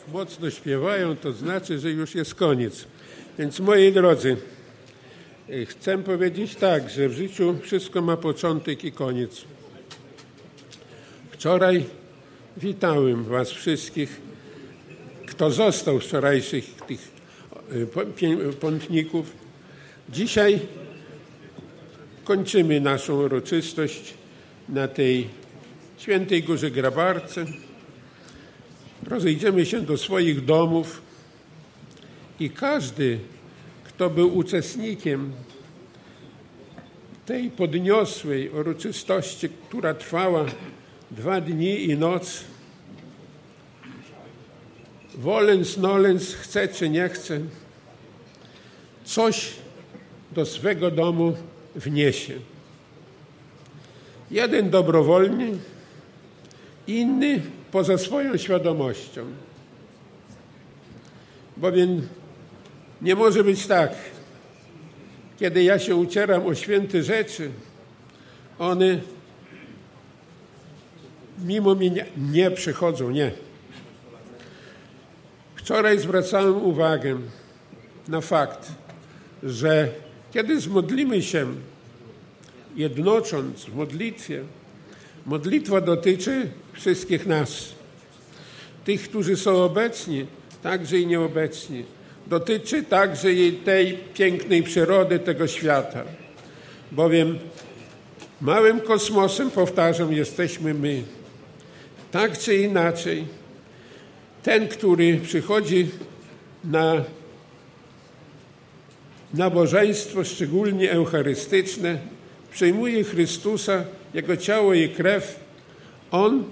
mocno 0.08 0.50
śpiewają, 0.50 1.16
to 1.16 1.32
znaczy, 1.32 1.78
że 1.78 1.90
już 1.90 2.14
jest 2.14 2.34
koniec. 2.34 2.84
Więc 3.38 3.60
moi 3.60 3.92
drodzy, 3.92 4.36
y, 5.50 5.66
chcę 5.66 5.98
powiedzieć 5.98 6.54
tak, 6.54 6.90
że 6.90 7.08
w 7.08 7.12
życiu 7.12 7.56
wszystko 7.62 8.02
ma 8.02 8.16
początek 8.16 8.84
i 8.84 8.92
koniec. 8.92 9.44
Wczoraj 11.30 11.84
witałem 12.56 13.24
Was 13.24 13.50
wszystkich, 13.50 14.20
kto 15.26 15.50
został 15.50 16.00
wczorajszych 16.00 16.64
tych 16.74 17.12
pię- 18.16 18.52
pątników. 18.60 19.32
Dzisiaj 20.08 20.60
kończymy 22.24 22.80
naszą 22.80 23.22
uroczystość 23.22 24.14
na 24.68 24.88
tej 24.88 25.28
świętej 25.98 26.42
Górze 26.42 26.70
Grabarce. 26.70 27.46
Rozejdziemy 29.06 29.66
się 29.66 29.80
do 29.80 29.96
swoich 29.96 30.44
domów 30.44 31.02
i 32.40 32.50
każdy, 32.50 33.18
kto 33.84 34.10
był 34.10 34.36
uczestnikiem 34.36 35.32
tej 37.26 37.50
podniosłej 37.50 38.50
uroczystości, 38.50 39.48
która 39.68 39.94
trwała 39.94 40.46
dwa 41.10 41.40
dni 41.40 41.84
i 41.84 41.98
noc, 41.98 42.44
wolens 45.14 45.76
nolens, 45.76 46.34
chce 46.34 46.68
czy 46.68 46.88
nie 46.88 47.08
chce, 47.08 47.40
coś 49.04 49.52
do 50.32 50.46
swego 50.46 50.90
domu 50.90 51.36
wniesie. 51.74 52.34
Jeden 54.30 54.70
dobrowolnie, 54.70 55.52
inny 56.86 57.40
poza 57.72 57.98
swoją 57.98 58.36
świadomością. 58.36 59.26
Bowiem 61.56 62.08
nie 63.02 63.14
może 63.14 63.44
być 63.44 63.66
tak, 63.66 63.94
kiedy 65.38 65.62
ja 65.62 65.78
się 65.78 65.96
ucieram 65.96 66.46
o 66.46 66.54
święte 66.54 67.02
rzeczy, 67.02 67.50
one 68.58 69.00
mimo 71.44 71.74
mnie 71.74 72.06
nie 72.16 72.50
przychodzą, 72.50 73.10
nie. 73.10 73.30
Wczoraj 75.54 75.98
zwracałem 75.98 76.56
uwagę 76.56 77.18
na 78.08 78.20
fakt, 78.20 78.72
że 79.42 79.88
kiedy 80.32 80.60
zmodlimy 80.60 81.22
się 81.22 81.46
jednocząc 82.76 83.64
w 83.64 83.74
modlitwie, 83.74 84.44
modlitwa 85.26 85.80
dotyczy 85.80 86.50
wszystkich 86.72 87.26
nas. 87.26 87.68
Tych, 88.84 89.02
którzy 89.08 89.36
są 89.36 89.64
obecni, 89.64 90.26
także 90.62 90.98
i 90.98 91.06
nieobecni. 91.06 91.84
Dotyczy 92.26 92.82
także 92.82 93.32
i 93.32 93.52
tej 93.52 93.98
pięknej 94.14 94.62
przyrody 94.62 95.18
tego 95.18 95.46
świata. 95.46 96.04
Bowiem 96.92 97.38
małym 98.40 98.80
kosmosem, 98.80 99.50
powtarzam, 99.50 100.12
jesteśmy 100.12 100.74
my. 100.74 101.02
Tak 102.10 102.38
czy 102.38 102.56
inaczej, 102.56 103.24
ten, 104.42 104.68
który 104.68 105.18
przychodzi 105.18 105.88
na 106.64 107.04
nabożeństwo, 109.34 110.24
szczególnie 110.24 110.92
eucharystyczne, 110.92 111.98
przyjmuje 112.52 113.04
Chrystusa, 113.04 113.84
Jego 114.14 114.36
ciało 114.36 114.74
i 114.74 114.88
krew, 114.88 115.40
On 116.10 116.44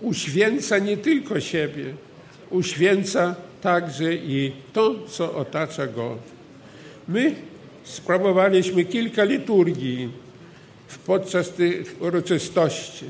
uświęca 0.00 0.78
nie 0.78 0.96
tylko 0.96 1.40
siebie, 1.40 1.84
uświęca 2.50 3.34
także 3.62 4.14
i 4.14 4.52
to, 4.72 4.94
co 5.08 5.34
otacza 5.34 5.86
Go. 5.86 6.18
My 7.08 7.34
sprawowaliśmy 7.84 8.84
kilka 8.84 9.24
liturgii 9.24 10.08
podczas 11.06 11.50
tych 11.50 11.96
uroczystości. 12.00 13.04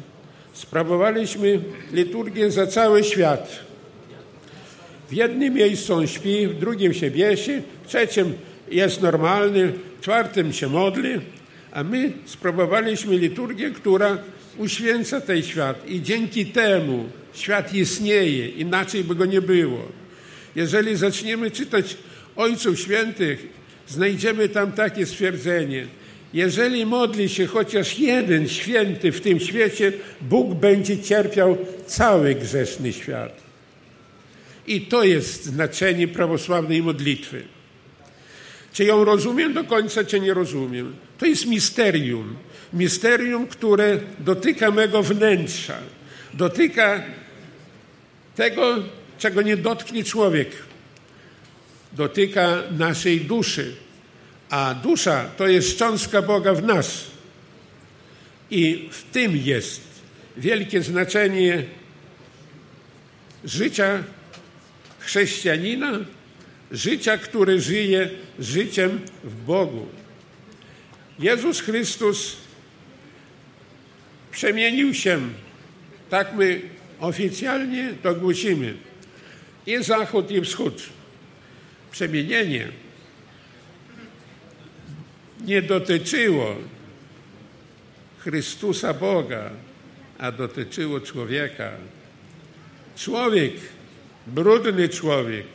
Sprawowaliśmy 0.52 1.60
liturgię 1.92 2.50
za 2.50 2.66
cały 2.66 3.04
świat. 3.04 3.58
W 5.10 5.12
jednym 5.12 5.54
miejscu 5.54 5.94
on 5.94 6.06
śpi, 6.06 6.46
w 6.46 6.58
drugim 6.58 6.94
się 6.94 7.10
biesi, 7.10 7.52
w 7.84 7.88
trzecim 7.88 8.32
jest 8.70 9.02
normalny, 9.02 9.72
w 9.98 10.00
czwartym 10.00 10.52
się 10.52 10.68
modli, 10.68 11.20
a 11.76 11.84
my 11.84 12.12
sprawowaliśmy 12.24 13.18
liturgię, 13.18 13.70
która 13.70 14.18
uświęca 14.58 15.20
ten 15.20 15.42
świat 15.42 15.90
i 15.90 16.02
dzięki 16.02 16.46
temu 16.46 17.08
świat 17.32 17.74
istnieje, 17.74 18.48
inaczej 18.48 19.04
by 19.04 19.14
go 19.14 19.24
nie 19.26 19.40
było. 19.40 19.88
Jeżeli 20.54 20.96
zaczniemy 20.96 21.50
czytać 21.50 21.96
Ojców 22.36 22.80
Świętych 22.80 23.46
znajdziemy 23.88 24.48
tam 24.48 24.72
takie 24.72 25.06
stwierdzenie. 25.06 25.86
Jeżeli 26.32 26.86
modli 26.86 27.28
się 27.28 27.46
chociaż 27.46 27.98
jeden 27.98 28.48
święty 28.48 29.12
w 29.12 29.20
tym 29.20 29.40
świecie, 29.40 29.92
Bóg 30.20 30.54
będzie 30.54 30.98
cierpiał 30.98 31.58
cały 31.86 32.34
grzeszny 32.34 32.92
świat. 32.92 33.42
I 34.66 34.80
to 34.80 35.04
jest 35.04 35.44
znaczenie 35.44 36.08
prawosławnej 36.08 36.82
modlitwy. 36.82 37.55
Czy 38.76 38.84
ją 38.84 39.04
rozumiem 39.04 39.52
do 39.52 39.64
końca, 39.64 40.04
czy 40.04 40.20
nie 40.20 40.34
rozumiem? 40.34 40.96
To 41.18 41.26
jest 41.26 41.46
misterium. 41.46 42.36
Misterium, 42.72 43.46
które 43.46 44.00
dotyka 44.18 44.70
mego 44.70 45.02
wnętrza. 45.02 45.78
Dotyka 46.34 47.02
tego, 48.34 48.76
czego 49.18 49.42
nie 49.42 49.56
dotknie 49.56 50.04
człowiek. 50.04 50.48
Dotyka 51.92 52.62
naszej 52.78 53.20
duszy. 53.20 53.76
A 54.50 54.74
dusza 54.74 55.24
to 55.36 55.48
jest 55.48 55.78
cząstka 55.78 56.22
Boga 56.22 56.54
w 56.54 56.62
nas. 56.62 57.04
I 58.50 58.88
w 58.92 59.02
tym 59.02 59.36
jest 59.36 59.80
wielkie 60.36 60.82
znaczenie 60.82 61.64
życia 63.44 64.02
chrześcijanina, 64.98 65.98
życia, 66.72 67.18
które 67.18 67.60
żyje 67.60 68.10
życiem 68.38 69.00
w 69.24 69.34
Bogu. 69.44 69.86
Jezus 71.18 71.60
Chrystus 71.60 72.36
przemienił 74.32 74.94
się, 74.94 75.20
tak 76.10 76.34
my 76.34 76.60
oficjalnie 77.00 77.94
to 78.02 78.14
głosimy, 78.14 78.74
i 79.66 79.84
zachód, 79.84 80.30
i 80.30 80.40
wschód. 80.40 80.82
Przemienienie 81.90 82.68
nie 85.44 85.62
dotyczyło 85.62 86.56
Chrystusa 88.18 88.94
Boga, 88.94 89.50
a 90.18 90.32
dotyczyło 90.32 91.00
człowieka. 91.00 91.70
Człowiek, 92.96 93.52
brudny 94.26 94.88
człowiek, 94.88 95.46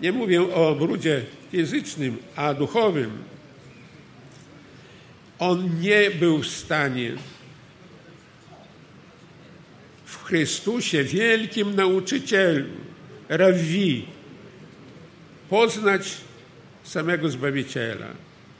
nie 0.00 0.12
mówię 0.12 0.54
o 0.54 0.74
brudzie 0.74 1.24
fizycznym, 1.52 2.16
a 2.36 2.54
duchowym, 2.54 3.10
on 5.38 5.80
nie 5.80 6.10
był 6.10 6.38
w 6.38 6.46
stanie 6.46 7.12
w 10.04 10.24
Chrystusie, 10.24 11.04
wielkim 11.04 11.76
nauczycielu, 11.76 12.66
Rawi, 13.28 14.06
poznać 15.50 16.16
samego 16.84 17.28
Zbawiciela. 17.28 18.06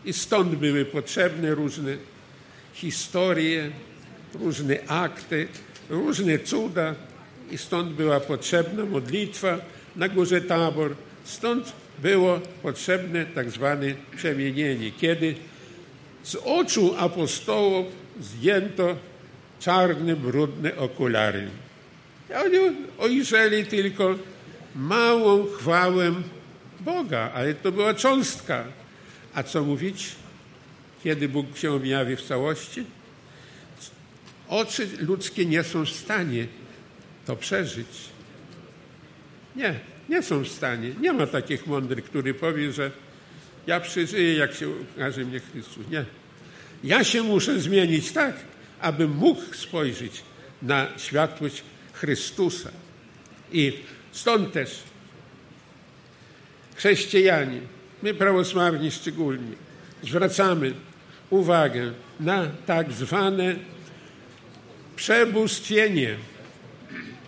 I 0.05 0.13
stąd 0.13 0.55
były 0.55 0.85
potrzebne 0.85 1.55
różne 1.55 1.97
historie, 2.75 3.71
różne 4.35 4.79
akty, 4.89 5.49
różne 5.91 6.39
cuda, 6.39 6.95
i 7.51 7.59
stąd 7.59 7.93
była 7.93 8.21
potrzebna 8.21 8.85
modlitwa 8.85 9.59
na 9.97 10.09
górze 10.09 10.41
Tabor. 10.41 10.95
Stąd 11.27 11.73
było 11.99 12.41
potrzebne 12.63 13.27
tak 13.27 13.51
zwane 13.51 13.87
przemienienie, 14.17 14.91
kiedy 14.91 15.35
z 16.23 16.37
oczu 16.45 16.95
apostołów 16.99 17.87
zdjęto 18.21 18.97
czarne, 19.61 20.17
brudne 20.17 20.77
okulary. 20.77 21.49
Oni 22.45 22.59
ujrzeli 22.99 23.67
tylko 23.67 24.15
małą 24.77 25.47
chwałę 25.47 26.15
Boga, 26.81 27.31
ale 27.35 27.55
to 27.55 27.73
była 27.73 27.95
cząstka. 27.95 28.65
A 29.35 29.43
co 29.43 29.65
mówić, 29.65 30.09
kiedy 31.05 31.29
Bóg 31.29 31.59
się 31.59 31.73
objawi 31.73 32.17
w 32.17 32.23
całości? 32.23 32.85
Oczy 34.49 34.89
ludzkie 35.01 35.47
nie 35.47 35.63
są 35.65 35.85
w 35.85 35.91
stanie 35.91 36.47
to 37.27 37.37
przeżyć. 37.37 37.89
Nie, 39.57 39.81
nie 40.09 40.23
są 40.23 40.45
w 40.45 40.49
stanie. 40.49 40.91
Nie 41.01 41.13
ma 41.13 41.27
takich 41.27 41.67
mądrych, 41.67 42.05
który 42.05 42.35
powie, 42.35 42.73
że 42.73 42.91
ja 43.67 43.81
przeżyję, 43.81 44.35
jak 44.35 44.55
się 44.55 44.69
ukaże 44.69 45.25
mnie 45.25 45.41
Chrystus. 45.41 45.89
Nie. 45.91 46.05
Ja 46.85 47.05
się 47.05 47.23
muszę 47.23 47.61
zmienić 47.61 48.13
tak, 48.13 48.37
abym 48.81 49.11
mógł 49.11 49.55
spojrzeć 49.55 50.23
na 50.63 50.87
światłość 50.97 51.63
Chrystusa. 51.93 52.71
I 53.53 53.73
stąd 54.13 54.53
też 54.53 54.83
chrześcijanie, 56.77 57.61
my 58.03 58.15
prawosławni 58.15 58.91
szczególnie, 58.91 59.53
zwracamy 60.03 60.73
uwagę 61.31 61.93
na 62.21 62.47
tak 62.67 62.93
zwane 62.93 63.57
przebóstwienie 64.97 66.17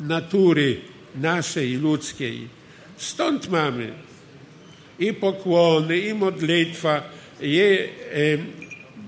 natury 0.00 0.80
naszej 1.16 1.76
ludzkiej. 1.76 2.57
Stąd 2.98 3.48
mamy 3.48 3.92
i 4.98 5.12
pokłony, 5.12 5.98
i 5.98 6.14
modlitwa, 6.14 7.10
i 7.40 7.60
e, 7.60 7.78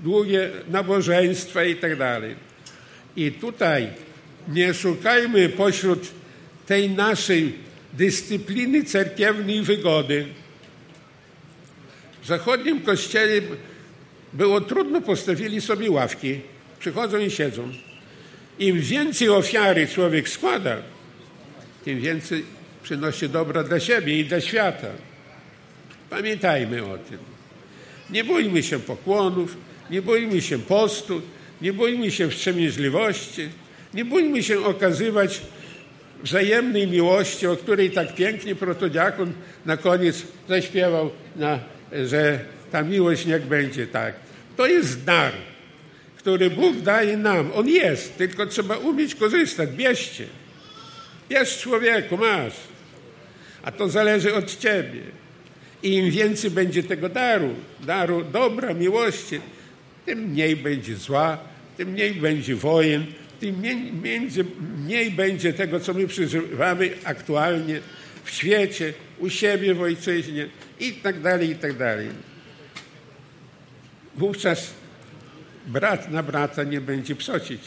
długie 0.03 0.49
nabożeństwa 0.69 1.63
i 1.63 1.75
tak 1.75 1.97
dalej. 1.97 2.35
I 3.15 3.31
tutaj 3.31 3.87
nie 4.47 4.73
szukajmy 4.73 5.49
pośród 5.49 6.07
tej 6.65 6.89
naszej 6.89 7.53
dyscypliny 7.93 8.83
cerkiewnej 8.83 9.61
wygody. 9.61 10.25
W 12.23 12.27
zachodnim 12.27 12.81
kościele 12.81 13.41
było 14.33 14.61
trudno, 14.61 15.01
postawili 15.01 15.61
sobie 15.61 15.91
ławki, 15.91 16.39
przychodzą 16.79 17.17
i 17.17 17.31
siedzą. 17.31 17.71
Im 18.59 18.79
więcej 18.79 19.29
ofiary 19.29 19.87
człowiek 19.87 20.29
składa, 20.29 20.77
tym 21.85 21.99
więcej 21.99 22.43
przynosi 22.83 23.29
dobra 23.29 23.63
dla 23.63 23.79
siebie 23.79 24.19
i 24.19 24.25
dla 24.25 24.41
świata. 24.41 24.87
Pamiętajmy 26.09 26.85
o 26.85 26.97
tym. 26.97 27.17
Nie 28.09 28.23
bójmy 28.23 28.63
się 28.63 28.79
pokłonów, 28.79 29.57
nie 29.89 30.01
bójmy 30.01 30.41
się 30.41 30.59
postu, 30.59 31.21
nie 31.61 31.73
bójmy 31.73 32.11
się 32.11 32.29
wstrzemięźliwości, 32.29 33.49
nie 33.93 34.05
bójmy 34.05 34.43
się 34.43 34.65
okazywać 34.65 35.41
wzajemnej 36.23 36.87
miłości, 36.87 37.47
o 37.47 37.55
której 37.55 37.91
tak 37.91 38.15
pięknie 38.15 38.55
protodiakon 38.55 39.33
na 39.65 39.77
koniec 39.77 40.23
zaśpiewał, 40.49 41.11
na, 41.35 41.59
że 42.05 42.39
ta 42.71 42.83
miłość 42.83 43.25
niech 43.25 43.45
będzie 43.45 43.87
tak. 43.87 44.15
To 44.57 44.67
jest 44.67 45.03
dar, 45.03 45.31
który 46.17 46.49
Bóg 46.49 46.77
daje 46.77 47.17
nam. 47.17 47.51
On 47.55 47.67
jest, 47.67 48.17
tylko 48.17 48.45
trzeba 48.45 48.77
umieć 48.77 49.15
korzystać. 49.15 49.69
Bierzcie. 49.69 50.25
Bierz 51.29 51.59
człowieku, 51.59 52.17
masz. 52.17 52.53
A 53.63 53.71
to 53.71 53.89
zależy 53.89 54.35
od 54.35 54.57
ciebie. 54.57 55.01
I 55.83 55.93
im 55.93 56.11
więcej 56.11 56.51
będzie 56.51 56.83
tego 56.83 57.09
daru, 57.09 57.55
daru 57.83 58.23
dobra, 58.23 58.73
miłości, 58.73 59.41
tym 60.05 60.19
mniej 60.19 60.55
będzie 60.55 60.95
zła, 60.95 61.37
tym 61.77 61.89
mniej 61.89 62.13
będzie 62.13 62.55
wojen, 62.55 63.05
tym 63.39 63.55
mniej, 63.55 63.91
mniej 64.77 65.11
będzie 65.11 65.53
tego, 65.53 65.79
co 65.79 65.93
my 65.93 66.07
przeżywamy 66.07 66.91
aktualnie 67.03 67.79
w 68.23 68.29
świecie, 68.29 68.93
u 69.19 69.29
siebie 69.29 69.73
w 69.73 69.81
ojczyźnie 69.81 70.47
i 70.79 70.91
tak 70.91 71.21
dalej, 71.21 71.49
i 71.49 71.55
tak 71.55 71.77
dalej. 71.77 72.07
Wówczas 74.15 74.73
brat 75.67 76.11
na 76.11 76.23
brata 76.23 76.63
nie 76.63 76.81
będzie 76.81 77.15
psocić. 77.15 77.61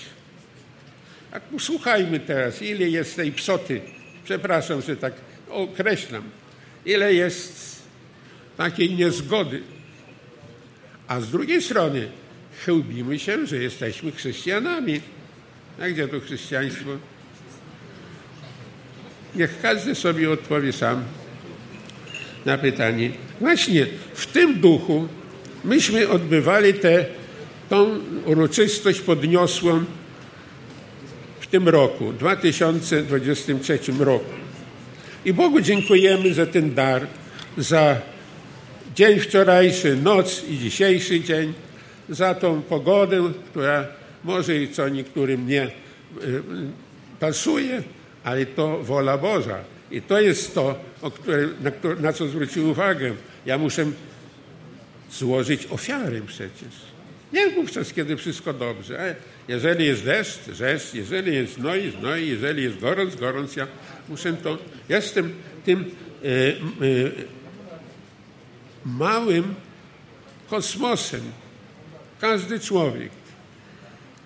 A 1.30 1.40
posłuchajmy 1.40 2.20
teraz, 2.20 2.62
ile 2.62 2.88
jest 2.88 3.16
tej 3.16 3.32
psoty, 3.32 3.80
przepraszam, 4.24 4.82
że 4.82 4.96
tak 4.96 5.12
określam, 5.50 6.22
ile 6.86 7.14
jest 7.14 7.82
takiej 8.56 8.94
niezgody. 8.94 9.62
A 11.08 11.20
z 11.20 11.30
drugiej 11.30 11.62
strony 11.62 12.08
chełbimy 12.64 13.18
się, 13.18 13.46
że 13.46 13.56
jesteśmy 13.56 14.12
chrześcijanami. 14.12 15.00
A 15.80 15.88
gdzie 15.88 16.08
to 16.08 16.20
chrześcijaństwo? 16.20 16.90
Niech 19.34 19.60
każdy 19.62 19.94
sobie 19.94 20.30
odpowie 20.30 20.72
sam 20.72 21.04
na 22.44 22.58
pytanie. 22.58 23.10
Właśnie 23.40 23.86
w 24.14 24.26
tym 24.26 24.60
duchu 24.60 25.08
myśmy 25.64 26.08
odbywali 26.08 26.74
tę 26.74 27.04
tą 27.68 27.98
uroczystość 28.24 29.00
podniosłą 29.00 29.84
w 31.40 31.46
tym 31.46 31.68
roku, 31.68 32.12
2023 32.12 33.78
roku. 33.98 34.43
I 35.24 35.32
Bogu 35.32 35.60
dziękujemy 35.60 36.34
za 36.34 36.46
ten 36.46 36.74
dar, 36.74 37.06
za 37.59 37.96
dzień 38.94 39.20
wczorajszy, 39.20 39.96
noc 39.96 40.44
i 40.48 40.59
dzisiejszy 40.59 41.20
dzień, 41.20 41.52
za 42.09 42.34
tą 42.34 42.62
pogodę, 42.62 43.32
która 43.51 43.86
może 44.24 44.56
i 44.56 44.68
co 44.68 44.88
niektórym 44.88 45.46
nie 45.48 45.70
pasuje, 47.20 47.82
ale 48.24 48.46
to 48.46 48.82
wola 48.82 49.18
Boża. 49.18 49.59
I 49.90 50.02
to 50.02 50.20
jest 50.20 50.55
to, 50.55 50.78
na, 51.60 51.70
na 52.01 52.12
co 52.12 52.28
zwrócił 52.28 52.70
uwagę. 52.70 53.12
Ja 53.46 53.59
muszę 53.59 53.86
złożyć 55.12 55.66
ofiary 55.70 56.22
przecież. 56.26 56.74
Nie 57.32 57.51
wówczas, 57.51 57.92
kiedy 57.92 58.16
wszystko 58.16 58.52
dobrze. 58.52 59.01
A 59.01 59.34
jeżeli 59.48 59.86
jest 59.86 60.04
deszcz, 60.04 60.38
deszcz, 60.58 60.94
jeżeli 60.94 61.34
jest 61.34 61.54
znoj, 61.54 61.92
znoj, 62.00 62.28
jeżeli 62.28 62.62
jest 62.62 62.78
gorąc, 62.78 63.16
gorąc, 63.16 63.56
ja 63.56 63.66
muszę 64.08 64.32
to... 64.32 64.58
Jestem 64.88 65.34
tym 65.64 65.84
e, 66.24 66.28
e, 66.28 66.54
małym 68.84 69.54
kosmosem. 70.50 71.22
Każdy 72.20 72.60
człowiek, 72.60 73.10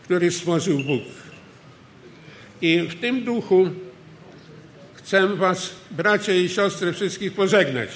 który 0.05 0.31
stworzył 0.31 0.79
Bóg. 0.79 1.03
I 2.63 2.81
w 2.81 3.01
tym 3.01 3.25
duchu 3.25 3.71
chcę 4.95 5.37
Was, 5.37 5.71
bracia 5.91 6.35
i 6.35 6.49
siostry, 6.49 6.93
wszystkich 6.93 7.33
pożegnać, 7.33 7.89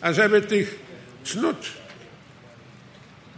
ażeby 0.00 0.42
tych 0.42 0.78
cnót 1.24 1.56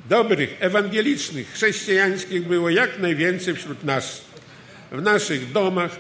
dobrych, 0.09 0.56
ewangelicznych, 0.60 1.52
chrześcijańskich 1.52 2.47
było 2.47 2.70
jak 2.70 2.98
najwięcej 2.98 3.55
wśród 3.55 3.85
nas, 3.85 4.24
w 4.93 5.02
naszych 5.02 5.52
domach, 5.52 5.97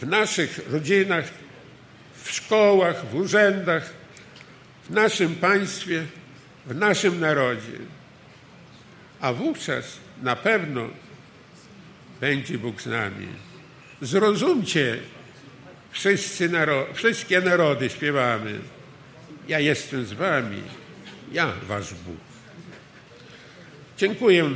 w 0.00 0.06
naszych 0.06 0.60
rodzinach, 0.70 1.24
w 2.22 2.30
szkołach, 2.30 3.06
w 3.10 3.14
urzędach, 3.14 3.90
w 4.84 4.90
naszym 4.90 5.34
państwie, 5.34 6.04
w 6.66 6.74
naszym 6.74 7.20
narodzie. 7.20 7.78
A 9.20 9.32
wówczas 9.32 9.98
na 10.22 10.36
pewno 10.36 10.88
będzie 12.20 12.58
Bóg 12.58 12.82
z 12.82 12.86
nami. 12.86 13.28
Zrozumcie, 14.00 14.98
naro 16.50 16.86
wszystkie 16.94 17.40
narody 17.40 17.90
śpiewamy. 17.90 18.58
Ja 19.48 19.60
jestem 19.60 20.06
z 20.06 20.12
wami, 20.12 20.62
ja 21.32 21.52
wasz 21.68 21.94
Bóg. 21.94 22.31
Dziękuję 24.02 24.50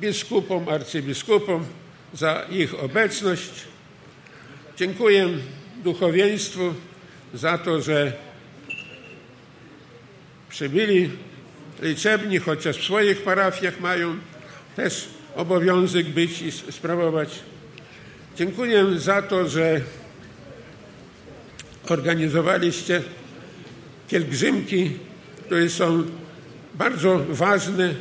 biskupom, 0.00 0.68
arcybiskupom 0.68 1.64
za 2.14 2.46
ich 2.50 2.74
obecność. 2.74 3.50
Dziękuję 4.76 5.28
duchowieństwu 5.84 6.74
za 7.34 7.58
to, 7.58 7.82
że 7.82 8.12
przybyli 10.48 11.10
liczebni, 11.82 12.38
chociaż 12.38 12.76
w 12.78 12.84
swoich 12.84 13.22
parafiach 13.22 13.80
mają 13.80 14.18
też 14.76 15.08
obowiązek 15.36 16.06
być 16.06 16.42
i 16.42 16.52
sprawować. 16.52 17.38
Dziękuję 18.36 18.98
za 18.98 19.22
to, 19.22 19.48
że 19.48 19.80
organizowaliście 21.88 23.02
pielgrzymki, 24.08 24.90
które 25.46 25.70
są 25.70 26.04
bardzo 26.80 27.20
ważne 27.28 27.94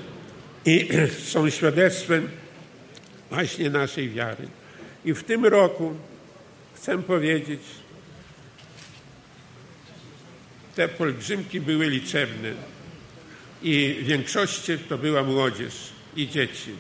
i 0.66 0.90
są 1.34 1.50
świadectwem 1.50 2.30
właśnie 3.30 3.70
naszej 3.70 4.10
wiary. 4.10 4.48
I 5.06 5.14
w 5.14 5.24
tym 5.24 5.46
roku 5.46 5.96
chcę 6.76 7.04
powiedzieć, 7.04 7.60
te 10.76 10.90
pielgrzymki 10.90 11.62
były 11.62 11.90
liczebne 11.90 12.52
i 13.64 13.96
w 14.02 14.06
większości 14.06 14.78
to 14.78 14.98
była 14.98 15.24
młodzież 15.24 15.74
i 16.16 16.28
dzieci. 16.28 16.72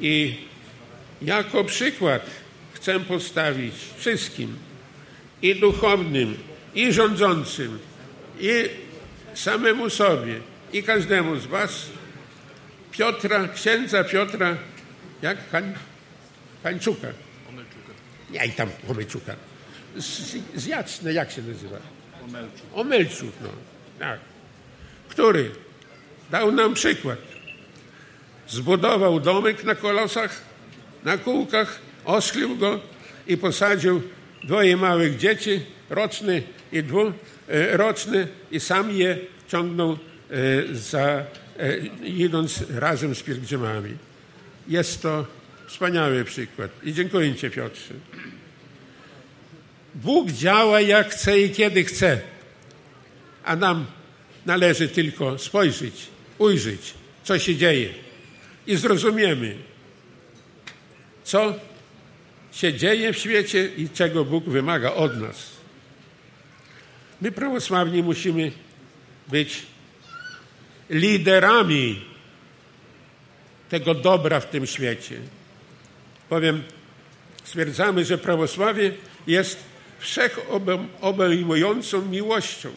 I 0.00 0.34
jako 1.22 1.64
przykład 1.64 2.26
chcę 2.72 3.00
postawić 3.00 3.74
wszystkim 3.96 4.56
i 5.42 5.54
duchownym, 5.54 6.36
i 6.74 6.92
rządzącym, 6.92 7.78
i 8.40 8.50
samemu 9.34 9.90
sobie, 9.90 10.40
i 10.72 10.82
każdemu 10.82 11.36
z 11.36 11.46
Was 11.46 11.86
Piotra, 12.92 13.48
księdza 13.48 14.04
Piotra, 14.04 14.56
jak 15.22 15.50
Hań, 15.50 15.74
Hańczuka. 16.62 17.08
Nie, 18.30 18.46
i 18.46 18.50
tam 18.50 18.70
Omelczuka. 18.88 19.36
Z, 19.96 20.36
z 20.54 20.66
Jacne, 20.66 21.12
jak 21.12 21.30
się 21.30 21.42
nazywa? 21.42 21.76
Omelczuk. 22.24 22.66
Omelczuk, 22.74 23.32
no. 23.42 23.48
Tak. 23.98 24.20
Który 25.08 25.50
dał 26.30 26.52
nam 26.52 26.74
przykład. 26.74 27.18
Zbudował 28.48 29.20
domek 29.20 29.64
na 29.64 29.74
kolosach, 29.74 30.42
na 31.04 31.18
kółkach, 31.18 31.78
oschlił 32.04 32.56
go 32.56 32.80
i 33.26 33.36
posadził 33.36 34.02
dwoje 34.44 34.76
małych 34.76 35.16
dzieci, 35.16 35.60
roczny 35.90 36.42
i 36.72 36.82
dwuroczny 36.82 38.28
i 38.50 38.60
sam 38.60 38.90
je 38.90 39.18
ciągnął 39.48 39.92
e, 39.92 39.96
za, 40.72 41.24
e, 41.58 41.76
idąc 42.04 42.64
razem 42.70 43.14
z 43.14 43.22
pielgrzymami. 43.22 43.96
Jest 44.68 45.02
to 45.02 45.26
wspaniały 45.66 46.24
przykład. 46.24 46.70
I 46.82 46.92
dziękuję 46.92 47.34
Ci, 47.34 47.50
Piotrze. 47.50 47.94
Bóg 49.94 50.30
działa 50.30 50.80
jak 50.80 51.10
chce 51.10 51.40
i 51.40 51.50
kiedy 51.50 51.84
chce, 51.84 52.20
a 53.44 53.56
nam 53.56 53.86
należy 54.46 54.88
tylko 54.88 55.38
spojrzeć, 55.38 56.06
ujrzeć, 56.38 56.94
co 57.24 57.38
się 57.38 57.56
dzieje 57.56 57.88
i 58.66 58.76
zrozumiemy, 58.76 59.56
co 61.24 61.54
się 62.52 62.74
dzieje 62.74 63.12
w 63.12 63.18
świecie 63.18 63.70
i 63.76 63.88
czego 63.88 64.24
Bóg 64.24 64.44
wymaga 64.44 64.92
od 64.92 65.20
nas. 65.20 65.56
My, 67.20 67.32
prawosławni, 67.32 68.02
musimy 68.02 68.52
być 69.28 69.62
liderami 70.90 72.04
tego 73.68 73.94
dobra 73.94 74.40
w 74.40 74.50
tym 74.50 74.66
świecie. 74.66 75.20
Powiem, 76.28 76.62
stwierdzamy, 77.44 78.04
że 78.04 78.18
prawosławie 78.18 78.92
jest 79.26 79.58
wszechobejmującą 79.98 82.02
miłością. 82.02 82.70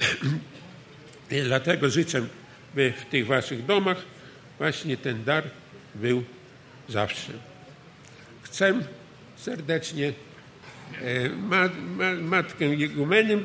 I 1.30 1.42
dlatego 1.42 1.90
życzę, 1.90 2.26
by 2.74 2.92
w 2.92 3.04
tych 3.04 3.26
waszych 3.26 3.66
domach 3.66 4.02
właśnie 4.58 4.96
ten 4.96 5.24
dar 5.24 5.44
był 5.94 6.24
zawsze. 6.88 7.32
Chcę 8.42 8.80
serdecznie 9.36 10.12
e, 11.02 11.28
ma, 11.28 11.68
ma, 11.96 12.14
matkę 12.22 12.64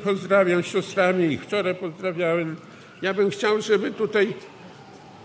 pozdrawiam, 0.04 0.62
siostrami 0.62 1.24
ich 1.32 1.42
wczoraj 1.42 1.74
pozdrawiałem. 1.74 2.56
Ja 3.02 3.14
bym 3.14 3.30
chciał, 3.30 3.62
żeby 3.62 3.90
tutaj 3.90 4.34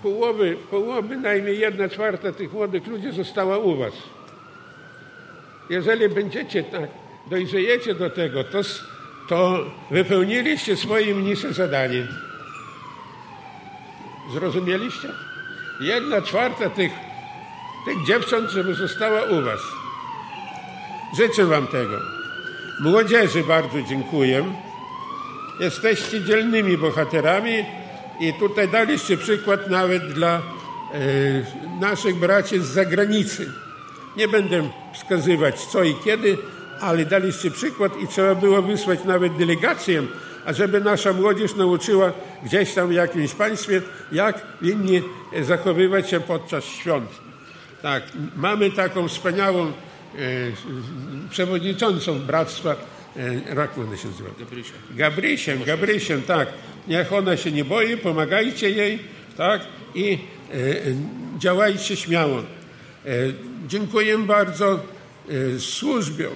połowy, 0.04 0.58
połowy 0.72 1.18
najmniej 1.18 1.60
jedna 1.60 1.90
czwarta 1.90 2.32
tych 2.32 2.54
młodych 2.54 2.88
ludzi 2.88 3.12
została 3.12 3.58
u 3.58 3.78
was. 3.78 3.94
Jeżeli 5.70 6.10
będziecie 6.10 6.64
tak, 6.64 6.90
dojrzejecie 7.30 7.96
do 7.96 8.10
tego, 8.10 8.44
to, 8.44 8.62
to 9.30 9.66
wypełniliście 9.92 10.78
swoje 10.78 11.16
mniejsze 11.16 11.54
zadanie. 11.54 12.08
Zrozumieliście? 14.34 15.08
Jedna 15.82 16.22
czwarta 16.22 16.70
tych, 16.70 16.92
tych 17.86 18.06
dziewcząt, 18.08 18.50
żeby 18.50 18.74
została 18.74 19.24
u 19.24 19.42
was. 19.42 19.85
Życzę 21.18 21.46
wam 21.46 21.68
tego. 21.68 22.00
Młodzieży 22.80 23.44
bardzo 23.44 23.82
dziękuję. 23.82 24.46
Jesteście 25.60 26.24
dzielnymi 26.24 26.78
bohaterami 26.78 27.66
i 28.20 28.34
tutaj 28.34 28.70
daliście 28.70 29.18
przykład 29.18 29.70
nawet 29.70 30.14
dla 30.14 30.36
e, 30.36 30.42
naszych 31.80 32.16
braci 32.16 32.60
z 32.60 32.64
zagranicy. 32.64 33.52
Nie 34.18 34.28
będę 34.28 34.70
wskazywać 34.94 35.66
co 35.66 35.84
i 35.84 35.96
kiedy, 35.96 36.38
ale 36.82 37.06
daliście 37.06 37.52
przykład 37.52 38.02
i 38.02 38.08
trzeba 38.08 38.36
było 38.36 38.62
wysłać 38.62 39.04
nawet 39.04 39.38
delegację, 39.38 40.04
ażeby 40.46 40.82
nasza 40.82 41.14
młodzież 41.14 41.56
nauczyła 41.56 42.12
gdzieś 42.44 42.74
tam 42.74 42.88
w 42.88 42.94
jakimś 42.94 43.34
państwie, 43.34 43.82
jak 44.12 44.42
winni 44.62 45.02
zachowywać 45.42 46.10
się 46.10 46.20
podczas 46.20 46.64
świąt. 46.64 47.10
Tak, 47.82 48.04
mamy 48.36 48.72
taką 48.72 49.08
wspaniałą 49.08 49.72
przewodniczącą 51.30 52.20
bractwa, 52.20 52.76
jak 53.56 53.78
ona 53.78 53.98
się 53.98 54.08
nazywa? 54.08 54.30
Gabrysiem. 54.40 54.76
Gabrysiem, 54.92 55.64
Gabrysiem, 55.64 56.22
tak. 56.22 56.50
Niech 56.88 57.14
ona 57.14 57.38
się 57.38 57.52
nie 57.52 57.66
boi, 57.66 57.98
pomagajcie 57.98 58.70
jej, 58.70 59.00
tak, 59.38 59.62
i 59.96 60.14
e, 60.14 60.18
działajcie 61.40 61.96
śmiało. 61.96 62.44
Dziękuję 63.68 64.18
bardzo 64.18 64.80
służbie 65.60 66.30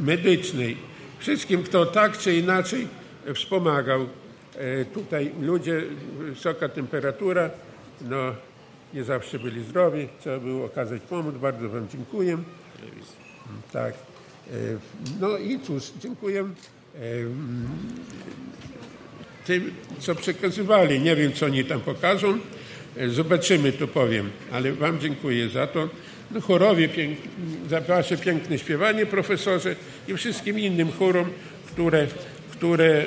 medycznej, 0.00 0.76
wszystkim, 1.18 1.62
kto 1.62 1.86
tak 1.86 2.18
czy 2.18 2.34
inaczej 2.34 2.88
wspomagał. 3.34 4.06
Tutaj 4.94 5.32
ludzie, 5.40 5.82
wysoka 6.18 6.68
temperatura, 6.68 7.50
no 8.00 8.34
nie 8.94 9.04
zawsze 9.04 9.38
byli 9.38 9.64
zdrowi, 9.64 10.08
trzeba 10.20 10.38
było 10.38 10.64
okazać 10.64 11.02
pomoc, 11.02 11.34
bardzo 11.34 11.68
Wam 11.68 11.88
dziękuję. 11.92 12.38
Tak. 13.72 13.94
E, 13.94 14.56
No 15.20 15.38
i 15.38 15.60
cóż, 15.60 15.82
dziękuję 16.02 16.40
e, 16.40 16.48
tym, 19.46 19.70
co 19.98 20.14
przekazywali. 20.14 21.00
Nie 21.00 21.16
wiem, 21.16 21.32
co 21.32 21.46
oni 21.46 21.64
tam 21.64 21.80
pokażą. 21.80 22.38
E, 22.96 23.08
Zobaczymy, 23.08 23.72
to 23.72 23.88
powiem. 23.88 24.30
Ale 24.52 24.72
Wam 24.72 25.00
dziękuję 25.00 25.48
za 25.48 25.66
to. 25.66 25.88
No, 26.30 26.40
chorowie 26.40 26.88
pięk, 26.88 27.18
za 27.70 27.80
Wasze 27.80 28.16
piękne 28.16 28.58
śpiewanie, 28.58 29.06
profesorze 29.06 29.76
i 30.08 30.14
wszystkim 30.14 30.58
innym 30.58 30.92
chorom, 30.92 31.26
które, 31.66 32.06
które 32.52 33.04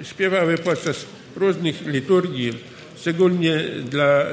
e, 0.00 0.04
śpiewały 0.04 0.58
podczas 0.58 1.06
różnych 1.36 1.86
liturgii. 1.86 2.52
Szczególnie 2.96 3.64
dla, 3.90 4.24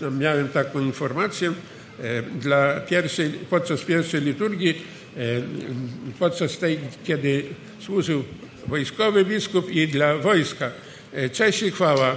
tam 0.00 0.18
miałem 0.18 0.48
taką 0.48 0.80
informację, 0.80 1.52
dla 2.40 2.80
pierwszej, 2.80 3.30
podczas 3.30 3.80
pierwszej 3.80 4.20
liturgii, 4.20 4.82
e, 5.16 5.20
podczas 6.18 6.58
tej, 6.58 6.78
kiedy 7.04 7.44
służył 7.80 8.24
wojskowy 8.66 9.24
biskup 9.24 9.70
i 9.70 9.88
dla 9.88 10.16
wojska. 10.16 10.70
E, 11.12 11.30
Cześć 11.30 11.62
i 11.62 11.70
chwała 11.70 12.16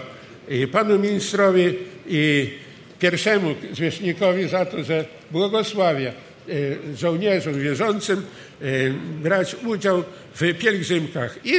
i 0.49 0.67
panu 0.67 0.99
ministrowi 0.99 1.73
i 2.07 2.49
pierwszemu 2.99 3.55
zwierzchnikowi 3.73 4.47
za 4.47 4.65
to, 4.65 4.83
że 4.83 5.05
błogosławia 5.31 6.09
e, 6.09 6.13
żołnierzom 6.97 7.59
wierzącym 7.59 8.25
e, 8.61 8.65
brać 9.23 9.55
udział 9.65 10.03
w 10.35 10.53
pielgrzymkach 10.59 11.39
i 11.45 11.53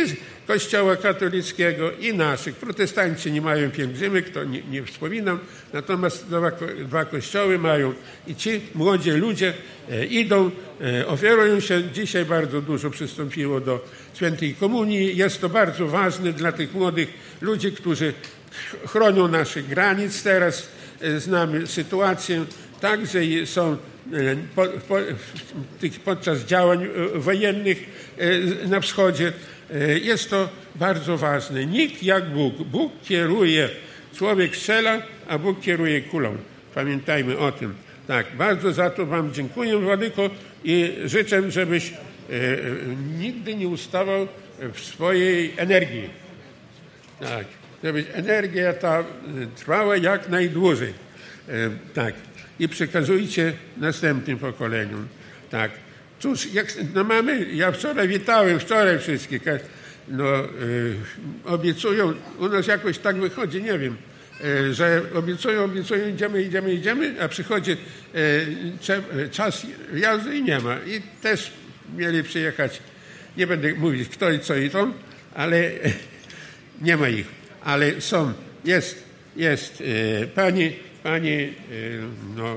Kościoła 0.47 0.97
katolickiego 0.97 1.93
i 1.93 2.15
naszych. 2.15 2.57
Protestanci 2.57 3.33
nie 3.33 3.41
mają 3.41 3.71
pielgrzymek, 3.71 4.31
to 4.31 4.45
nie, 4.45 4.63
nie 4.63 4.83
wspominam, 4.85 5.39
natomiast 5.73 6.27
dwa, 6.27 6.51
dwa 6.85 7.05
kościoły 7.05 7.59
mają 7.59 7.95
i 8.27 8.35
ci 8.35 8.61
młodzi 8.75 9.11
ludzie 9.11 9.55
e, 9.91 10.05
idą, 10.07 10.51
e, 10.81 11.07
ofiarują 11.07 11.61
się. 11.61 11.83
Dzisiaj 11.93 12.25
bardzo 12.25 12.61
dużo 12.61 12.91
przystąpiło 12.91 13.61
do 13.61 13.85
świętej 14.15 14.55
komunii. 14.55 15.17
Jest 15.17 15.41
to 15.41 15.49
bardzo 15.49 15.87
ważne 15.87 16.33
dla 16.33 16.53
tych 16.53 16.75
młodych 16.75 17.09
ludzi, 17.41 17.73
którzy 17.73 18.13
ch- 18.53 18.91
chronią 18.91 19.29
naszych 19.29 19.69
granic. 19.69 20.23
Teraz 20.23 20.69
e, 21.01 21.21
znamy 21.21 21.67
sytuację, 21.67 22.45
także 22.81 23.21
są 23.47 23.77
podczas 26.05 26.45
działań 26.45 26.85
e, 26.85 27.19
wojennych 27.19 27.85
e, 28.19 28.69
na 28.69 28.81
wschodzie. 28.81 29.33
E, 29.75 29.99
Jest 29.99 30.31
to 30.31 30.49
bardzo 30.75 31.19
ważne. 31.19 31.67
Nikt 31.67 32.03
jak 32.03 32.31
Bóg. 32.31 32.55
Bóg 32.55 32.93
kieruje, 33.05 33.69
człowiek 34.17 34.57
strzela, 34.57 35.03
a 35.29 35.39
Bóg 35.39 35.61
kieruje 35.61 36.01
kulą. 36.01 36.37
Pamiętajmy 36.75 37.39
o 37.39 37.53
tym. 37.53 37.75
Tak, 38.07 38.27
bardzo 38.37 38.73
za 38.73 38.91
to 38.91 39.07
Wam 39.07 39.33
dziękuję, 39.35 39.77
Władyko, 39.79 40.31
i 40.65 40.93
życzę, 41.05 41.51
żebyś 41.51 41.93
nigdy 43.19 43.55
nie 43.55 43.69
ustawał 43.69 44.29
w 44.75 44.81
swojej 44.81 45.55
energii. 45.57 46.11
Tak, 47.21 47.47
żeby 47.85 48.05
energia 48.13 48.73
ta 48.73 49.05
trwała 49.57 49.97
jak 49.97 50.29
najdłużej. 50.29 50.93
Tak. 51.95 52.15
I 52.59 52.69
przekazujcie 52.69 53.53
następnym 53.77 54.39
pokoleniom. 54.39 55.09
Tak. 55.51 55.71
Cóż, 56.21 56.55
jak 56.55 56.67
no 56.95 57.05
mamy, 57.05 57.47
ja 57.53 57.73
wczoraj 57.73 58.09
witałem, 58.09 58.61
wczoraj 58.61 58.99
wszystkich. 58.99 59.49
e, 59.49 59.61
No, 60.09 60.39
e, 60.39 60.49
obiecują, 61.45 62.13
u 62.39 62.49
nas 62.49 62.67
jakoś 62.67 62.99
tak 62.99 63.17
wychodzi, 63.17 63.63
nie 63.63 63.79
wiem, 63.79 63.97
e, 64.45 64.75
że 64.75 65.03
obiecują, 65.15 65.65
obiecują, 65.65 66.09
idziemy, 66.09 66.43
idziemy, 66.43 66.75
idziemy, 66.75 67.15
a 67.21 67.29
przychodzi 67.29 67.73
e, 67.73 69.29
czas 69.31 69.67
jazdy 69.95 70.37
i 70.39 70.43
nie 70.43 70.59
ma. 70.59 70.77
I 70.87 71.01
też 71.23 71.53
mieli 71.97 72.23
przyjechać, 72.23 72.81
nie 73.37 73.47
będę 73.47 73.75
mówić 73.75 74.09
kto 74.09 74.31
i 74.31 74.41
co 74.41 74.57
i 74.57 74.71
to, 74.71 74.93
ale 75.35 75.71
nie 76.87 76.97
ma 76.97 77.09
ich, 77.09 77.27
ale 77.65 78.01
są, 78.01 78.33
jest, 78.65 79.05
jest 79.37 79.83
pani, 80.35 80.77
pani, 81.05 81.33
e, 81.33 81.53
no, 82.37 82.57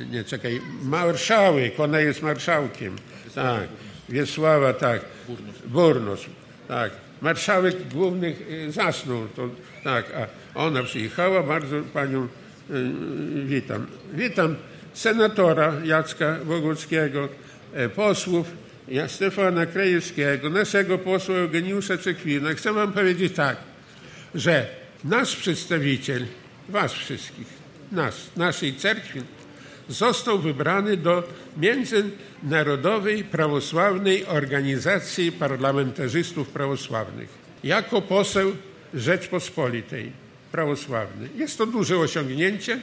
e, 0.00 0.06
nie 0.10 0.24
czekaj, 0.24 0.60
marszałek, 0.82 1.80
ona 1.80 2.00
jest 2.00 2.22
marszałkiem, 2.22 2.96
tak, 3.34 3.68
Wiesława, 4.08 4.72
tak, 4.72 5.00
Burnus, 5.66 6.20
tak, 6.68 6.92
marszałek 7.22 7.88
głównych 7.88 8.42
e, 8.68 8.72
zasnął, 8.72 9.28
to, 9.36 9.48
tak, 9.84 10.04
a 10.54 10.58
ona 10.58 10.82
przyjechała, 10.82 11.42
bardzo 11.42 11.82
panią 11.82 12.28
witam. 13.44 13.86
Witam 14.14 14.56
senatora 14.94 15.72
Jacka 15.84 16.38
Boguckiego, 16.44 17.28
e, 17.74 17.88
posłów 17.88 18.46
Stefana 19.06 19.66
Krajewskiego, 19.66 20.50
naszego 20.50 20.98
posła 20.98 21.36
Eugeniusza 21.36 21.98
Czekwina. 21.98 22.54
Chcę 22.54 22.72
wam 22.72 22.92
powiedzieć 22.92 23.34
tak, 23.34 23.56
że 24.34 24.66
nasz 25.04 25.36
przedstawiciel, 25.36 26.26
was 26.68 26.92
wszystkich, 26.92 27.46
nas, 27.92 28.30
naszej 28.36 28.74
cerkwi, 28.74 29.20
został 29.88 30.38
wybrany 30.38 30.96
do 30.96 31.22
Międzynarodowej 31.56 33.24
Prawosławnej 33.24 34.26
Organizacji 34.26 35.32
Parlamentarzystów 35.32 36.48
Prawosławnych 36.48 37.28
jako 37.64 38.02
poseł 38.02 38.56
Rzeczpospolitej 38.94 40.12
Prawosławnej. 40.52 41.30
Jest 41.36 41.58
to 41.58 41.66
duże 41.66 41.98
osiągnięcie, 41.98 42.80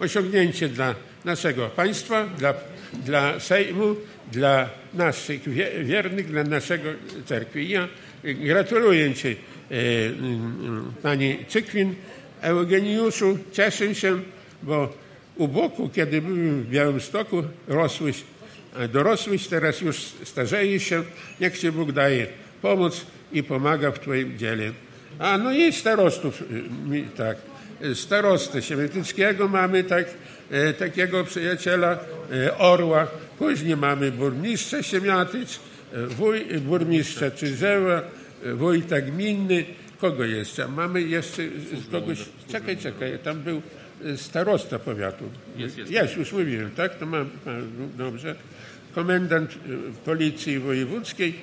osiągnięcie 0.00 0.68
dla 0.68 0.94
naszego 1.24 1.68
państwa, 1.68 2.26
dla, 2.26 2.54
dla 3.04 3.40
Sejmu, 3.40 3.96
dla 4.32 4.68
naszych 4.94 5.48
wie- 5.48 5.84
wiernych, 5.84 6.26
dla 6.26 6.44
naszego 6.44 6.90
cerkwi. 7.26 7.68
Ja 7.68 7.88
gratuluję 8.24 9.14
Ci, 9.14 9.28
e, 9.28 9.36
Pani 11.02 11.38
Cykwin, 11.48 11.94
Eugeniuszu, 12.44 13.38
cieszę 13.52 13.94
się, 13.94 14.20
bo 14.62 14.92
u 15.36 15.48
boku, 15.48 15.88
kiedy 15.88 16.22
byłem 16.22 16.62
w 16.62 16.68
Białymstoku, 16.70 17.42
rosłeś, 17.68 18.16
a 18.78 18.88
dorosłeś, 18.88 19.46
teraz 19.48 19.80
już 19.80 19.96
starzejesz 20.24 20.82
się, 20.82 21.02
niech 21.40 21.58
Ci 21.58 21.72
Bóg 21.72 21.92
daje 21.92 22.26
pomoc 22.62 23.06
i 23.32 23.42
pomaga 23.42 23.90
w 23.90 23.98
Twoim 23.98 24.38
dziele. 24.38 24.72
A 25.18 25.38
no 25.38 25.52
i 25.52 25.72
starostów, 25.72 26.42
mi- 26.88 27.04
tak, 27.04 27.36
y, 27.84 27.94
starostę 27.94 28.62
Siemiatyckiego 28.62 29.48
mamy 29.48 29.84
tak, 29.84 30.06
e, 30.50 30.72
takiego 30.72 31.24
przyjaciela 31.24 31.98
e, 32.32 32.58
Orła, 32.58 33.06
później 33.38 33.76
mamy 33.76 34.12
burmistrza 34.12 34.82
Siemiatyc, 34.82 35.60
e, 35.94 36.06
wuj, 36.06 36.44
burmistrza 36.60 37.30
Czyżewa, 37.30 38.02
e, 38.44 38.52
wójta 38.54 39.00
gminny, 39.00 39.64
kogo 39.98 40.24
jeszcze? 40.24 40.68
Mamy 40.68 41.02
jeszcze 41.02 41.42
kogoś, 41.90 42.18
czekaj, 42.48 42.76
czekaj, 42.76 43.18
tam 43.18 43.40
był 43.40 43.62
e, 44.04 44.16
starosta 44.16 44.78
powiatu. 44.78 45.24
Jest, 45.56 45.78
jest. 45.78 45.90
Jest, 45.90 46.16
już 46.16 46.32
mówiłem, 46.32 46.70
tak? 46.70 46.98
To 46.98 47.06
mam, 47.06 47.30
dobrze. 47.96 48.34
Komendant 48.94 49.50
e, 49.50 49.56
Policji 50.04 50.58
Wojewódzkiej, 50.58 51.34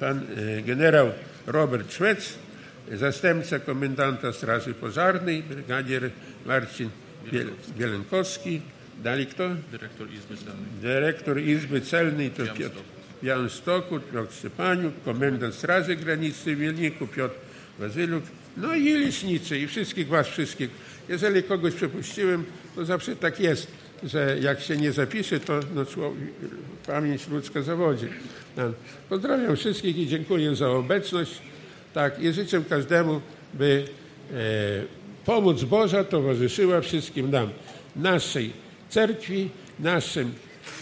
pan 0.00 0.20
e, 0.58 0.62
generał 0.62 1.10
Robert 1.46 1.92
Szwec, 1.92 2.34
zastępca 2.92 3.58
komendanta 3.58 4.32
Straży 4.32 4.74
Pożarnej, 4.74 5.42
brygadier 5.42 6.10
Marcin 6.46 6.90
Biel 7.32 7.50
Bielenkowski. 7.78 8.60
Dalej 9.02 9.26
kto? 9.26 9.48
Dyrektor 9.70 10.10
Izby 10.12 10.36
Celnej. 10.36 10.66
Dyrektor 10.82 11.40
Izby 11.40 11.80
Celnej 11.80 12.30
to. 12.30 12.46
Piotr 12.46 12.78
Białymstoku, 13.22 14.00
Piotr 14.00 14.34
Szczepaniuk, 14.34 14.94
komendant 15.04 15.54
Straży 15.54 15.96
Granicznej 15.96 16.56
w 16.56 16.58
Wielniku, 16.58 17.06
Piotr 17.06 17.34
Bazyluk, 17.78 18.24
no 18.56 18.74
i 18.74 18.92
leśniczy 18.92 19.58
i 19.58 19.66
wszystkich 19.66 20.08
was 20.08 20.28
wszystkich. 20.28 20.70
Jeżeli 21.08 21.42
kogoś 21.42 21.74
przepuściłem, 21.74 22.44
to 22.74 22.84
zawsze 22.84 23.16
tak 23.16 23.40
jest, 23.40 23.66
że 24.02 24.36
jak 24.40 24.60
się 24.60 24.76
nie 24.76 24.92
zapisze, 24.92 25.40
to 25.40 25.60
no, 25.74 25.84
pamięć 26.86 27.28
ludzka 27.28 27.62
zawodzi. 27.62 28.06
No. 28.56 28.62
Pozdrawiam 29.08 29.56
wszystkich 29.56 29.98
i 29.98 30.06
dziękuję 30.06 30.56
za 30.56 30.70
obecność. 30.70 31.42
Tak, 31.94 32.22
i 32.22 32.32
życzę 32.32 32.62
każdemu, 32.68 33.20
by 33.54 33.84
e, 34.32 34.34
pomoc 35.24 35.64
Boża 35.64 36.04
towarzyszyła 36.04 36.80
wszystkim 36.80 37.30
nam, 37.30 37.48
naszej 37.96 38.50
cerkwi, 38.90 39.50
naszym 39.80 40.34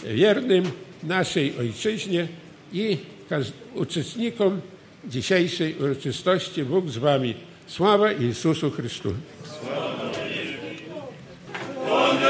wiernym, 0.03 0.63
naszej 1.03 1.53
ojczyźnie 1.59 2.27
i 2.73 2.97
uczestnikom 3.75 4.61
dzisiejszej 5.07 5.75
uroczystości. 5.79 6.63
Bóg 6.63 6.89
z 6.89 6.97
wami. 6.97 7.35
Sława 7.67 8.11
Jezusu 8.11 8.71
Chrystusowi. 8.71 9.17
Он 11.91 12.22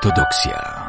Ortodoksja. 0.00 0.79